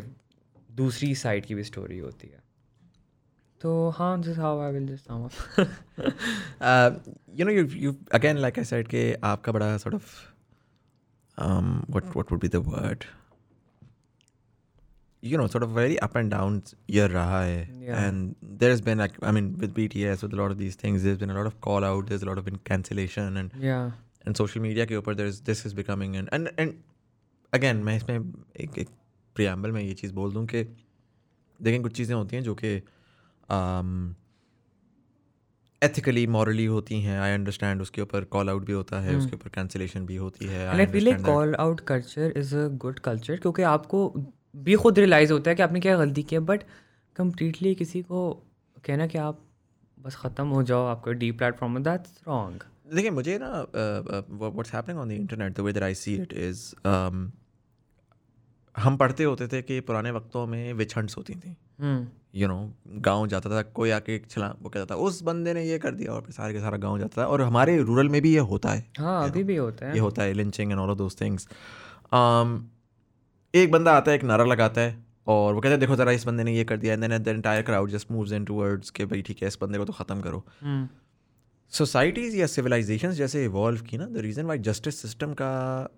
दूसरी 0.76 1.16
साइड 1.16 1.46
की 1.46 1.56
भी 1.56 1.64
स्टोरी 1.64 1.98
होती 1.98 2.28
है। 2.28 2.44
तो 3.62 3.90
हाँ 3.90 4.22
this 4.22 4.38
how 4.38 4.60
I 4.60 4.72
will 4.72 4.88
just 4.88 5.08
you 7.40 7.46
know, 7.46 7.60
you've, 7.60 7.76
you've 7.84 8.20
again, 8.20 8.42
like 8.46 8.58
I 8.60 8.72
said, 8.72 8.88
कि 8.88 9.14
आपका 9.14 9.52
बड़ा 9.52 9.78
of 9.78 10.02
um, 11.40 11.96
what 11.96 12.16
what 12.18 12.32
would 12.32 12.44
be 12.44 12.56
the 12.56 12.70
word? 12.74 13.04
You 15.32 15.38
know, 15.40 15.48
sort 15.48 15.64
of 15.66 15.70
very 15.72 15.98
up 16.06 16.16
and 16.20 16.32
down 16.32 16.56
year 16.88 17.08
raha 17.08 17.34
hai. 17.34 17.68
Yeah. 17.82 18.00
And 18.06 18.36
there's 18.64 18.82
been 18.88 18.98
like, 18.98 19.14
I 19.22 19.32
mean, 19.32 19.46
with 19.58 19.74
BTS, 19.74 20.24
with 20.24 20.34
a 20.34 20.40
lot 20.40 20.56
of 20.56 20.58
these 20.58 20.76
things, 20.76 21.04
there's 21.04 21.22
been 21.22 21.30
a 21.30 21.38
lot 21.38 21.46
of 21.46 21.60
call 21.62 21.86
out, 21.90 22.08
there's 22.08 22.24
a 22.24 22.30
lot 22.32 22.42
of 22.42 22.50
cancellation, 22.72 23.38
and 23.44 23.62
या 23.68 23.78
and 24.26 24.38
social 24.38 24.62
media 24.62 24.86
के 24.86 24.96
ऊपर 24.96 25.16
there's 25.18 25.40
this 25.52 25.66
is 25.66 25.74
becoming 25.74 26.18
an 26.22 26.28
and 26.38 26.52
and 26.64 26.76
again 27.54 27.84
मैं 27.84 27.96
इसमें 27.98 28.18
एक 28.66 28.78
एक 28.80 28.90
preamble 29.36 29.74
में 29.74 29.82
ये 29.82 29.94
चीज़ 29.94 30.14
बोल 30.14 30.34
दूँ 30.34 30.46
कि 30.54 30.66
लेकिन 31.60 31.84
कुछ 31.84 31.96
चीज़ें 31.98 32.16
होती 32.16 32.36
हैं 32.36 32.44
जो 32.44 32.56
कि 32.64 32.76
एथिकली 35.82 36.26
मॉरली 36.36 36.66
होती 36.66 37.02
हैं 37.02 37.20
आई 37.20 37.34
अंडरस्टैंड 37.34 37.82
उसके 37.82 38.02
ऊपर 38.02 38.24
कॉल 38.36 38.50
आउट 38.50 38.66
भी 38.66 38.74
होता 38.74 39.00
है 39.02 39.16
उसके 39.16 39.36
ऊपर 39.36 39.50
कैंसिलेशन 39.56 40.06
भी 40.06 40.16
होती 40.16 40.46
है 40.52 40.86
call 41.24 41.56
out 41.56 41.80
culture 41.88 42.34
is 42.38 42.56
a 42.56 42.68
good 42.86 43.00
culture 43.10 43.38
क्योंकि 43.38 43.62
आपको 43.72 44.08
भी 44.56 44.76
खुद 44.76 45.00
रियलाइज़ 45.00 45.32
होता 45.34 45.52
है 45.52 45.56
कि 45.56 45.64
आपने 45.64 45.80
क्या 45.80 45.98
गलती 45.98 46.24
की 46.24 46.36
है 46.36 46.40
बट 46.42 46.64
कम्प्लीटली 47.16 47.74
किसी 47.76 48.02
को 48.02 48.32
कहना 48.86 49.08
कि 49.08 49.18
आप 49.18 49.40
बस 49.98 50.16
ख़त्म 50.16 50.48
हो 50.48 50.64
जाओ 50.64 50.86
आपको 50.86 51.12
डी 51.14 51.32
प्लेटफॉर्म 51.32 51.74
में 51.74 51.84
दैट्स 51.84 52.20
रॉन्ग 52.28 52.64
देखिए 52.96 53.12
मुझे 53.12 53.38
ना 53.42 53.50
what's 53.76 54.74
happening 54.74 55.00
on 55.00 55.10
the 55.10 55.12
internet 55.12 55.58
the 55.58 55.60
way 55.60 55.74
that 55.74 55.84
I 55.84 55.94
see 55.96 56.16
it 56.16 56.34
is 56.34 56.64
हम 58.76 58.98
पढ़ते 58.98 59.24
होते 59.24 59.48
थे 59.48 59.62
कि 59.62 59.80
पुराने 59.80 60.12
वक्तों 60.12 60.46
में 60.48 60.74
विच 60.74 60.96
हंट्स 60.98 61.18
होती 61.18 61.34
थी। 61.36 61.56
यू 62.36 62.48
नो 62.48 62.58
गाँव 63.02 63.28
जाता 63.28 63.50
था 63.50 63.62
कोई 63.72 63.90
आके 63.92 64.18
चला 64.20 64.48
वो 64.62 64.70
कहता 64.70 64.86
था 64.86 64.96
उस 65.00 65.22
बंदे 65.24 65.54
ने 65.54 65.64
ये 65.64 65.78
कर 65.80 65.92
दिया 65.96 66.12
और 66.12 66.22
फिर 66.22 66.32
सारे 66.32 66.54
के 66.54 66.60
सारा 66.60 66.78
गाँव 66.78 67.00
जाता 67.00 67.22
था। 67.22 67.28
और 67.28 67.42
हमारे 67.42 67.78
रूरल 67.82 68.10
में 68.10 68.22
भी 68.22 68.34
ये 68.34 68.40
होता 68.52 68.70
है। 68.70 68.86
हाँ 69.00 69.30
अभी 69.30 69.44
भी 69.44 69.56
होता 69.56 69.86
है। 69.86 69.94
ये 69.94 70.00
होता 70.00 70.24
है 70.24 70.34
lynching 70.34 70.72
and 70.72 70.80
all 70.80 70.90
of 70.90 70.98
those 70.98 71.20
things 71.22 71.48
एक 73.54 73.72
बंदा 73.72 73.92
आता 73.92 74.12
है 74.12 74.18
एक 74.18 74.24
नारा 74.24 74.46
लगाता 74.46 74.82
है 74.82 74.96
और 75.28 75.54
वो 75.54 75.62
कहता 75.62 75.74
है 75.74 75.80
देखो 75.80 75.96
ज़रा 75.96 76.12
इस 76.12 76.26
बंदे 76.28 76.44
ने 76.44 76.56
ये 76.56 76.64
कर 76.64 76.78
दिया 76.78 76.94
and 76.94 77.04
then 77.04 77.36
entire 77.36 77.62
crowd 77.62 77.90
just 77.90 78.12
moves 78.12 78.32
in 78.32 78.46
towards 78.46 78.90
के 78.90 79.06
भाई 79.06 79.22
ठीक 79.22 79.42
है 79.42 79.48
इस 79.48 79.58
बंदे 79.62 79.78
को 79.78 79.86
तो 79.86 79.94
ख़त्म 79.94 80.22
करो 80.22 80.44
सोसाइटीज़ 81.74 82.36
या 82.38 82.48
सिविलाइजेशन 82.48 83.12
जैसे 83.12 83.44
इवॉल्व 83.46 83.82
की 83.82 83.98
ना 83.98 84.06
the 84.06 84.18
reason 84.18 84.46
why 84.46 84.58
justice 84.60 85.02
system 85.02 85.34
का 85.34 85.52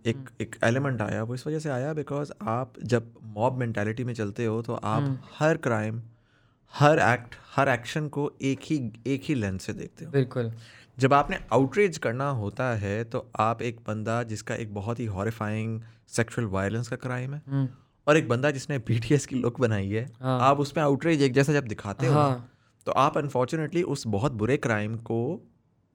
एक 0.06 0.16
hmm. 0.16 0.42
एक 0.42 0.56
एलिमेंट 0.64 1.02
आया 1.02 1.24
वो 1.24 1.36
इस 1.36 1.48
वजह 1.48 1.60
से 1.60 1.70
आया 1.70 1.94
बिकॉज़ 1.94 2.32
आप 2.50 2.74
जब 2.84 3.12
मॉब 3.38 3.58
मेंटालिटी 3.58 4.04
में 4.04 4.14
चलते 4.14 4.46
हो 4.46 4.62
तो 4.62 4.74
आप 4.74 5.04
hmm. 5.04 5.18
हर 5.40 5.58
क्राइम 5.58 6.02
हर 6.74 7.00
एक्ट 7.00 7.36
हर 7.56 7.70
एक्शन 7.70 8.08
को 8.08 8.32
एक 8.44 8.60
ही 8.64 8.80
एक 9.08 9.24
ही 9.24 9.36
लेंस 9.36 9.62
से 9.64 9.74
देखते 9.74 10.06
हो 10.06 10.12
बिल्कुल 10.12 10.52
जब 10.98 11.14
आपने 11.14 11.40
आउटरीच 11.54 11.98
करना 11.98 12.30
होता 12.30 12.74
है 12.76 13.04
तो 13.04 13.28
आप 13.40 13.62
एक 13.62 13.80
बंदा 13.88 14.22
जिसका 14.24 14.56
एक 14.56 14.74
बहुत 14.74 15.00
ही 15.00 15.06
हॉरिफाइंग 15.06 15.80
सेक्सुअल 16.12 16.48
वायलेंस 16.48 16.88
का 16.88 16.96
क्राइम 16.98 17.34
है। 17.34 17.68
और 18.08 18.18
एक 18.18 18.28
बंदा 18.30 18.52
जिसने 18.52 18.78
बीटीएस 18.80 19.26
की 19.26 19.36
लुक 19.36 19.60
बनाई 19.60 19.90
है 19.90 20.06
हाँ। 20.22 20.40
आप 20.42 20.60
उसमें 20.60 20.84
आउटरीच 20.84 21.22
एक 21.22 21.34
जैसा 21.34 21.54
जब 21.54 21.68
दिखाते 21.68 22.08
हो 22.08 22.14
हाँ। 22.14 22.50
तो 22.88 22.92
आप 22.94 23.18
अनफॉर्चुनेटली 23.18 23.84
उस 23.84 24.08
बहुत 24.08 24.32
बुरे 24.34 24.58
क्राइम 24.58 24.96
को 25.04 25.20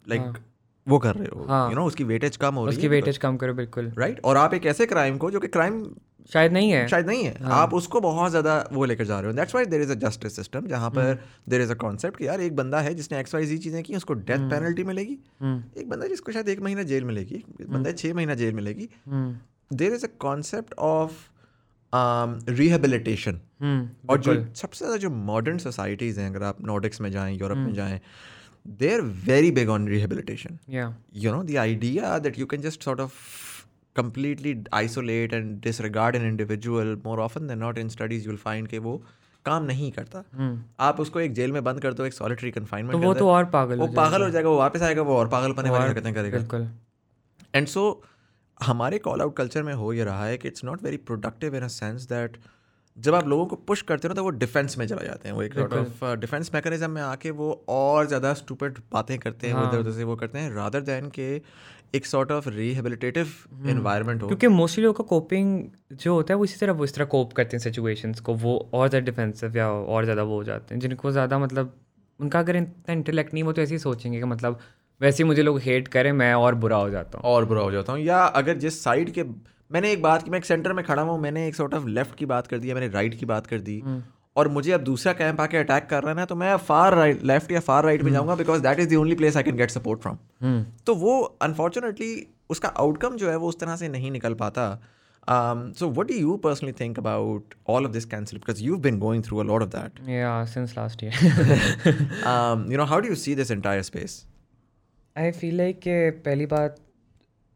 लाइक 0.06 0.38
वो 0.86 0.98
कर 0.98 1.14
रहे 1.14 1.28
हो। 1.28 1.44
हाँ। 1.44 1.68
यू 1.70 1.76
नो 1.76 1.84
उसकी 1.84 2.04
वेटेज 2.04 2.36
कम 2.36 2.54
हो 2.54 2.64
रही 2.66 2.76
उसकी 2.76 2.82
है। 2.82 2.88
वेटेज 2.88 3.18
कम 3.18 3.36
करो 3.36 3.54
बिल्कुल। 3.54 3.92
राइट 3.98 4.20
और 4.24 4.36
आप 4.36 4.54
एक 4.54 4.66
ऐसे 4.66 4.86
क्राइम 4.86 5.18
को 5.18 5.30
जो 5.30 5.40
कि 5.40 5.48
क्राइम 5.48 5.84
शायद 6.32 6.52
नहीं 6.52 6.70
है। 6.70 6.86
शायद 6.88 7.06
नहीं 7.06 7.24
है। 7.24 7.34
हाँ. 7.42 7.50
आप 7.52 7.74
उसको 7.74 8.00
बहुत 8.00 8.30
ज़्यादा 8.30 8.68
वो 8.72 8.84
लेकर 8.84 9.04
जा 9.04 9.18
रहे 9.20 9.30
हो। 9.30 9.36
That's 9.36 9.54
why 9.54 9.66
there 9.66 9.82
is 9.82 9.92
a 9.92 9.94
justice 10.00 10.36
system 10.36 10.66
जहाँ 10.66 10.90
पर 10.90 11.22
देर 11.48 11.60
इज़ 11.60 11.70
अ 11.72 11.74
कॉन्सेप्ट 11.76 12.18
कि 12.18 12.26
यार 12.26 12.40
एक 12.40 12.56
बंदा 12.56 12.80
है 12.80 12.94
जिसने 12.94 13.20
एक्स 13.20 13.34
वाई 13.34 13.46
जी 13.46 13.58
चीज़ें 13.58 13.82
की 13.82 13.96
उसको 13.96 14.14
डेथ 14.14 14.48
पेनल्टी 14.50 14.84
मिलेगी। 14.84 15.18
एक 15.78 15.88
बंदा 15.88 16.06
जिसको 16.06 16.32
शायद 16.32 16.48
एक 16.48 16.60
महीना 16.60 16.82
जेल 16.82 17.04
मिलेगी 17.04 17.34
एक 17.34 17.70
बंदा 17.70 17.90
है 17.90 17.96
छः 17.96 18.14
महीना 18.14 18.34
जेल 18.34 18.54
मिलेगी। 18.54 18.88
There 19.72 19.92
is 19.92 20.04
a 20.06 20.08
concept 20.18 20.74
of 20.74 21.12
rehabilitation 22.50 23.40
और 24.10 24.18
जो 24.20 24.32
सबसे 24.54 24.78
ज़्यादा 24.78 24.96
जो 24.96 25.10
मॉडर्न 25.10 25.58
सोसाइटीज़ 25.58 26.20
हैं 26.20 26.30
अगर 26.30 26.42
आप 26.42 26.60
नॉर्डिक्स 26.66 27.00
में 27.00 27.10
जाएँ 27.10 27.36
यूरोप 27.38 27.58
में 27.58 27.72
जाएँ 27.74 28.00
they 28.66 28.94
are 28.94 29.00
very 29.00 29.50
big 29.50 29.68
on 29.68 29.88
rehabilitation 29.88 30.58
या 30.70 30.94
you 31.16 31.32
know 31.34 31.42
the 31.50 31.58
idea 31.62 32.10
that 32.26 32.38
you 32.38 32.46
can 32.46 32.64
just 32.66 32.84
sort 32.88 33.00
of 33.00 33.10
completely 33.96 34.52
isolate 34.72 35.32
and 35.32 35.60
disregard 35.60 36.16
an 36.16 36.26
individual 36.26 36.90
more 37.06 37.18
often 37.20 37.46
than 37.46 37.62
not 37.64 37.78
in 37.84 37.88
studies 37.96 38.26
you'll 38.26 38.42
find 38.46 38.68
कि 38.68 38.78
वो 38.78 39.02
काम 39.44 39.64
नहीं 39.64 39.90
करता। 39.92 40.24
आप 40.80 41.00
उसको 41.00 41.20
एक 41.20 41.32
जेल 41.34 41.52
में 41.52 41.62
बंद 41.64 41.80
कर 41.80 41.94
दो 41.94 42.04
एक 42.04 42.12
सॉलिटरी 42.12 42.50
कन्फाइनमेंट 42.50 42.92
तो 42.92 43.06
वो 43.06 43.14
तो 43.14 43.28
और 43.28 43.44
पागल 43.44 43.78
वो 43.78 43.86
पागल 43.86 44.22
हो 44.22 44.30
जाएगा। 44.30 44.48
वो 44.48 44.58
वापस 44.58 44.82
आएगा 44.82 45.02
वो 45.02 45.16
और 45.16 45.28
पागलपने 45.28 45.70
वाली 45.70 45.84
और- 45.84 45.94
हरकतें 45.94 46.14
करेगा। 46.14 46.68
एंड 47.54 47.66
सो 47.66 48.02
हमारे 48.60 48.98
कॉल 48.98 49.20
आउट 49.22 49.36
कल्चर 49.36 49.62
में 49.62 49.72
हो 49.74 49.92
ये 49.92 50.04
रहा 50.04 50.24
है 50.24 50.38
कि 50.38 50.48
it's 50.48 50.64
not 50.64 50.82
very 50.82 50.96
productive 50.96 51.56
in 51.56 51.62
a 51.62 51.68
sense 51.70 52.02
that 52.08 52.36
जब 52.96 53.14
आप 53.14 53.28
लोगों 53.28 53.44
को 53.46 53.56
पुश 53.58 53.82
करते 53.82 54.08
हो 54.08 54.14
तो 54.14 54.22
वो 54.24 54.30
डिफेंस 54.30 54.76
में 54.78 54.86
चला 54.86 55.02
जाते 55.02 55.28
हैं। 55.28 55.34
वो 55.36 55.42
एक 55.42 55.54
सॉर्ट 55.54 55.72
ऑफ़ 55.72 56.04
डिफेंस 56.20 56.50
मैकेनिज्म 56.54 56.90
में 56.90 57.00
आके 57.02 57.30
वो 57.32 57.52
और 57.68 58.06
ज़्यादा 58.06 58.32
स्टूपिड 58.34 58.78
बातें 58.92 59.18
करते 59.18 59.46
हैं 59.46 59.54
वो 59.54 59.62
इधर 59.62 59.78
उधर 59.78 59.92
से 59.92 60.04
वो 60.04 60.16
करते 60.16 60.38
हैं 60.38 60.50
रादर 60.54 60.80
दैन 60.82 61.08
के 61.10 61.30
एक 61.94 62.06
सॉर्ट 62.06 62.32
ऑफ़ 62.32 62.48
रिहेबिलिटेटिव 62.48 63.28
इन्वायरमेंट 63.68 64.22
हो। 64.22 64.26
क्योंकि 64.28 64.48
मोस्टली 64.48 64.84
लोगों 64.84 64.94
का 64.94 65.08
कोपिंग 65.08 65.62
जो 65.94 66.14
होता 66.14 66.34
है 66.34 66.38
वो 66.38 66.44
इसी 66.44 66.58
तरह 66.60 66.72
वो 66.72 66.84
इस 66.84 66.94
तरह 66.94 67.04
कोप 67.06 67.32
करते 67.32 67.56
हैं 67.56 67.62
सिचुएशंस 67.62 68.20
को 68.20 68.34
वो 68.36 68.56
और 68.74 68.88
ज़्यादा 68.88 69.04
डिफेंसिव 69.04 69.56
या 69.56 69.68
और 69.70 70.04
ज़्यादा 70.04 70.22
वो 70.22 70.34
हो 70.34 70.44
जाते 70.44 70.74
हैं 70.74 70.80
जिनको 70.80 71.10
ज़्यादा 71.12 71.38
मतलब 71.38 71.74
उनका 72.20 72.38
अगर 72.38 72.56
इतना 72.56 72.92
इंटेलेक्ट 72.92 73.34
नहीं 73.34 73.42
वो 73.44 73.52
तो 73.52 73.62
ऐसे 73.62 73.74
ही 73.74 73.78
सोचेंगे 73.78 74.18
कि 74.18 74.24
मतलब 74.26 74.58
वैसे 75.00 75.22
ही 75.22 75.26
मुझे 75.26 75.42
लोग 75.42 75.60
हेट 75.60 75.88
करें 75.88 76.12
मैं 76.12 76.32
और 76.34 76.54
बुरा 76.54 76.76
हो 76.76 76.90
जाता 76.90 77.18
हूँ। 77.18 77.30
और 77.30 77.44
बुरा 77.44 77.62
हो 77.62 77.70
जाता 77.72 77.92
हूँ। 77.92 78.00
या 78.00 78.22
अगर 78.40 78.56
जिस 78.58 78.82
साइड 78.84 79.10
के 79.10 79.22
मैंने 79.70 79.92
एक 79.92 80.02
बात 80.02 80.22
की 80.22 80.30
मैं 80.30 80.38
एक 80.38 80.44
सेंटर 80.44 80.72
में 80.72 80.84
खड़ा 80.84 81.02
हूँ 81.02 81.18
मैंने 81.20 81.46
एक 81.48 81.54
सॉर्ट 81.54 81.74
ऑफ़ 81.74 81.86
लेफ़्ट 81.88 82.14
की 82.14 82.26
बात 82.26 82.46
कर 82.46 82.58
दी 82.58 82.72
मैंने 82.74 82.88
राइट 82.88 83.14
की 83.14 83.26
बात 83.26 83.46
कर 83.46 83.60
दी 83.60 83.82
और 84.36 84.48
मुझे 84.48 84.72
अब 84.72 84.80
दूसरा 84.80 85.12
कैंप 85.12 85.40
आके 85.40 85.56
अटैक 85.56 85.86
कर 85.90 86.02
रहा 86.02 86.10
है 86.10 86.16
ना 86.16 86.24
तो 86.24 86.34
मैं 86.36 86.56
फार 86.68 86.94
राइट 86.94 87.22
लेफ़्ट 87.24 87.52
या 87.52 87.60
फार 87.60 87.84
राइट 87.84 88.02
में 88.02 88.10
जाऊँगा 88.12 88.34
because 88.34 88.62
that 88.62 88.80
is 88.80 88.88
the 88.88 88.96
only 88.96 89.14
place 89.14 89.36
I 89.36 89.42
can 89.42 89.56
get 89.56 89.70
support 89.70 90.00
from 90.00 90.62
तो 90.86 90.94
वो 90.94 91.20
अनफॉर्चुनेटली 91.42 92.26
उसका 92.50 92.68
आउटकम 92.78 93.16
जो 93.16 93.30
है 93.30 93.36
वो 93.36 93.48
उस 93.48 93.58
तरह 93.60 93.76
से 93.76 93.88
नहीं 93.88 94.10
निकल 94.10 94.34
पाता। 94.34 94.66
So 95.28 95.88
what 95.90 96.08
do 96.08 96.14
you 96.14 96.36
personally 96.44 96.72
think 96.80 96.98
about 96.98 97.54
all 97.68 97.84
of 97.84 97.92
this 97.92 98.04
cancel 98.04 98.38
because 98.38 98.62
you 98.64 98.76
been 98.86 98.98
going 98.98 99.24
through 99.24 99.38
a 99.38 99.44
lot 99.44 99.62
of 99.62 99.68
that 99.68 100.00
since 100.48 100.74
last 100.78 101.04
year 101.04 101.14
you 102.72 102.78
know 102.78 102.84
how 102.84 103.00
do 103.00 103.08
you 103.08 103.14
see 103.14 103.34
this 103.34 103.50
entire 103.50 103.82
space 103.82 104.24
I 105.16 105.30
feel 105.30 105.56
like 105.56 105.78
कि 105.78 106.10
पहली 106.24 106.44
बात, 106.46 106.76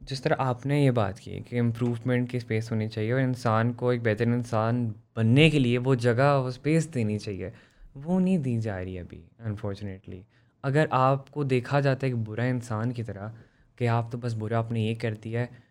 जिस 0.02 0.22
तरह 0.22 0.36
आपने 0.40 0.82
ये 0.84 0.90
बात 0.90 1.18
की 1.18 1.40
कि 1.40 1.56
इम्प्रूवमेंट 1.58 2.28
की 2.28 2.40
स्पेस 2.40 2.70
होनी 2.72 2.88
चाहिए 2.88 3.12
और 3.12 3.20
इंसान 3.20 3.72
को 3.72 3.92
एक 3.92 4.02
बेहतर 4.02 4.24
इंसान 4.24 4.86
बनने 5.16 5.48
के 5.50 5.58
लिए 5.58 5.78
वो 5.78 5.94
जगह, 5.96 6.32
वो 6.32 6.50
स्पेस 6.50 6.86
देनी 6.86 7.18
चाहिए, 7.18 7.52
वो 7.96 8.18
नहीं 8.18 8.38
दी 8.38 8.56
जा 8.58 8.78
रही 8.78 8.96
अभी 8.98 9.22
अनफॉर्चुनेटली 9.40 10.22
अगर 10.64 10.88
आपको 10.92 11.44
देखा 11.44 11.80
जाता 11.80 12.06
है 12.06 12.12
एक 12.12 12.18
बुरा 12.18 12.44
इंसान 12.44 12.92
की 12.92 13.02
तरह 13.02 13.34
कि 13.78 13.86
आप 13.86 14.08
तो 14.12 14.18
बस 14.18 14.32
बुरा 14.32 14.58
आपने 14.58 14.84
ये 14.86 14.94
कर 14.94 15.14
दिया 15.14 15.40
है 15.40 15.62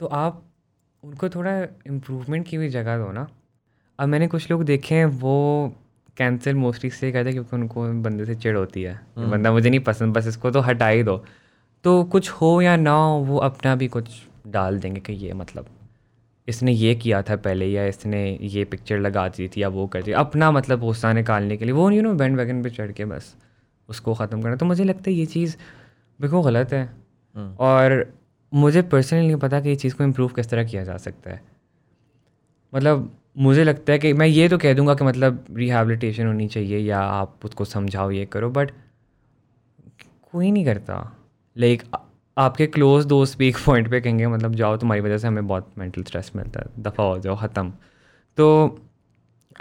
तो 0.00 0.06
आप 0.06 0.44
उनको 1.02 1.28
थोड़ा 1.28 1.60
इम्प्रूवमेंट 1.86 2.46
की 2.48 2.58
भी 2.58 2.68
जगह 2.68 2.98
दो 2.98 3.10
ना। 3.12 3.28
अब 3.98 4.08
मैंने 4.08 4.26
कुछ 4.28 4.50
लोग 4.50 4.64
देखे 4.64 4.94
हैं, 4.94 5.06
वो 5.06 5.74
कैंसिल 6.18 6.54
मोस्टली 6.56 6.88
इसलिए 6.88 7.12
करते 7.12 7.30
हैं 7.30 7.34
क्योंकि 7.34 7.56
उनको 7.56 7.86
बंदे 8.02 8.24
से 8.24 8.34
चिड़ 8.34 8.56
होती 8.56 8.82
है। 8.82 8.92
ये 9.18 9.26
बंदा 9.26 9.52
मुझे 9.52 9.70
नहीं 9.70 9.80
पसंद 9.80 10.14
बस 10.14 10.26
इसको 10.26 10.50
तो 10.50 10.60
हटा 10.60 10.88
ही 10.88 11.02
दो। 11.02 11.16
तो 11.84 12.02
कुछ 12.04 12.30
हो 12.30 12.60
या 12.62 12.76
ना 12.76 12.92
हो 12.92 13.18
वो 13.24 13.38
अपना 13.40 13.74
भी 13.76 13.88
कुछ 13.88 14.10
डाल 14.46 14.78
देंगे 14.78 15.00
कि 15.00 15.12
ये 15.14 15.32
मतलब 15.32 15.66
इसने 16.48 16.72
ये 16.72 16.94
किया 16.94 17.20
था 17.22 17.36
पहले 17.38 17.66
या 17.66 17.84
इसने 17.86 18.38
ये 18.42 18.64
पिक्चर 18.64 18.98
लगा 18.98 19.26
दी 19.28 19.48
थी 19.48 19.62
या 19.62 19.68
वो 19.68 19.86
कर 19.86 20.02
दी। 20.02 20.12
अपना 20.12 20.50
मतलब 20.50 20.80
गुस्सा 20.80 21.12
निकालने 21.12 21.56
के 21.56 21.64
लिए 21.64 21.74
वो 21.74 21.90
यू 21.90 22.02
नो 22.02 22.12
बैंड 22.14 22.36
वैगन 22.36 22.62
पर 22.62 22.70
चढ़ 22.70 22.92
के 22.92 23.04
बस 23.04 23.34
उसको 23.88 24.14
ख़त्म 24.14 24.42
करना। 24.42 24.56
तो 24.56 24.66
मुझे 24.66 24.84
लगता 24.84 25.10
है 25.10 25.16
ये 25.16 25.26
चीज़ 25.26 25.56
बिल्कुल 26.20 26.42
गलत 26.44 26.72
है। 26.72 26.88
और 27.60 28.04
मुझे 28.52 28.82
पर्सनली 28.82 29.26
नहीं 29.26 29.36
पता 29.36 29.60
कि 29.60 29.68
ये 29.68 29.76
चीज़ 29.76 29.94
को 29.94 30.04
इम्प्रूव 30.04 30.28
किस 30.28 30.50
तरह 30.50 30.64
किया 30.64 30.84
जा 30.84 30.96
सकता 30.96 31.30
है। 31.30 31.40
मतलब 32.72 33.10
मुझे 33.38 33.64
लगता 33.64 33.92
है 33.92 33.98
कि 33.98 34.12
मैं 34.12 34.26
ये 34.26 34.48
तो 34.48 34.58
कह 34.58 34.74
दूँगा 34.74 34.94
कि 34.94 35.04
मतलब 35.04 35.44
रिहेबिलिटेशन 35.56 36.26
होनी 36.26 36.48
चाहिए 36.48 36.78
या 36.78 37.00
आप 37.00 37.44
उसको 37.44 37.64
समझाओ 37.64 38.10
ये 38.10 38.24
करो 38.26 38.50
बट 38.50 38.70
कोई 40.32 40.50
नहीं 40.50 40.64
करता। 40.64 40.96
लाइक 41.56 41.82
आपके 42.36 42.66
क्लोज 42.66 43.04
दोस्त 43.04 43.38
भी 43.38 43.48
एक 43.48 43.56
पॉइंट 43.66 43.90
पे 43.90 44.00
कहेंगे 44.00 44.26
मतलब 44.26 44.54
जाओ 44.54 44.76
तुम्हारी 44.76 45.00
वजह 45.00 45.18
से 45.18 45.26
हमें 45.28 45.46
बहुत 45.46 45.70
मेंटल 45.78 46.02
स्ट्रेस 46.02 46.30
मिलता 46.36 46.60
है 46.60 46.82
दफ़ा 46.82 47.04
हो 47.04 47.18
जाओ 47.18 47.36
ख़त्म। 47.36 47.72
तो 48.38 48.78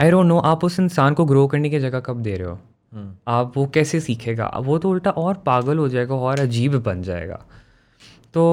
आई 0.02 0.12
डोंट 0.12 0.26
नो 0.26 0.40
आप 0.40 0.64
उस 0.64 0.80
इंसान 0.80 1.14
को 1.14 1.26
ग्रो 1.26 1.48
करने 1.48 1.70
की 1.70 1.80
जगह 1.80 2.00
कब 2.00 2.22
दे 2.22 2.36
रहे 2.36 2.48
हो? 2.48 2.60
Hmm. 2.94 3.12
आप 3.28 3.58
वो 3.58 3.66
कैसे 3.68 4.00
सीखेगा? 4.00 4.48
वो 4.58 4.78
तो 4.78 4.90
उल्टा 4.90 5.12
और 5.12 5.34
पागल 5.46 5.78
हो 5.78 5.88
जाएगा 5.90 6.16
और 6.16 6.40
अजीब 6.40 6.76
बन 6.84 7.02
जाएगा। 7.02 7.46
तो 8.34 8.44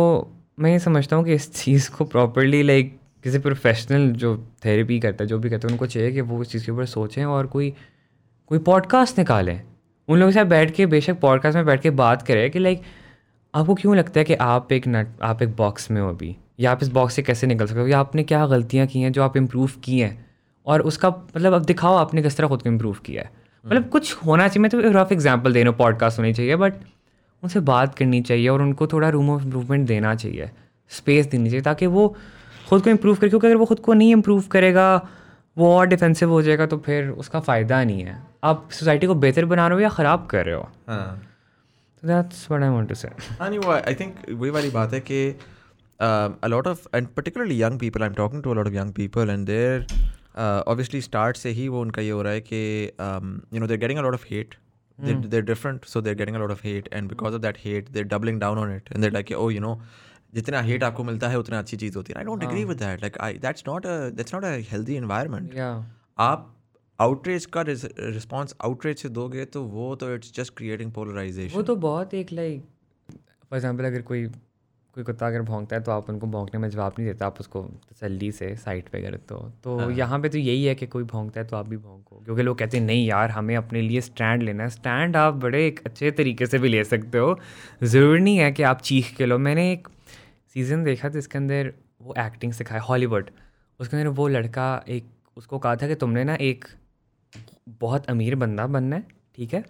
मैं 0.59 0.71
ये 0.71 0.79
समझता 0.79 1.17
हूँ 1.17 1.25
कि 1.25 1.35
इस 1.35 1.53
चीज़ 1.55 1.91
को 1.91 2.05
प्रॉपरली 2.05 2.63
लाइक 2.63 2.99
किसी 3.25 3.39
प्रोफेशनल 3.39 4.11
जो 4.11 4.37
थेरेपी 4.65 5.01
करता 5.01 5.25
है 5.25 5.29
जो 5.29 5.39
भी 5.39 5.51
करता 5.51 5.69
है 5.69 5.73
उनको 5.73 5.87
चाहिए 5.87 6.13
कि 6.13 6.21
वो 6.21 6.43
इस 6.43 6.49
चीज़ 6.49 6.67
के 6.67 6.73
ऊपर 6.73 6.87
सोचें 6.87 7.25
और 7.25 7.47
कोई 7.47 7.75
कोई 8.47 8.59
पॉडकास्ट 8.59 9.19
निकालें। 9.19 9.63
उन 10.09 10.19
लोगों 10.19 10.33
के 10.33 10.39
साथ 10.39 10.45
बैठ 10.45 10.71
के 10.71 10.87
बेशक 10.87 11.21
पॉडकास्ट 11.21 11.57
में 11.57 11.67
बैठ 11.67 11.81
के 11.81 11.91
बात 11.91 12.23
करें 12.23 12.51
कि 12.51 12.59
लाइक 12.59 12.83
आपको 13.55 13.75
क्यों 13.75 13.97
लगता 13.97 14.21
है 14.21 14.25
कि 14.25 14.35
आप 14.35 14.73
एक 14.73 14.89
नट 14.89 15.09
आप 15.23 15.43
एक 15.43 15.57
बॉक्स 15.57 15.91
में 15.91 16.03
हो 16.03 16.09
अभी? 16.09 16.37
या 16.61 16.73
आप 16.73 16.79
इस 16.83 16.89
बॉक्स 16.89 17.15
से 17.15 17.23
कैसे 17.23 17.47
निकल 17.47 17.67
सकते 17.67 17.81
हो? 17.81 17.87
या 17.87 17.99
आपने 17.99 18.23
क्या 18.23 18.47
गलतियाँ 18.47 18.87
की 18.87 19.01
हैं 19.01 19.13
जो 19.13 19.23
आप 19.23 19.37
इम्प्रूव 19.37 19.71
की 19.85 20.01
हैं? 20.01 20.27
और 20.67 20.81
उसका 20.81 21.09
मतलब 21.09 21.53
अब 21.53 21.65
दिखाओ 21.65 21.95
आपने 21.95 22.23
किस 22.23 22.37
तरह 22.37 22.49
खुद 22.49 22.63
को 22.63 22.69
इम्प्रूव 22.69 22.95
किया 22.95 23.23
है। 23.23 23.31
मतलब 23.67 23.89
कुछ 23.89 24.15
होना 24.27 24.49
चाहिए 24.49 24.63
मैं 24.63 24.71
तो 24.71 25.01
रफ 25.01 25.13
एग्ज़ाम्पल 25.13 25.53
दे 25.53 25.63
रहा 25.63 25.71
हूँ 25.71 25.79
पॉडकास्ट 25.79 26.19
होनी 26.19 26.33
चाहिए 26.33 26.57
बट 26.57 26.75
उनसे 27.43 27.61
बात 27.61 27.95
करनी 27.95 28.21
चाहिए 28.21 28.49
और 28.49 28.63
उनको 28.63 28.87
थोड़ा 28.87 29.09
रूम 29.09 29.31
ऑफ़ 29.31 29.43
इम्प्रूवमेंट 29.43 29.89
देना 29.89 30.15
चाहिए 30.15 30.51
स्पेस 30.89 31.27
देनी 31.27 31.51
चाहिए 31.51 31.63
ताकि 31.63 31.87
वो 31.87 32.17
खुद 32.69 32.83
को 32.83 32.91
इम्प्रूव 32.91 33.17
करे 33.17 33.29
क्योंकि 33.29 33.47
अगर 33.47 33.57
वो 33.57 33.65
खुद 33.65 33.81
को 33.81 33.95
नहीं 33.95 34.13
इम्प्रूव 34.13 34.43
करेगा 34.43 35.09
वो 35.59 35.77
और 35.77 35.87
डिफेंसिव 35.87 36.31
हो 36.31 36.43
जाएगा 36.43 36.67
तो 36.67 36.79
फिर 36.79 37.09
उसका 37.09 37.41
फ़ायदा 37.41 37.85
नहीं 37.85 38.03
है। 38.03 38.23
आप 38.45 38.69
सोसाइटी 38.71 39.07
को 39.07 39.15
बेहतर 39.15 39.45
बना 39.45 39.69
रहे 39.69 39.75
हो 39.75 39.81
या 39.81 39.89
ख़राब 39.89 40.27
कर 40.27 40.47
रहे 40.47 40.55
हो? 40.55 40.71
वाली 44.51 44.71
बात 44.71 44.93
है 44.93 45.01
कि 45.01 45.37
a lot 46.45 46.67
of 46.67 46.97
and 46.97 47.09
particularly 47.09 47.63
young 47.63 47.79
people 47.79 48.03
I 48.03 48.09
am 48.09 48.15
talking 48.15 48.43
to 48.43 48.51
a lot 48.51 48.67
of 48.67 48.75
young 48.75 48.93
people 48.93 49.31
and 49.31 49.47
they're 49.47 49.87
obviously 50.69 51.01
start 51.01 51.37
से 51.37 51.51
ही 51.51 51.69
वो 51.69 51.81
उनका 51.81 52.03
ये 52.03 52.11
हो 52.11 52.23
रहा 52.23 52.33
है 52.33 52.41
कि 52.41 52.91
you 53.55 53.61
know 53.61 53.67
they're 53.67 53.79
getting 53.79 53.99
a lot 53.99 54.15
of 54.15 54.25
hate 54.31 54.55
they're 55.01 55.43
different 55.43 55.85
so 55.85 56.01
they're 56.01 56.15
getting 56.15 56.37
a lot 56.37 56.51
of 56.51 56.61
hate 56.65 56.89
and 56.93 57.09
because 57.09 57.35
of 57.35 57.43
that 57.43 57.59
hate 57.65 57.89
they're 57.89 58.05
doubling 58.05 58.41
down 58.41 58.59
on 58.59 58.77
it 58.77 58.89
and 58.93 59.03
they're 59.03 59.13
like 59.13 59.33
oh 59.33 59.51
you 59.51 59.61
know 59.61 59.81
जितना 60.35 60.61
hate 60.63 60.85
आपको 60.85 61.05
मिलता 61.05 61.29
है 61.29 61.39
उतना 61.39 61.59
अच्छी 61.59 61.77
चीज़ 61.77 61.97
होती 61.97 62.13
है। 62.13 62.19
I 62.19 62.25
don't 62.25 62.43
agree 62.43 62.65
with 62.65 62.79
that 62.79 63.03
like 63.03 63.19
I 63.21 63.39
that's 63.41 63.65
not 63.69 63.87
a 63.87 63.99
that's 64.11 64.35
not 64.35 64.45
a 64.45 64.57
healthy 64.71 64.97
environment 64.97 65.55
या 65.57 65.71
आप 66.19 66.51
आउटरीच 67.01 67.45
का 67.55 67.63
रिस्पॉन्स 67.63 68.55
आउटरीच 68.65 69.03
से 69.03 69.09
दोगे 69.11 69.45
तो 69.47 69.63
वो 69.69 69.95
तो 69.97 70.15
इट्स 70.15 70.35
जस्ट 70.35 70.57
क्रिएटिंग 70.57 70.93
पोलराइजेशन 70.93 71.57
वो 71.57 71.63
तो 71.63 71.77
बहुत 71.85 72.15
एक 72.15 72.33
लाइक 72.33 72.65
फॉर 73.11 73.57
एग्ज़ाम्पल 73.57 73.85
अगर 73.85 74.03
कोई 74.03 74.27
कोई 74.97 75.05
कुत्ता 75.05 75.27
अगर 75.27 75.43
भौंकता 75.43 75.77
है 75.77 75.83
तो 75.83 75.93
आप 75.93 76.09
उनको 76.11 76.27
भौंकने 76.27 76.59
में 76.61 76.69
जवाब 76.71 76.95
नहीं 76.99 77.07
देते। 77.09 77.25
आप 77.25 77.39
उसको 77.41 77.63
तसल्ली 77.91 78.31
से 78.33 78.55
साइड 78.57 78.89
पे 78.89 79.01
करते 79.03 79.35
हो 79.35 79.41
तो 79.65 79.77
हाँ। 79.79 79.91
यहाँ 79.93 80.19
पे 80.21 80.29
तो 80.29 80.39
यही 80.39 80.65
है 80.65 80.75
कि 80.75 80.87
कोई 80.87 81.05
भौंकता 81.05 81.41
है 81.41 81.47
तो 81.47 81.57
आप 81.57 81.69
भी 81.69 81.77
भौंको। 81.77 82.21
क्योंकि 82.25 82.43
लोग 82.43 82.59
कहते 82.59 82.79
हैं 82.79 82.85
नहीं 82.85 83.07
यार 83.07 83.31
हमें 83.31 83.55
अपने 83.57 83.81
लिए 83.83 84.01
स्टैंड 84.01 84.43
लेना 84.43 84.63
है। 84.63 84.71
स्टैंड 84.71 85.17
आप 85.17 85.35
बड़े 85.37 85.67
एक 85.67 85.81
अच्छे 85.87 86.11
तरीके 86.13 86.47
से 86.47 86.59
भी 86.59 86.69
ले 86.69 86.85
सकते 86.85 87.19
हो। 87.19 87.39
ज़रूरी 87.85 88.21
नहीं 88.21 88.37
है 88.39 88.51
कि 88.53 88.63
आप 88.63 88.81
चीख 88.83 89.15
के 89.17 89.27
लो। 89.27 89.39
मैंने 89.41 89.71
एक 89.73 89.89
सीज़न 90.55 90.85
देखा 90.85 91.11
था 91.11 91.19
इसके 91.19 91.39
अंदर 91.39 91.73
वो 92.03 92.15
एक्टिंग 92.19 92.53
सिखाया 92.53 92.81
हॉलीवुड 92.81 93.31
उसके 93.81 93.97
अंदर 93.97 94.09
वो 94.09 94.29
लड़का 94.29 94.85
एक, 94.89 95.05
उसको 95.37 95.59
कहा 95.59 95.77
था 95.77 95.89
कि 95.89 95.95
तुमने 95.95 96.25
ना 96.25 96.35
एक 96.35 96.65
बहुत 97.69 98.07
अमीर 98.07 98.35
बंदा 98.35 98.67
बनना 98.67 98.97
है, 98.97 99.07
ठीक 99.35 99.55
है? 99.55 99.65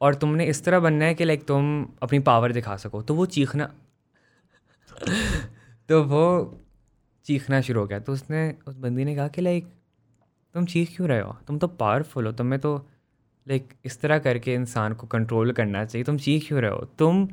और 0.00 0.14
तुमने 0.14 0.46
इस 0.46 0.64
तरह 0.64 0.80
बनना 0.80 1.04
है 1.04 1.14
कि 1.14 1.24
लाइक 1.24 1.44
तुम 1.44 1.88
अपनी 2.02 2.18
पावर 2.18 2.52
दिखा 2.52 2.76
सको। 2.76 3.02
तो 3.02 3.14
वो 3.14 3.26
चीखना 3.26 3.74
तो 5.88 6.02
वो 6.04 6.24
चीखना 7.24 7.60
शुरू 7.60 7.80
हो 7.80 7.86
गया। 7.86 7.98
तो 7.98 8.12
उसने, 8.12 8.54
उस 8.66 8.76
बंदी 8.76 9.04
ने 9.04 9.16
कहा 9.16 9.28
कि 9.28 9.40
लाइक 9.40 9.72
तुम 10.54 10.66
चीख 10.66 10.96
क्यों 10.96 11.08
रहे 11.08 11.20
हो? 11.20 11.36
तुम 11.46 11.58
तो 11.58 11.66
पावरफुल 11.66 12.26
हो, 12.26 12.32
तुम्हें 12.32 12.60
तो 12.60 12.76
लाइक 13.48 13.72
इस 13.84 14.00
तरह 14.00 14.18
करके 14.18 14.54
इंसान 14.54 14.94
को 14.94 15.06
कंट्रोल 15.06 15.52
करना 15.52 15.84
चाहिए। 15.84 16.04
तुम 16.04 16.18
चीख 16.18 16.48
क्यों 16.48 16.60
रहे 16.60 16.70
हो? 16.70 16.88
तुम 16.98 17.28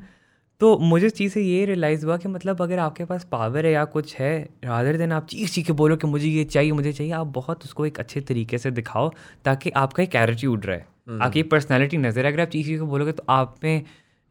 तो 0.62 0.78
मुझे 0.78 1.05
इस 1.07 1.14
चीज़ 1.14 1.34
से 1.34 1.41
ये 1.41 1.66
रियलाइज़ 1.66 2.05
हुआ 2.05 2.18
कि 2.18 2.28
मतलब 2.28 2.62
अगर 2.62 2.80
आपके 2.80 3.05
पास 3.05 3.24
पावर 3.32 3.66
है 3.66 3.72
या 3.72 3.86
कुछ 3.86 4.16
है 4.16 4.34
रादर 4.66 4.97
देन 4.97 5.12
आप 5.12 5.28
चीख 5.28 5.49
चीख 5.49 5.66
के 5.68 5.74
बोलो 5.74 5.95
कि 5.95 6.07
मुझे 6.07 6.28
ये 6.28 6.43
चाहिए 6.43 6.72
मुझे 6.72 6.93
चाहिए 6.93 7.14
आप 7.14 7.28
बहुत 7.28 7.64
उसको 7.64 7.86
एक 7.86 7.99
अच्छे 7.99 8.22
तरीके 8.22 8.57
से 8.57 8.72
दिखाओ 8.72 9.12
ताकि 9.45 9.70
आपका 9.76 10.03
एक 10.03 10.16
एटीट्यूड 10.16 10.66
रहे। 10.66 10.82
आपकी 11.22 11.43
पर्सनैलिटी 11.43 11.97
नज़र 11.97 12.26
अगर 12.26 12.41
आप 12.41 12.47
चीख 12.47 12.66
चीख 12.66 12.80
के 12.80 12.86
बोलोगे 12.86 13.12
तो 13.12 13.24
आप 13.30 13.55
में 13.64 13.84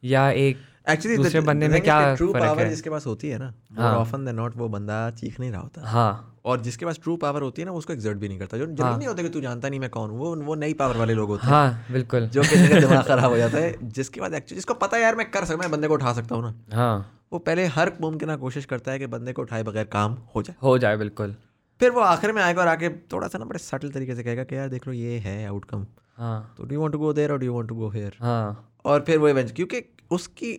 या 0.03 0.31
एक 0.31 0.57
एक्चुअली 0.87 1.17
दूसरे 1.17 1.41
बंदे 1.41 1.69
में 1.69 1.81
क्या 1.81 2.15
ट्रू 2.15 2.33
पावर 2.33 2.69
जिसके 2.69 2.91
पास 2.91 3.07
होती 3.07 3.29
है 3.29 3.39
ना 3.39 3.53
हाँ। 3.77 3.95
ऑफन 3.97 4.25
देन 4.25 4.35
नॉट 4.35 4.57
वो 4.57 4.69
बंदा 4.69 5.11
चीख 5.11 5.41
नहीं 5.41 5.51
रहा 5.51 5.61
होता। 5.61 5.87
हाँ। 5.87 6.27
और 6.45 6.61
जिसके 6.61 6.87
पास 6.87 6.99
ट्रू 7.03 7.17
पावर 7.17 7.43
होती 7.43 7.63
है 7.63 7.67
ना 7.67 7.73
वो 7.73 7.79
उसको 7.79 7.93
एक्सर्ट 7.93 8.19
भी 8.19 8.29
नहीं 8.29 8.39
करता। 8.39 8.59
जो 8.59 8.67
ज़रूरी 8.67 8.97
नहीं 8.97 9.09
होता 9.09 9.23
कि 9.23 9.29
तू 9.29 9.41
जानता 9.41 9.69
नहीं 9.69 9.81
मैं 9.81 9.91
कौन 9.91 10.11
हूँ 10.11 10.19
वो 10.19 10.35
वो 10.37 10.55
नई 10.55 10.75
पावर 10.75 10.97
वाले 10.97 11.15
लोग 11.15 11.29
होते 11.29 11.47
हैं। 11.47 11.53
हाँ 11.53 11.87
बिल्कुल। 11.93 12.27
जो 12.29 12.43
कि 12.43 12.57
दिमाग 12.81 13.05
खराब 13.09 13.31
हो 13.31 13.37
जाता 13.37 13.59
है। 13.59 13.75
जिसके 13.83 14.21
बाद 14.21 14.35
एक्चुअली 14.35 14.57
जिसको 14.57 14.75
पता 14.75 14.97
है 14.97 15.03
यार 15.03 15.17
मैं 15.17 15.31
कर 15.31 15.45
सकता 15.45 15.57
मैं 15.57 15.71
बंदे 15.71 15.89
को 15.89 15.95
उठा 15.95 16.13
सकता 16.13 16.35
हूँ 16.35 16.43
ना। 16.45 16.77
हाँ। 16.77 17.17
वो 17.33 17.39
पहले 17.39 17.67
हर 17.67 17.93
मुमकिन 18.01 18.37
कोशिश 18.37 18.65
करता 18.65 18.93
है 18.93 18.99
कि 18.99 19.07
बंदे 19.07 19.33
को 19.33 19.43
उठाए 19.43 19.63
बगैर 19.63 19.85
काम 19.85 20.17
हो 20.35 20.43
जाए। 20.43 20.57
हो 20.63 20.79
जाए 20.79 20.97
बिल्कुल। 20.97 21.35
फिर 21.81 21.91
वो 21.91 22.01
आखिर 22.01 22.33
में 22.33 22.43
आएगा 22.43 22.61
और 22.63 22.69
आके 22.69 22.89
थोड़ा 23.13 23.29
सा 23.29 23.39
ना 23.39 23.45
बड़े 23.45 23.59
सटल 23.59 23.91
तरीके 23.91 24.15
से 24.15 24.23
कहेगा 24.23 24.45
कि 24.45 24.57
यार 24.57 24.69
देख 24.69 24.87
लो 24.89 24.93
ये 24.93 25.19
है 25.19 25.47
आउटकम 25.49 25.87
हाँ। 26.17 26.55
तो 26.59 26.65
do 26.65 26.81
want 26.81 26.93
to 26.93 26.99
go 26.99 27.13
there 27.13 27.33
और 27.33 27.39
do 27.39 27.55
want 27.55 27.69
to 27.69 27.75
go 27.75 27.89
here 27.89 28.17
हाँ। 28.21 28.73
और 28.85 29.01
फिर 29.01 29.19
वो 29.19 29.29
इवेंट 29.29 29.55
क्योंकि 29.57 29.83
उसकी 30.11 30.53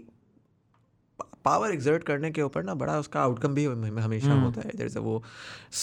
पावर 1.45 1.71
एग्जर्ट 1.71 2.03
करने 2.03 2.31
के 2.31 2.41
ऊपर 2.41 2.63
ना 2.63 2.73
बड़ा 2.75 2.97
उसका 2.99 3.21
आउटकम 3.21 3.53
भी 3.53 3.65
हम- 3.65 3.99
हमेशा 3.99 4.33
होता 4.33 4.61
है 4.61 4.71
जैसे 4.77 4.99
वो 4.99 5.21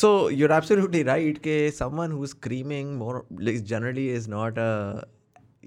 सो 0.01 0.09
यूर 0.31 0.53
एब्सोल्युटली 0.53 1.03
राइट 1.03 1.39
कि 1.39 1.71
someone 1.79 2.13
who 2.13 2.27
screaming 2.27 2.97
more 2.99 3.27
generally 3.43 4.09
is 4.15 4.29
not 4.31 4.59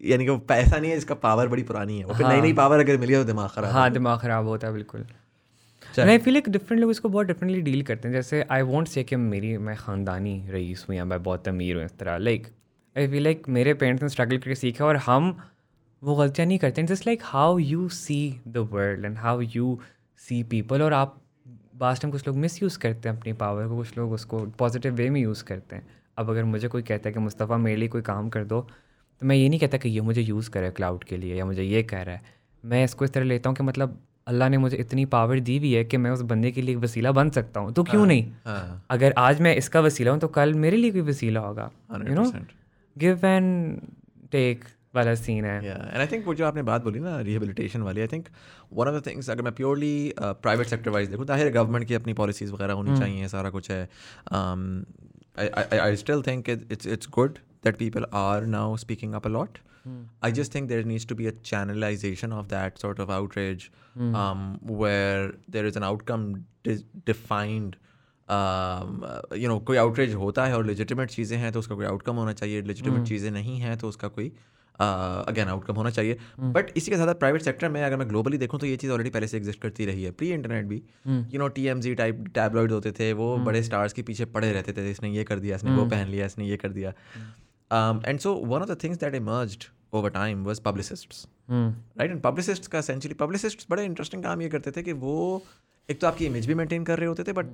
यानी 0.01 0.25
कि 0.25 0.29
वो 0.29 0.37
पैसा 0.49 0.77
नहीं 0.77 0.91
है 0.91 0.97
इसका 0.97 1.15
पावर 1.23 1.47
बड़ी 1.47 1.63
पुरानी 1.63 1.97
है। 1.99 2.05
वो 2.05 2.13
फिर 2.13 2.27
नई 2.27 2.41
नई 2.41 2.53
पावर 2.53 2.79
अगर 2.79 2.97
मिली 2.97 3.13
है 3.13 3.19
तो 3.19 3.25
दिमाग 3.25 3.49
खराब 3.49 3.71
हाँ 3.73 3.89
दिमाग 3.91 4.19
ख़राब 4.19 4.47
होता 4.47 4.67
है 4.67 4.73
बिल्कुल। 4.73 5.05
आई 5.99 6.17
फील 6.17 6.33
लाइक 6.33 6.49
डिफरेंट 6.49 6.81
लोग 6.81 6.91
इसको 6.91 7.09
बहुत 7.09 7.27
डिफरेंटली 7.27 7.61
डील 7.61 7.81
करते 7.83 8.07
हैं। 8.07 8.13
जैसे 8.15 8.41
आई 8.51 8.61
वॉन्ट 8.63 8.87
से 8.87 9.03
कि 9.03 9.15
मेरी 9.15 9.57
मैं 9.59 9.75
ख़ानदानी 9.77 10.33
रईस 10.49 10.85
हूँ 10.89 10.95
या 10.95 11.05
मैं 11.05 11.21
बहुत 11.23 11.47
अमीर 11.47 11.75
हूँ 11.75 11.85
इस 11.85 11.97
तरह। 11.99 12.17
लाइक 12.17 12.47
आई 12.95 13.07
फील 13.07 13.23
लाइक 13.23 13.47
मेरे 13.49 13.73
पेरेंट्स 13.73 14.03
ने 14.03 14.09
स्ट्रगल 14.09 14.37
करके 14.37 14.55
सीखा 14.55 14.85
और 14.85 14.97
हम 15.07 15.31
वो 16.01 16.15
गलतियाँ 16.15 16.47
नहीं 16.47 16.57
करते 16.59 16.83
just 16.83 17.07
like 17.07 17.21
how 17.23 17.57
you 17.59 17.87
see 17.89 18.19
the 18.47 18.67
world 18.71 19.05
and 19.05 19.17
how 19.17 19.41
you 19.55 19.77
see 20.21 20.41
people 20.43 20.81
और 20.81 20.93
आप 20.93 21.17
बास्ट 21.77 22.01
टाइम 22.01 22.11
कुछ 22.11 22.27
लोग 22.27 22.37
मिस 22.37 22.61
यूज़ 22.63 22.77
करते 22.79 23.09
हैं 23.09 23.17
अपनी 23.17 23.33
पावर 23.33 23.67
को 23.67 23.77
कुछ 23.77 23.97
लोग 23.97 24.11
उसको 24.13 24.39
पॉजिटिव 24.59 24.93
वे 24.93 25.09
में 25.09 25.19
यूज़ 25.21 25.43
करते 25.43 25.75
हैं। 25.75 25.87
अब 26.17 26.29
अगर 26.29 26.43
मुझे 26.43 26.67
कोई 26.67 26.81
कहता 26.81 27.09
है 27.09 27.13
कि 27.13 27.19
मुस्तफ़ा 27.19 27.57
मेरे 27.57 27.77
लिए 27.77 27.89
कोई 27.89 28.01
काम 28.01 28.29
कर 28.29 28.43
दो 28.45 28.61
तो 29.21 29.25
मैं 29.27 29.35
ये 29.35 29.49
नहीं 29.49 29.59
कहता 29.59 29.77
कि 29.77 29.89
ये 29.89 30.01
मुझे 30.01 30.21
यूज़ 30.21 30.49
करे 30.49 30.69
क्लाउड 30.71 31.03
के 31.03 31.17
लिए 31.17 31.35
या 31.35 31.45
मुझे 31.45 31.63
ये 31.63 31.83
कह 31.83 32.01
रहा 32.01 32.15
है। 32.15 32.39
मैं 32.63 32.83
इसको 32.83 33.05
इस 33.05 33.13
तरह 33.13 33.25
लेता 33.25 33.49
हूँ 33.49 33.57
कि 33.57 33.63
मतलब 33.63 33.97
अल्लाह 34.27 34.49
ने 34.49 34.57
मुझे 34.57 34.77
इतनी 34.77 35.05
पावर 35.13 35.39
दी 35.41 35.57
हुई 35.57 35.73
है 35.73 35.83
कि 35.85 35.97
मैं 35.97 36.11
उस 36.11 36.21
बंदे 36.25 36.51
के 36.51 36.61
लिए 36.61 36.75
एक 36.75 36.81
वसीला 36.81 37.11
बन 37.11 37.29
सकता 37.29 37.59
हूँ 37.59 37.73
तो 37.73 37.83
क्यों 37.83 38.05
नहीं? 38.05 38.25
हाँ। 38.45 38.85
अगर 38.89 39.13
आज 39.17 39.41
मैं 39.41 39.55
इसका 39.55 39.81
वसीला 39.81 40.11
हूँ 40.11 40.19
तो 40.19 40.27
कल 40.29 40.53
मेरे 40.55 40.77
लिए 40.77 40.91
कोई 40.91 41.01
वसीला 41.09 41.39
होगा 41.39 41.69
you 42.07 42.15
know 42.15 42.31
give 42.95 43.25
and 43.25 43.79
take 44.31 44.65
वाला 44.95 45.13
सीन 45.15 45.45
है। 45.45 45.57
एंड 45.65 45.97
आई 45.97 46.07
थिंक 46.07 46.25
वो 46.27 46.33
जो 46.35 46.45
आपने 46.45 46.63
बात 46.63 46.83
बोली 46.83 46.99
ना 46.99 47.19
रिहेबिलिटेशन 47.21 47.81
वाली 47.81 48.01
I 48.01 48.07
think 48.07 48.27
one 48.73 48.87
of 48.87 48.95
the 48.95 49.05
things 49.07 49.29
अगर 49.29 49.41
मैं 49.41 49.53
प्योरली 49.53 50.13
प्राइवेट 50.19 50.67
सेक्टर 50.67 50.91
वाइज 50.91 51.09
देखूँ 51.09 51.25
ताहिर 51.25 51.51
गवर्नमेंट 51.53 51.87
की 51.87 51.93
अपनी 51.93 52.13
पॉलिसीज़ 52.13 52.51
वगैरह 52.53 52.73
होनी 52.73 52.91
hmm. 52.91 52.99
चाहिए 52.99 53.27
सारा 53.27 53.49
कुछ 53.49 53.71
है। 53.71 53.83
I 55.79 55.95
still 55.95 56.21
think 56.21 56.49
it's 56.49 56.87
it's 56.87 57.09
good 57.09 57.37
that 57.63 57.77
people 57.77 58.05
are 58.13 58.45
now 58.45 58.77
speaking 58.77 59.13
up 59.13 59.27
a lot 59.27 59.57
I 60.23 60.31
just 60.31 60.55
think 60.55 60.67
there 60.69 60.85
needs 60.85 61.07
to 61.07 61.15
be 61.15 61.25
a 61.25 61.31
channelization 61.45 62.33
of 62.33 62.45
that 62.47 62.77
sort 62.77 62.99
of 62.99 63.11
outreach 63.11 63.69
where 63.97 65.37
there 65.49 65.67
is 65.67 65.77
an 65.77 65.83
outcome 65.83 66.33
defined 67.07 67.75
you 69.37 69.47
know 69.47 69.59
कोई 69.67 69.77
outreach 69.77 70.13
होता 70.15 70.45
है 70.45 70.55
और 70.57 70.65
legitimate 70.65 71.09
चीज़ें 71.09 71.37
हैं 71.37 71.51
तो 71.51 71.59
उसका 71.59 71.75
कोई 71.75 71.85
outcome 71.85 72.15
होना 72.15 72.33
चाहिए। 72.33 72.61
Legitimate 72.61 72.99
hmm. 72.99 73.09
चीज़ें 73.09 73.31
नहीं 73.31 73.57
हैं 73.59 73.77
तो 73.77 73.87
उसका 73.87 74.07
कोई 74.07 74.31
अगेन 74.79 75.45
uh, 75.45 75.51
आउटकम 75.51 75.75
होना 75.75 75.89
चाहिए। 75.89 76.17
बट 76.41 76.71
इसी 76.77 76.91
के 76.91 76.97
साथ 76.97 77.13
प्राइवेट 77.15 77.41
सेक्टर 77.41 77.69
में 77.69 77.81
अगर 77.83 77.97
मैं 77.97 78.07
ग्लोबली 78.09 78.37
देखूँ 78.37 78.59
तो 78.59 78.65
ये 78.65 78.75
चीज़ 78.77 78.91
ऑलरेडी 78.91 79.09
पहले 79.09 79.27
से 79.27 79.37
एग्जिस्ट 79.37 79.61
करती 79.61 79.85
रही 79.85 80.03
है। 80.03 80.11
प्री 80.11 80.31
इंटरनेट 80.33 80.65
भी 80.65 80.81
you 81.07 81.39
know 81.39 81.47
T 81.49 81.65
M 81.67 81.81
G 81.81 81.93
type 81.95 82.23
tabloid 82.35 82.71
होते 82.71 82.91
थे 82.91 83.11
वो 83.13 83.35
बड़े 83.45 83.63
स्टार्स 83.63 83.93
के 83.93 84.01
पीछे 84.03 84.25
पड़े 84.27 84.51
रहते 84.51 84.73
थे 84.73 84.89
इसने 84.91 85.09
ये 85.09 85.23
कर 85.23 85.39
दिया 85.39 85.55
इसने 85.55 85.71
वो 85.71 85.85
पहन 85.87 86.07
लिया 86.07 86.25
इसने 86.25 86.45
ये 86.45 86.57
कर 86.57 86.69
दिया। 86.71 86.93
And 88.07 88.19
so 88.19 88.33
one 88.35 88.61
of 88.61 88.71
the 88.71 88.77
things 88.83 88.99
that 88.99 89.15
emerged 89.15 89.63
over 89.93 90.09
time 90.09 90.43
was 90.45 90.59
publicists 90.59 91.25
right 91.51 92.11
and 92.11 92.21
publicist 92.21 92.67
का 92.67 92.79
एसेंशियली 92.79 93.15
पब्लिसिस्ट 93.15 93.65
बड़े 93.69 93.85
इंटरेस्टिंग 93.85 94.23
काम 94.23 94.41
ये 94.41 94.49
करते 94.49 94.71
थे 94.71 94.83
कि 94.83 94.93
वो 95.01 95.43
एक 95.89 95.99
तो 96.01 96.07
आपकी 96.07 96.25
इमेज 96.25 96.45
भी 96.47 96.53
मेंटेन 96.53 96.83
कर 96.83 96.99
रहे 96.99 97.07
होते 97.07 97.23
थे 97.23 97.33
but 97.33 97.45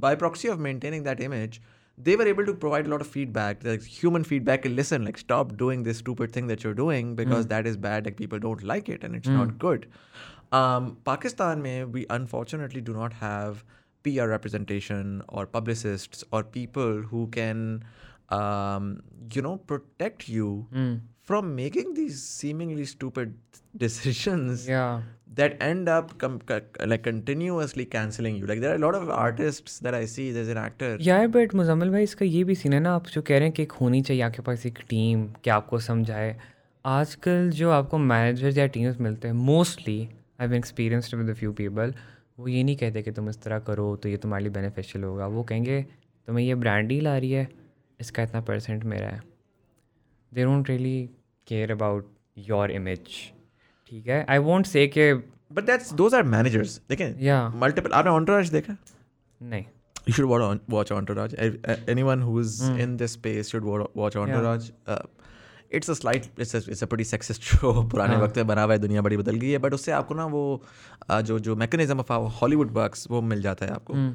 by 0.00 0.16
proxy 0.16 0.48
of 0.48 0.58
maintaining 0.60 1.04
that 1.04 1.20
image 1.20 1.60
they 1.96 2.16
were 2.16 2.26
able 2.26 2.44
to 2.44 2.52
provide 2.54 2.86
a 2.86 2.90
lot 2.90 3.00
of 3.00 3.06
feedback. 3.06 3.64
Like 3.64 3.82
human 3.82 4.24
feedback 4.24 4.64
and 4.64 4.74
listen 4.76 5.04
like 5.04 5.18
stop 5.18 5.56
doing 5.56 5.82
this 5.84 5.98
stupid 5.98 6.32
thing 6.32 6.48
that 6.48 6.64
you're 6.64 6.74
doing 6.74 7.14
because 7.14 7.46
that 7.46 7.66
is 7.66 7.76
bad 7.76 8.04
like 8.06 8.16
people 8.16 8.38
don't 8.38 8.62
like 8.62 8.88
it 8.88 9.04
and 9.04 9.14
it's 9.14 9.28
not 9.36 9.58
good. 9.58 9.86
Um, 10.52 10.96
pakistan 11.04 11.62
mein 11.62 11.92
we 11.92 12.06
unfortunately 12.10 12.80
do 12.80 12.92
not 12.92 13.12
have 13.20 13.64
pr 14.02 14.26
representation 14.32 15.22
or 15.28 15.46
publicists 15.46 16.24
or 16.30 16.44
people 16.44 17.02
who 17.02 17.26
can 17.28 17.82
um, 18.28 19.02
you 19.32 19.42
know 19.42 19.56
protect 19.56 20.28
you 20.28 20.66
from 21.28 21.50
making 21.58 21.92
these 21.98 22.16
seemingly 22.22 22.84
stupid 22.88 23.34
decisions 23.82 24.64
Yeah. 24.68 25.02
that 25.38 25.54
end 25.66 25.88
up 25.88 26.10
com- 26.22 26.38
co- 26.50 26.86
like 26.92 27.02
continuously 27.04 27.84
canceling 27.94 28.36
you. 28.40 28.46
Like 28.50 28.60
there 28.64 28.72
are 28.74 28.80
a 28.80 28.84
lot 28.84 28.98
of 28.98 29.08
artists 29.18 29.78
that 29.86 29.96
i 30.00 30.02
see 30.14 30.26
there's 30.36 30.50
an 30.56 30.60
actor. 30.64 30.90
यार 31.00 31.26
but 31.36 31.54
Muzammil 31.54 31.90
भाई 31.90 32.02
इसका 32.02 32.24
ये 32.26 32.44
भी 32.44 32.54
scene 32.54 32.72
है 32.72 32.80
ना 32.80 32.94
आप 32.94 33.06
जो 33.14 33.22
कह 33.22 33.38
रहे 33.38 33.48
हैं 33.48 33.52
कि 33.52 33.62
एक 33.62 33.72
होनी 33.80 34.02
चाहिए 34.02 34.22
आपके 34.22 34.42
पास 34.42 34.66
एक 34.66 34.78
टीम 34.90 35.26
कि 35.44 35.50
आपको 35.50 35.78
समझाए। 35.88 36.36
आजकल 36.84 37.50
जो 37.50 37.70
आपको 37.70 37.98
मैनेजर्स 37.98 38.56
या 38.58 38.66
टीम्स 38.76 39.00
मिलते 39.00 39.28
हैं 39.28 39.34
mostly 39.34 40.00
I 40.00 40.46
have 40.46 40.54
experienced 40.54 41.14
with 41.14 41.34
few 41.36 41.52
people 41.52 41.94
वो 42.38 42.48
ये 42.48 42.62
नहीं 42.64 42.76
कहते 42.76 43.02
कि 43.02 43.10
तुम 43.12 43.28
इस 43.28 43.42
तरह 43.42 43.58
करो 43.68 43.94
तो 43.96 44.08
ये 44.08 44.16
तुम्हारे 44.16 44.44
लिए 44.44 44.52
बेनिफिशियल 44.52 45.04
होगा। 45.04 45.26
वो 45.26 45.42
कहेंगे 45.42 45.82
तुम्हें 46.26 46.44
ये 46.46 46.54
ब्रांड 46.54 46.88
डील 46.88 47.08
आ 47.08 47.16
रही 47.18 47.30
है 47.32 47.48
इसका 48.00 48.22
इतना 48.22 48.40
परसेंट 48.40 48.84
मेरा 48.84 49.08
है। 49.08 49.33
They 50.34 50.44
don't 50.44 50.68
really 50.70 50.96
care 51.46 51.72
about 51.72 52.10
your 52.48 52.70
image 52.70 53.08
ठीक 53.90 54.06
है 54.08 54.24
आई 54.28 54.38
वॉन्ट 54.50 54.66
से 54.66 54.86
कि 54.96 55.12
but 55.56 55.66
that's 55.68 55.90
those 55.98 56.14
are 56.18 56.24
managers 56.30 56.78
देखें 56.88 57.20
या 57.22 57.36
मल्टीपल 57.62 57.92
आपने 57.94 58.10
ऑन्टराज 58.10 58.48
देखा 58.50 58.76
नहीं 59.40 59.64
you 60.06 60.14
should 60.16 60.26
watch, 60.30 60.58
watch 60.72 60.90
Entourage. 60.94 61.34
A- 61.44 61.76
Anyone 61.92 62.22
who's 62.24 62.56
Hmm. 62.62 62.80
in 62.84 62.96
this 63.02 63.12
space 63.18 63.50
should 63.52 63.68
wa- 63.68 63.86
watch 64.00 64.16
Entourage. 64.22 64.66
Uh, 64.86 64.96
it's 65.78 65.92
a 65.92 65.96
slight, 66.00 66.26
it's 66.44 66.52
a, 66.54 66.60
it's 66.72 66.82
a 66.82 66.88
pretty 66.90 67.06
sexist 67.12 67.46
show. 67.50 67.72
पुराने 67.92 68.14
हाँ. 68.14 68.22
वक्त 68.22 68.36
में 68.36 68.46
बना 68.46 68.62
हुआ 68.62 68.72
है 68.72 68.78
दुनिया 68.78 69.02
बड़ी 69.02 69.16
बदल 69.16 69.36
गई 69.44 69.50
है 69.50 69.58
बट 69.66 69.74
उससे 69.74 69.92
आपको 69.92 70.14
ना 70.14 70.26
वो 70.34 70.42
uh, 71.10 71.20
जो 71.22 71.38
जो 71.46 71.56
मैकेनिज्म 71.62 72.00
ऑफ़ 72.00 72.12
हॉलीवुड 72.40 72.72
वर्क्स 72.72 73.06
वो 73.10 73.20
मिल 73.30 73.42
जाता 73.42 73.66
है 73.66 73.72
आपको 73.74 73.92
हम्म, 73.94 74.14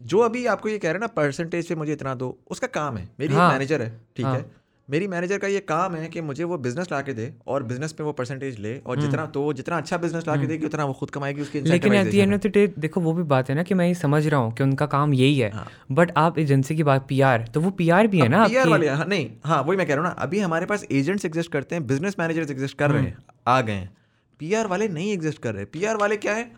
जो 0.00 0.18
अभी 0.20 0.44
आपको 0.54 0.68
ये 0.68 0.78
कह 0.78 0.88
रहे 0.88 0.94
हैं 0.94 1.00
ना 1.00 1.06
परसेंटेज 1.20 1.68
पे 1.68 1.74
मुझे 1.84 1.92
इतना 1.92 2.14
दो 2.24 2.36
उसका 2.50 2.66
काम 2.80 2.96
है 2.96 3.08
मेरी 3.20 3.34
हाँ. 3.34 3.48
मैनेजर 3.52 3.82
है 3.82 3.88
ठीक 4.16 4.26
हाँ. 4.26 4.34
है 4.36 4.44
मेरी 4.88 5.06
मैनेजर 5.08 5.38
का 5.38 5.48
ये 5.48 5.60
काम 5.60 5.94
है 5.94 6.08
कि 6.08 6.20
मुझे 6.20 6.44
वो 6.44 6.56
बिज़नेस 6.58 6.88
ला 6.92 7.00
के 7.00 7.12
दे 7.12 7.32
और 7.46 7.62
बिज़नेस 7.62 7.92
पे 7.92 8.04
वो 8.04 8.12
परसेंटेज 8.12 8.58
ले 8.60 8.76
और 8.78 9.00
जितना 9.00 9.26
तो 9.26 9.52
जितना 9.52 9.76
अच्छा 9.76 9.96
बिज़नेस 9.96 10.26
ला 10.28 10.36
के 10.36 10.46
देगी 10.46 10.66
उतना 10.66 10.84
वो 10.84 10.92
खुद 10.92 11.10
कमाएगी 11.10 11.42
उसकी 11.42 11.58
हम्म। 11.58 11.70
लेकिन 11.70 11.94
at 11.94 12.06
the 12.06 12.14
end 12.14 12.34
of 12.34 12.40
the 12.40 12.50
day 12.54 12.66
देखो 12.78 13.00
वो 13.00 13.12
भी 13.12 13.22
बात 13.32 13.50
है 13.50 13.54
ना 13.56 13.62
कि 13.62 13.74
मैं 13.74 13.86
ये 13.86 13.94
समझ 13.94 14.26
रहा 14.26 14.40
हूँ 14.40 14.52
कि 14.54 14.62
उनका 14.62 14.86
काम 14.86 15.14
यही 15.14 15.38
है। 15.38 15.50
हाँ। 15.50 15.66
बट 15.92 16.12
आप 16.16 16.38
एजेंसी 16.38 16.76
की 16.76 16.82
बात 16.82 17.06
पीआर 17.08 17.46
तो 17.54 17.60
वो 17.60 17.70
पीआर 17.72 18.06
भी 18.06 18.20
है 18.20 18.28
ना 18.28 18.46
पीआर 18.48 18.68
वाले 18.68 18.88
हाँ, 18.88 19.06
नहीं 19.06 19.30
हाँ 19.44 19.62
वही 19.62 19.76
मैं 19.76 19.86
कह 19.86 19.94
रहा 19.94 20.04
हूँ 20.04 20.10
ना 20.10 20.22
अभी 20.22 20.40
हमारे 20.40 20.66
पास 20.66 20.86
एजेंट्स 20.92 21.24
एग्जिस्ट 21.24 21.52
करते 21.52 21.74
हैं 21.74 21.86
बिज़नेस 21.86 22.16
मैनेजर्स 22.18 22.50
एग्जिस्ट 22.50 22.78
कर 22.78 22.90
रहे 22.90 23.02
हैं 23.02 23.12
हम्म। 23.12 23.52
आ 23.52 23.60
गए 23.60 23.72
हैं। 23.72 23.90
पीआर 24.40 24.66
वाले 24.66 24.88
नहीं 24.88 25.12
एग्जिस्ट 25.12 25.42
कर 25.42 25.54
रहे। 25.54 25.64
पीआर 25.66 25.96
वाले 25.96 26.16
क्या 26.16 26.34
है? 26.34 26.50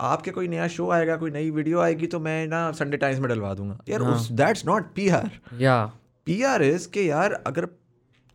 आपके 0.00 0.30
कोई 0.30 0.48
नया 0.48 0.66
शो 0.68 0.90
आएगा 0.90 1.16
कोई 1.16 1.30
नई 1.30 1.50
वीडियो 1.50 1.80
आएगी 1.80 2.06
तो 2.06 2.20
मैं 2.20 2.46
ना 2.48 2.70
संडे 2.72 2.96
टाइम्स 2.96 3.20
में 3.20 3.28
डलवा 3.28 3.54
दूँगा। 3.54 3.78
यार 3.88 4.02
हाँ। 4.02 4.26
दैट्स 4.32 4.66
नॉट 4.66 4.92
पीआर 4.94 5.30
या। 5.60 5.78
पीआर 6.28 6.62
इज़ 6.62 6.88
के 6.88 7.04
यार 7.06 7.32
अगर 7.46 7.68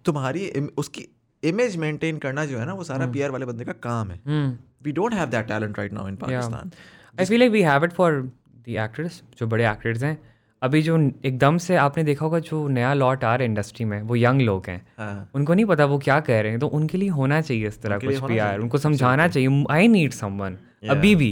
तुम्हारी 0.05 0.49
उसकी 0.77 1.07
इमेज 1.43 1.75
मेंटेन 1.77 2.17
करना 2.17 2.45
जो 2.45 2.57
है 2.59 2.65
ना 2.65 2.73
वो 2.73 2.83
सारा 2.83 3.07
पीआर 3.07 3.31
वाले 3.31 3.45
बंदे 3.45 3.65
का 3.65 3.73
काम 3.83 4.11
है। 4.11 4.19
हम्म। 4.27 4.57
We 4.85 4.91
don't 4.91 5.13
have 5.13 5.29
that 5.29 5.47
talent 5.47 5.79
right 5.79 5.93
now 5.93 6.07
in 6.07 6.15
Pakistan 6.17 6.71
I 7.15 7.25
feel 7.25 7.39
like 7.39 7.51
we 7.51 7.61
have 7.61 7.85
it 7.85 7.93
for 7.93 8.21
the 8.21 8.75
actors 8.81 9.21
जो 9.39 9.47
बड़े 9.47 9.67
एक्टर्स 9.71 10.03
हैं। 10.03 10.17
अभी 10.61 10.81
जो 10.81 10.97
एकदम 11.25 11.57
से 11.57 11.75
आपने 11.75 12.03
देखा 12.03 12.25
होगा 12.25 12.39
जो 12.41 12.67
नया 12.67 12.93
लॉट 12.93 13.23
आ 13.23 13.35
रहा 13.35 13.43
है 13.43 13.45
इंडस्ट्री 13.45 13.85
में 13.85 14.01
वो 14.01 14.15
यंग 14.15 14.41
लोग 14.41 14.67
हैं। 14.67 14.85
हाँ। 14.97 15.29
उनको 15.35 15.53
नहीं 15.53 15.65
पता 15.65 15.85
वो 15.85 15.97
क्या 16.05 16.19
कह 16.19 16.39
रहे 16.41 16.51
हैं। 16.51 16.59
तो 16.59 16.67
उनके 16.77 16.97
लिए 16.97 17.09
होना 17.17 17.41
चाहिए 17.41 17.67
इस 17.67 17.81
तरह 17.81 17.97
कुछ 17.99 18.19
भी 18.21 18.37
यार 18.37 18.59
उनको 18.59 18.77
समझाना 18.77 19.27
चाहिए। 19.27 19.63
आई 19.71 19.87
नीड 19.87 20.13
समवन 20.13 20.57
अभी 20.89 21.15
भी 21.15 21.31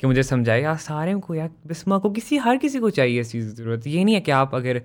कि 0.00 0.06
मुझे 0.06 0.22
समझाए 0.22 0.62
यार 0.62 0.76
सारे 0.84 1.14
को 1.26 1.34
यार 1.34 1.50
बिस्मा 1.66 1.98
को 1.98 2.10
किसी 2.10 2.36
हर 2.46 2.56
किसी 2.56 2.78
को 2.80 2.90
चाहिए 2.90 3.20
इस 3.20 3.30
चीज़ 3.32 3.48
की 3.48 3.62
ज़रूरत। 3.62 3.86
ये 3.86 4.04
नहीं 4.04 4.14
है 4.14 4.20
कि 4.20 4.30
आप 4.32 4.54
अगर 4.54 4.82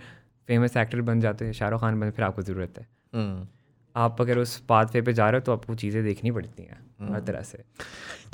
फ़ेमस 0.47 0.77
एक्टर 0.77 1.01
बन 1.11 1.19
जाते 1.19 1.45
हैं 1.45 1.53
शाहरुख 1.53 1.81
खान 1.81 1.99
बन 1.99 2.11
फिर 2.17 2.25
आपको 2.25 2.41
ज़रूरत 2.41 2.77
है 2.79 2.87
हम्म। 3.15 3.47
आप 3.95 4.21
अगर 4.21 4.37
उस 4.37 4.57
पाथ 4.69 4.93
वे 4.93 5.01
पे 5.01 5.13
जा 5.13 5.29
रहे 5.29 5.39
हो 5.39 5.45
तो 5.45 5.53
आपको 5.53 5.75
चीज़ें 5.83 6.03
देखनी 6.03 6.31
पड़ती 6.31 6.63
हैं 6.63 6.79
हम्म। 6.99 7.13
हर 7.13 7.21
तरह 7.29 7.41
से 7.51 7.63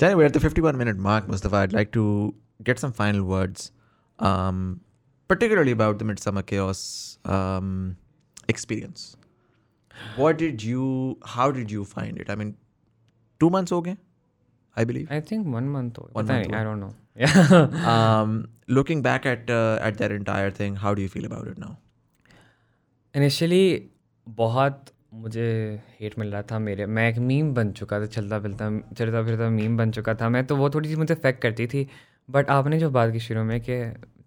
Jenny, 0.01 0.15
we're 0.19 0.27
at 0.27 0.33
the 0.33 0.39
51 0.39 0.77
minute 0.77 1.01
mark, 1.07 1.27
Mustafa. 1.31 1.57
I'd 1.57 1.73
like 1.73 1.91
to 1.95 2.03
get 2.69 2.79
some 2.83 2.93
final 2.99 3.25
words, 3.31 3.65
um, 4.19 4.63
particularly 5.29 5.75
about 5.77 5.99
the 5.99 6.07
Midsummer 6.11 6.43
Chaos 6.51 6.81
um, 7.35 7.69
experience. 8.53 9.03
What 10.15 10.39
did 10.39 10.63
you, 10.63 10.87
how 11.35 11.51
did 11.51 11.75
you 11.77 11.85
find 11.85 12.23
it? 12.23 12.31
I 12.35 12.35
mean, 12.35 12.55
two 13.41 13.51
months 13.57 13.77
okay, 13.79 13.95
I 14.77 14.85
believe. 14.91 15.11
I 15.11 15.21
think 15.31 15.45
one 15.55 15.69
month 15.77 15.97
हो 15.99 16.09
One 16.15 16.27
month 16.27 16.31
नहीं 16.31 16.53
I 16.53 16.63
हुआ। 16.63 16.73
Don't 16.73 16.83
know 16.83 16.91
um, 17.93 18.35
looking 18.79 19.05
back 19.07 19.25
at 19.33 19.49
uh, 19.49 19.77
at 19.89 20.03
that 20.03 20.11
entire 20.11 20.51
thing, 20.51 20.81
how 20.85 20.93
do 20.95 21.07
you 21.07 21.13
feel 21.17 21.31
about 21.31 21.47
it 21.53 21.63
now? 21.65 21.73
Initially 23.15 23.89
बहुत 24.27 24.85
मुझे 25.13 25.43
hate 25.99 26.17
मिल 26.19 26.31
रहा 26.31 26.41
था 26.41 26.59
मेरे। 26.59 26.85
मैं 26.85 27.07
एक 27.09 27.17
मीम 27.19 27.53
बन 27.53 27.71
चुका 27.71 27.99
था 28.01 28.05
चलता 28.05 28.39
फिरता 28.39 28.69
चलता 28.97 29.21
फिरता 29.25 29.49
मीम 29.49 29.75
बन 29.77 29.91
चुका 29.91 30.13
था 30.15 30.29
मैं 30.29 30.45
तो 30.47 30.55
वो 30.55 30.69
थोड़ी 30.69 30.89
सी 30.89 30.95
मुझे 30.95 31.13
इफ़ेक्ट 31.13 31.41
करती 31.41 31.67
थी। 31.67 31.87
बट 32.29 32.49
आपने 32.49 32.79
जो 32.79 32.89
बात 32.89 33.11
की 33.11 33.19
शुरू 33.19 33.43
में 33.43 33.59
कि 33.61 33.77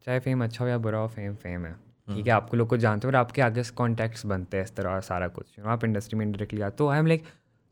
चाहे 0.05 0.21
फेम 0.21 0.45
अच्छा 0.45 0.65
हो 0.65 0.71
या 0.71 0.77
बुरा 0.79 0.99
हो 0.99 1.09
फेम 1.09 1.35
फेम 1.35 1.65
है। 1.67 1.73
ठीक 2.09 2.27
है 2.27 2.33
आपको 2.33 2.57
लोग 2.57 2.69
को 2.69 2.77
जानते 2.77 3.07
हो 3.07 3.11
और 3.11 3.17
आपके 3.17 3.43
आगे 3.43 3.63
कॉन्टैक्ट्स 3.77 4.25
बनते 4.27 4.57
हैं 4.57 4.65
इस 4.65 4.75
तरह 4.77 5.01
सारा 5.01 5.29
कुछ। 5.29 5.61
आप 5.67 5.85
इंडस्ट्री 5.85 6.19
में 6.19 6.25
इंडायरेक्टली 6.27 6.61
आते 6.61 6.77
तो 6.77 6.89
आई 6.89 6.99
एम 6.99 7.07
लाइक 7.07 7.25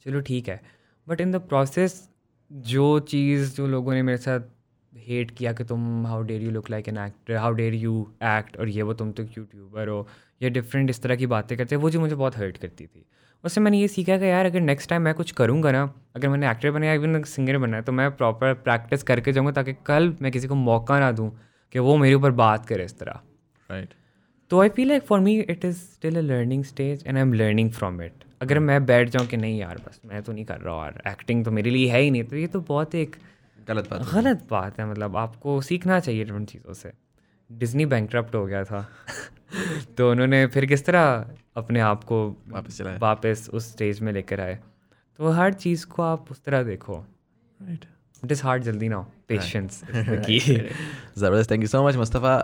चलो 0.07 0.21
ठीक 0.23 0.49
है। 0.49 0.61
बट 1.07 1.21
इन 1.21 1.33
द 1.33 1.41
प्रोसेस 1.49 2.09
जो 2.51 2.99
चीज़ 3.03 3.55
जो 3.57 3.67
लोगों 3.67 3.95
ने 3.95 4.03
मेरे 4.03 4.19
साथ 4.19 4.41
हेट 4.97 5.31
किया 5.31 5.53
कि 5.53 5.65
तुम 5.65 6.07
how 6.07 6.23
dare 6.23 6.43
you 6.43 6.51
look 6.51 6.71
like 6.71 6.89
an 6.89 6.99
actor 6.99 7.37
how 7.37 7.53
dare 7.53 7.75
you 7.75 8.07
act 8.23 8.57
और 8.57 8.69
ये 8.69 8.83
वो 8.83 8.95
तुम 8.95 9.13
तो 9.13 9.23
यूट्यूबर 9.23 9.89
हो 9.89 10.07
या 10.43 10.49
डिफरेंट 10.49 10.91
इस 10.91 11.03
तरह 11.03 11.17
की 11.17 11.27
बातें 11.27 11.57
करते 11.59 11.75
हैं 11.75 11.83
वो 11.83 11.91
जो 11.91 12.01
मुझे 12.01 12.15
बहुत 12.15 12.37
हर्ट 12.37 12.57
करती 12.57 12.87
थी। 12.87 13.05
उससे 13.45 13.61
मैंने 13.61 13.79
ये 13.79 13.89
सीखा 13.89 14.19
कि 14.19 14.25
यार 14.25 14.47
अगर 14.47 14.61
नेक्स्ट 14.61 14.91
टाइम 14.91 15.03
मैं 15.03 15.15
कुछ 15.15 15.31
करूँगा 15.31 15.73
ना 15.73 15.83
अगर 16.17 16.29
मैंने 16.29 16.51
एक्टर 16.51 16.71
बना 16.71 16.87
या 16.87 16.93
इवन 16.93 17.23
सिंगर 17.23 17.59
बना 17.59 17.77
है 17.77 17.83
तो 17.83 17.93
मैं 17.93 18.11
प्रॉपर 18.17 18.55
प्रैक्टिस 18.55 19.03
करके 19.03 19.33
जाऊँगा 19.33 19.53
ताकि 19.53 19.73
कल 19.87 20.15
मैं 20.23 20.33
किसी 20.33 20.49
को 20.49 20.55
मौका 20.55 20.99
ना 21.01 21.13
दूँ 21.13 21.31
कि 21.73 21.79
वो 21.79 21.97
मेरे 21.97 22.15
ऊपर 22.15 22.31
बात 22.31 22.67
करे 22.67 22.85
इस 22.85 22.99
तरह। 22.99 23.21
Right. 23.71 23.93
तो 24.51 24.61
I 24.61 24.69
feel 24.69 24.89
like 24.89 25.03
for 25.03 25.21
me 25.21 25.39
it 25.41 25.65
is 25.65 25.77
still 25.77 26.17
a 26.17 26.21
learning 26.21 26.65
stage 26.65 27.05
and 27.07 27.17
I 27.17 27.23
am 27.23 27.33
learning 27.33 27.71
from 27.71 28.03
it 28.03 28.25
अगर 28.43 28.59
मैं 28.59 28.87
बैठ 28.87 29.09
जाऊँ 29.09 29.27
कि 29.27 29.37
नहीं 29.37 29.59
यार 29.59 29.77
बस 29.77 30.01
मैं 30.07 30.23
तो 30.23 30.33
नहीं 30.33 30.45
कर 30.45 30.59
रहा 30.59 30.75
और 30.75 31.03
एक्टिंग 31.09 31.45
तो 31.45 31.51
मेरे 31.51 31.71
लिए 31.71 31.91
है 31.91 32.01
ही 32.01 32.11
नहीं 32.11 32.25
तो 32.25 32.37
ये 32.37 32.47
तो 32.47 32.61
बहुत 32.61 32.95
एक 32.95 33.17
गलत 33.69 33.91
बात 33.91 34.15
गलत 34.15 34.47
बात 34.51 34.81
है 34.81 34.91
मतलब 34.91 35.17
आपको 35.17 35.61
सीखना 35.61 36.01
चाहिए 36.01 36.25
उन 36.25 36.45
चीज़ों 36.45 36.73
से। 36.73 36.93
डिजनी 37.53 37.87
बैंक 37.87 38.17
हो 38.17 38.47
गया 38.47 38.65
था। 38.65 38.89
तो 39.97 40.11
उन्होंने 40.11 40.47
फिर 40.47 40.67
किस 40.67 40.87
तरह 40.87 41.31
अपने 41.57 41.81
आप 41.81 42.05
को 42.05 42.37
वापस 42.49 42.79
चलाया? 42.79 42.99
वापस 42.99 43.51
उस 43.53 43.73
स्टेज 43.73 44.01
में 44.01 44.13
लेकर 44.13 44.41
आए। 44.41 44.59
तो 45.17 45.29
हर 45.29 45.53
चीज़ 45.53 45.87
को 45.87 46.03
आप 46.03 46.31
उस 46.31 46.45
तरह 46.45 46.63
देखो। 46.63 47.07
इट 48.25 48.33
इज़ 48.33 48.43
हार्ड 48.43 48.63
जल्दी 48.63 48.89
ना 48.89 49.07
पेशेंस 49.29 49.85
ज़बरदस्त 51.19 51.51
thank 51.51 51.63
you 51.63 51.69
so 51.69 51.89
much 51.89 51.97
Mustafa 51.97 52.39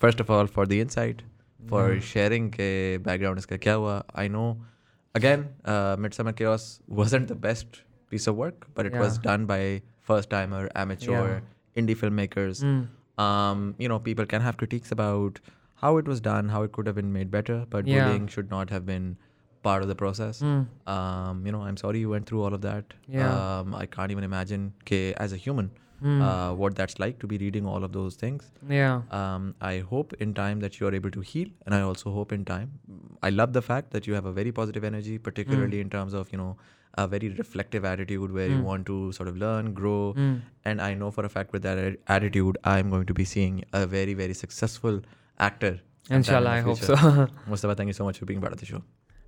first 0.00 0.20
of 0.20 0.32
all 0.32 0.46
for 0.46 0.66
the 0.66 0.72
insight 0.72 1.22
for 1.70 2.00
sharing 2.00 2.50
के 2.50 2.98
बैकग्राउंड 2.98 3.38
इसका 3.38 3.56
क्या 3.56 3.74
हुआ? 3.74 4.04
I 4.16 4.28
know 4.28 4.66
again 5.16 5.48
mid 6.00 6.14
summer 6.14 6.32
के 6.32 6.44
best 7.34 7.66
piece 8.10 8.28
of 8.28 8.36
work 8.36 8.66
but 8.78 8.86
it 8.86 8.96
was 8.96 9.20
done 9.20 9.46
by 9.46 9.82
first 10.10 10.30
timer, 10.30 10.62
amateur, 10.84 11.12
Yeah. 11.12 11.82
indie 11.82 11.96
filmmakers. 12.02 12.62
Um, 13.26 13.62
you 13.78 13.88
know, 13.92 13.98
people 14.08 14.26
can 14.32 14.42
have 14.48 14.56
critiques 14.62 14.92
about 14.96 15.40
how 15.84 15.96
it 16.02 16.06
was 16.12 16.20
done, 16.26 16.48
how 16.56 16.62
it 16.66 16.72
could 16.72 16.86
have 16.90 16.98
been 17.00 17.12
made 17.20 17.30
better, 17.38 17.56
but 17.76 17.86
Yeah. 17.86 18.04
bullying 18.04 18.26
should 18.34 18.50
not 18.50 18.70
have 18.76 18.86
been 18.90 19.16
part 19.62 19.82
of 19.86 19.88
the 19.92 19.96
process. 20.02 20.42
Um, 20.42 21.42
you 21.46 21.52
know, 21.56 21.62
I'm 21.70 21.76
sorry 21.82 21.98
you 22.04 22.10
went 22.14 22.26
through 22.30 22.42
all 22.48 22.54
of 22.58 22.62
that. 22.66 22.94
Yeah. 23.08 23.32
Um, 23.38 23.74
I 23.74 23.86
can't 23.96 24.10
even 24.16 24.24
imagine 24.30 24.72
ke, 24.90 25.00
as 25.26 25.32
a 25.38 25.40
human 25.46 25.70
uh, 26.04 26.52
what 26.52 26.74
that's 26.74 26.98
like 26.98 27.18
to 27.20 27.26
be 27.26 27.38
reading 27.38 27.66
all 27.66 27.84
of 27.84 27.92
those 27.92 28.16
things. 28.16 28.50
Yeah. 28.68 29.02
Um, 29.10 29.54
I 29.60 29.78
hope 29.78 30.14
in 30.20 30.34
time 30.34 30.60
that 30.60 30.78
you 30.80 30.86
are 30.86 30.94
able 30.94 31.10
to 31.10 31.20
heal, 31.20 31.48
and 31.64 31.74
I 31.74 31.80
also 31.80 32.12
hope 32.12 32.32
in 32.32 32.44
time. 32.44 32.72
I 33.22 33.30
love 33.30 33.52
the 33.52 33.62
fact 33.62 33.90
that 33.92 34.06
you 34.06 34.14
have 34.14 34.26
a 34.26 34.32
very 34.32 34.52
positive 34.52 34.84
energy, 34.84 35.18
particularly 35.18 35.80
in 35.80 35.90
terms 35.90 36.14
of 36.14 36.30
you 36.32 36.38
know 36.38 36.56
a 36.98 37.06
very 37.06 37.28
reflective 37.28 37.84
attitude 37.84 38.32
where 38.32 38.48
you 38.48 38.62
want 38.62 38.86
to 38.86 39.12
sort 39.12 39.28
of 39.28 39.36
learn, 39.36 39.72
grow, 39.74 40.14
and 40.64 40.80
I 40.80 40.94
know 40.94 41.10
for 41.10 41.24
a 41.24 41.28
fact 41.28 41.52
with 41.52 41.62
that 41.62 41.98
attitude, 42.08 42.58
I'm 42.64 42.90
going 42.90 43.06
to 43.06 43.14
be 43.14 43.24
seeing 43.24 43.64
a 43.72 43.86
very 43.86 44.14
very 44.14 44.34
successful 44.34 45.00
actor. 45.38 45.80
sometime 46.08 46.10
in 46.10 46.16
Inshallah, 46.16 46.50
I 46.50 46.60
hope 46.60 46.78
so. 46.78 47.28
Mustafa, 47.46 47.74
thank 47.74 47.88
you 47.88 47.92
so 47.92 48.04
much 48.04 48.18
for 48.18 48.26
being 48.26 48.40
part 48.40 48.52
of 48.52 48.60
the 48.60 48.66
show. 48.66 48.82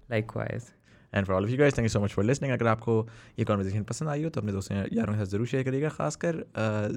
Likewise. 0.09 0.73
And 1.15 1.27
for 1.27 1.37
all 1.37 1.45
of 1.45 1.51
you 1.51 1.59
guys 1.59 1.79
thank 1.79 1.85
you 1.85 1.89
so 1.89 2.01
much 2.01 2.13
for 2.13 2.25
listening 2.25 2.53
अगर 2.53 2.67
आपको 2.67 3.07
ये 3.39 3.45
conversation 3.45 3.83
पसंद 3.85 4.09
आई 4.09 4.23
हो 4.25 4.31
तो 4.31 4.41
अपने 4.41 4.53
दोस्तों 4.53 4.77
यारों 4.77 5.15
के 5.15 5.19
साथ 5.19 5.31
ज़रूर 5.33 5.47
शेयर 5.47 5.65
करिएगा। 5.65 5.89
खासकर 5.89 6.45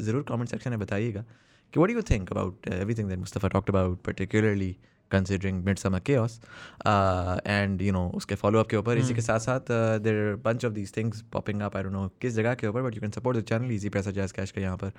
ज़रूर 0.01 0.23
कमेंट 0.29 0.49
सेक्शन 0.49 0.69
में 0.69 0.79
बताइएगा 0.79 1.21
कि 1.21 1.79
what 1.79 1.89
do 1.89 1.95
you 1.95 2.01
think 2.09 2.31
about 2.31 2.67
everything 2.67 3.09
that 3.09 3.19
Mustafa 3.19 3.49
talked 3.49 3.69
about 3.69 4.01
particularly 4.05 4.75
considering 5.11 5.63
mid 5.65 5.77
summer 5.77 5.99
chaos 5.99 6.39
and 6.87 7.81
you 7.81 7.91
know 7.93 8.07
उसके 8.15 8.35
फॉलो 8.35 8.59
अप 8.59 8.67
के 8.67 8.77
ऊपर 8.77 8.97
इसी 8.97 9.13
के 9.13 9.21
साथ 9.21 9.39
साथ 9.39 9.71
there 10.01 10.35
bunch 10.45 10.65
of 10.65 10.73
these 10.73 10.95
things 10.97 11.21
popping 11.33 11.61
up 11.61 11.77
I 11.77 11.83
don't 11.83 11.93
know 11.93 12.07
किस 12.21 12.33
जगह 12.33 12.53
के 12.53 12.67
ऊपर 12.67 12.81
but 12.81 12.95
you 12.95 13.01
can 13.01 13.11
support 13.11 13.37
the 13.37 13.43
channel 13.49 13.71
Easypaisa 13.89 14.11
JazzCash 14.31 14.51
का 14.51 14.61
यहाँ 14.61 14.77
पर 14.77 14.91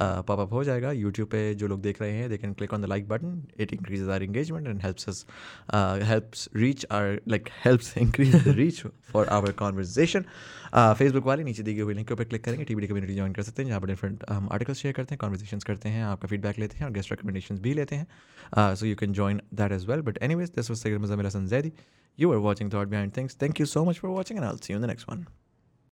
पॉप 0.00 0.40
अप 0.40 0.52
हो 0.52 0.64
जाएगा। 0.64 0.92
यूट्यूब 0.92 1.28
पे 1.28 1.54
जो 1.54 1.66
लोग 1.66 1.82
देख 1.82 2.02
रहे 2.02 2.12
हैं 2.12 2.28
they 2.30 2.38
can 2.38 2.52
click 2.52 2.74
on 2.74 2.82
the 2.82 2.94
like 2.94 3.08
button 3.08 3.42
it 3.60 3.72
increases 3.72 4.08
our 4.08 4.28
engagement 4.30 4.68
and 4.68 4.82
helps 4.82 5.08
us 5.08 5.24
uh, 5.68 5.98
helps 6.00 6.48
reach 6.54 6.86
our 6.90 7.18
like 7.26 7.50
helps 7.62 7.92
increase 8.06 8.42
the 8.44 8.54
reach 8.54 8.80
for 9.12 9.28
our 9.30 9.52
conversation. 9.60 10.26
Uh, 10.72 10.94
Facebook 10.94 11.24
वाले 11.26 11.44
नीचे 11.44 11.62
दी 11.62 11.74
गई 11.74 11.80
हुई 11.80 11.94
लिंक 11.94 12.06
के 12.08 12.14
ऊपर 12.14 12.24
क्लिक 12.24 12.44
करेंगे 12.44 12.64
टीबी 12.64 12.86
कम्युनिटी 12.86 13.14
ज्वाइन 13.14 13.32
कर 13.32 13.42
सकते 13.42 13.62
हैं 13.62 13.68
जहाँ 13.68 13.80
पर 13.80 13.86
डिफरेंट 13.86 14.24
हम 14.30 14.48
आर्टिकल्स 14.52 14.78
शेयर 14.78 14.94
करते 14.94 15.14
हैं 15.14 15.18
कॉन्वर्जेशन 15.20 15.58
करते 15.66 15.88
हैं 15.88 16.04
आपका 16.04 16.28
फीडबैक 16.28 16.58
लेते 16.58 16.78
हैं 16.78 16.86
और 16.86 16.92
गेस्ट 16.92 17.10
रिकमेंडेशन 17.10 17.58
भी 17.58 17.72
लेते 17.74 17.96
हैं। 17.96 18.74
So 18.74 18.86
you 18.86 18.96
can 18.96 19.12
join 19.12 19.40
that 19.60 19.72
as 19.72 19.86
well. 19.86 20.02
But 20.02 20.18
anyways, 20.20 20.50
this 20.50 20.68
was 20.68 20.80
Sigrid 20.80 21.02
Mizamil 21.02 21.30
Sanzedi. 21.36 21.72
You 22.16 22.28
were 22.28 22.40
watching 22.40 22.68
Thought 22.70 22.90
Behind 22.90 23.14
Things. 23.14 23.34
Thank 23.34 23.58
you 23.58 23.66
so 23.66 23.84
much 23.84 23.98
for 24.00 24.10
watching, 24.10 24.36
and 24.36 24.46
I'll 24.46 24.60
see 24.60 24.72
you 24.72 24.76
in 24.76 24.82
the 24.82 24.92
next 24.94 25.06
one. 25.06 25.26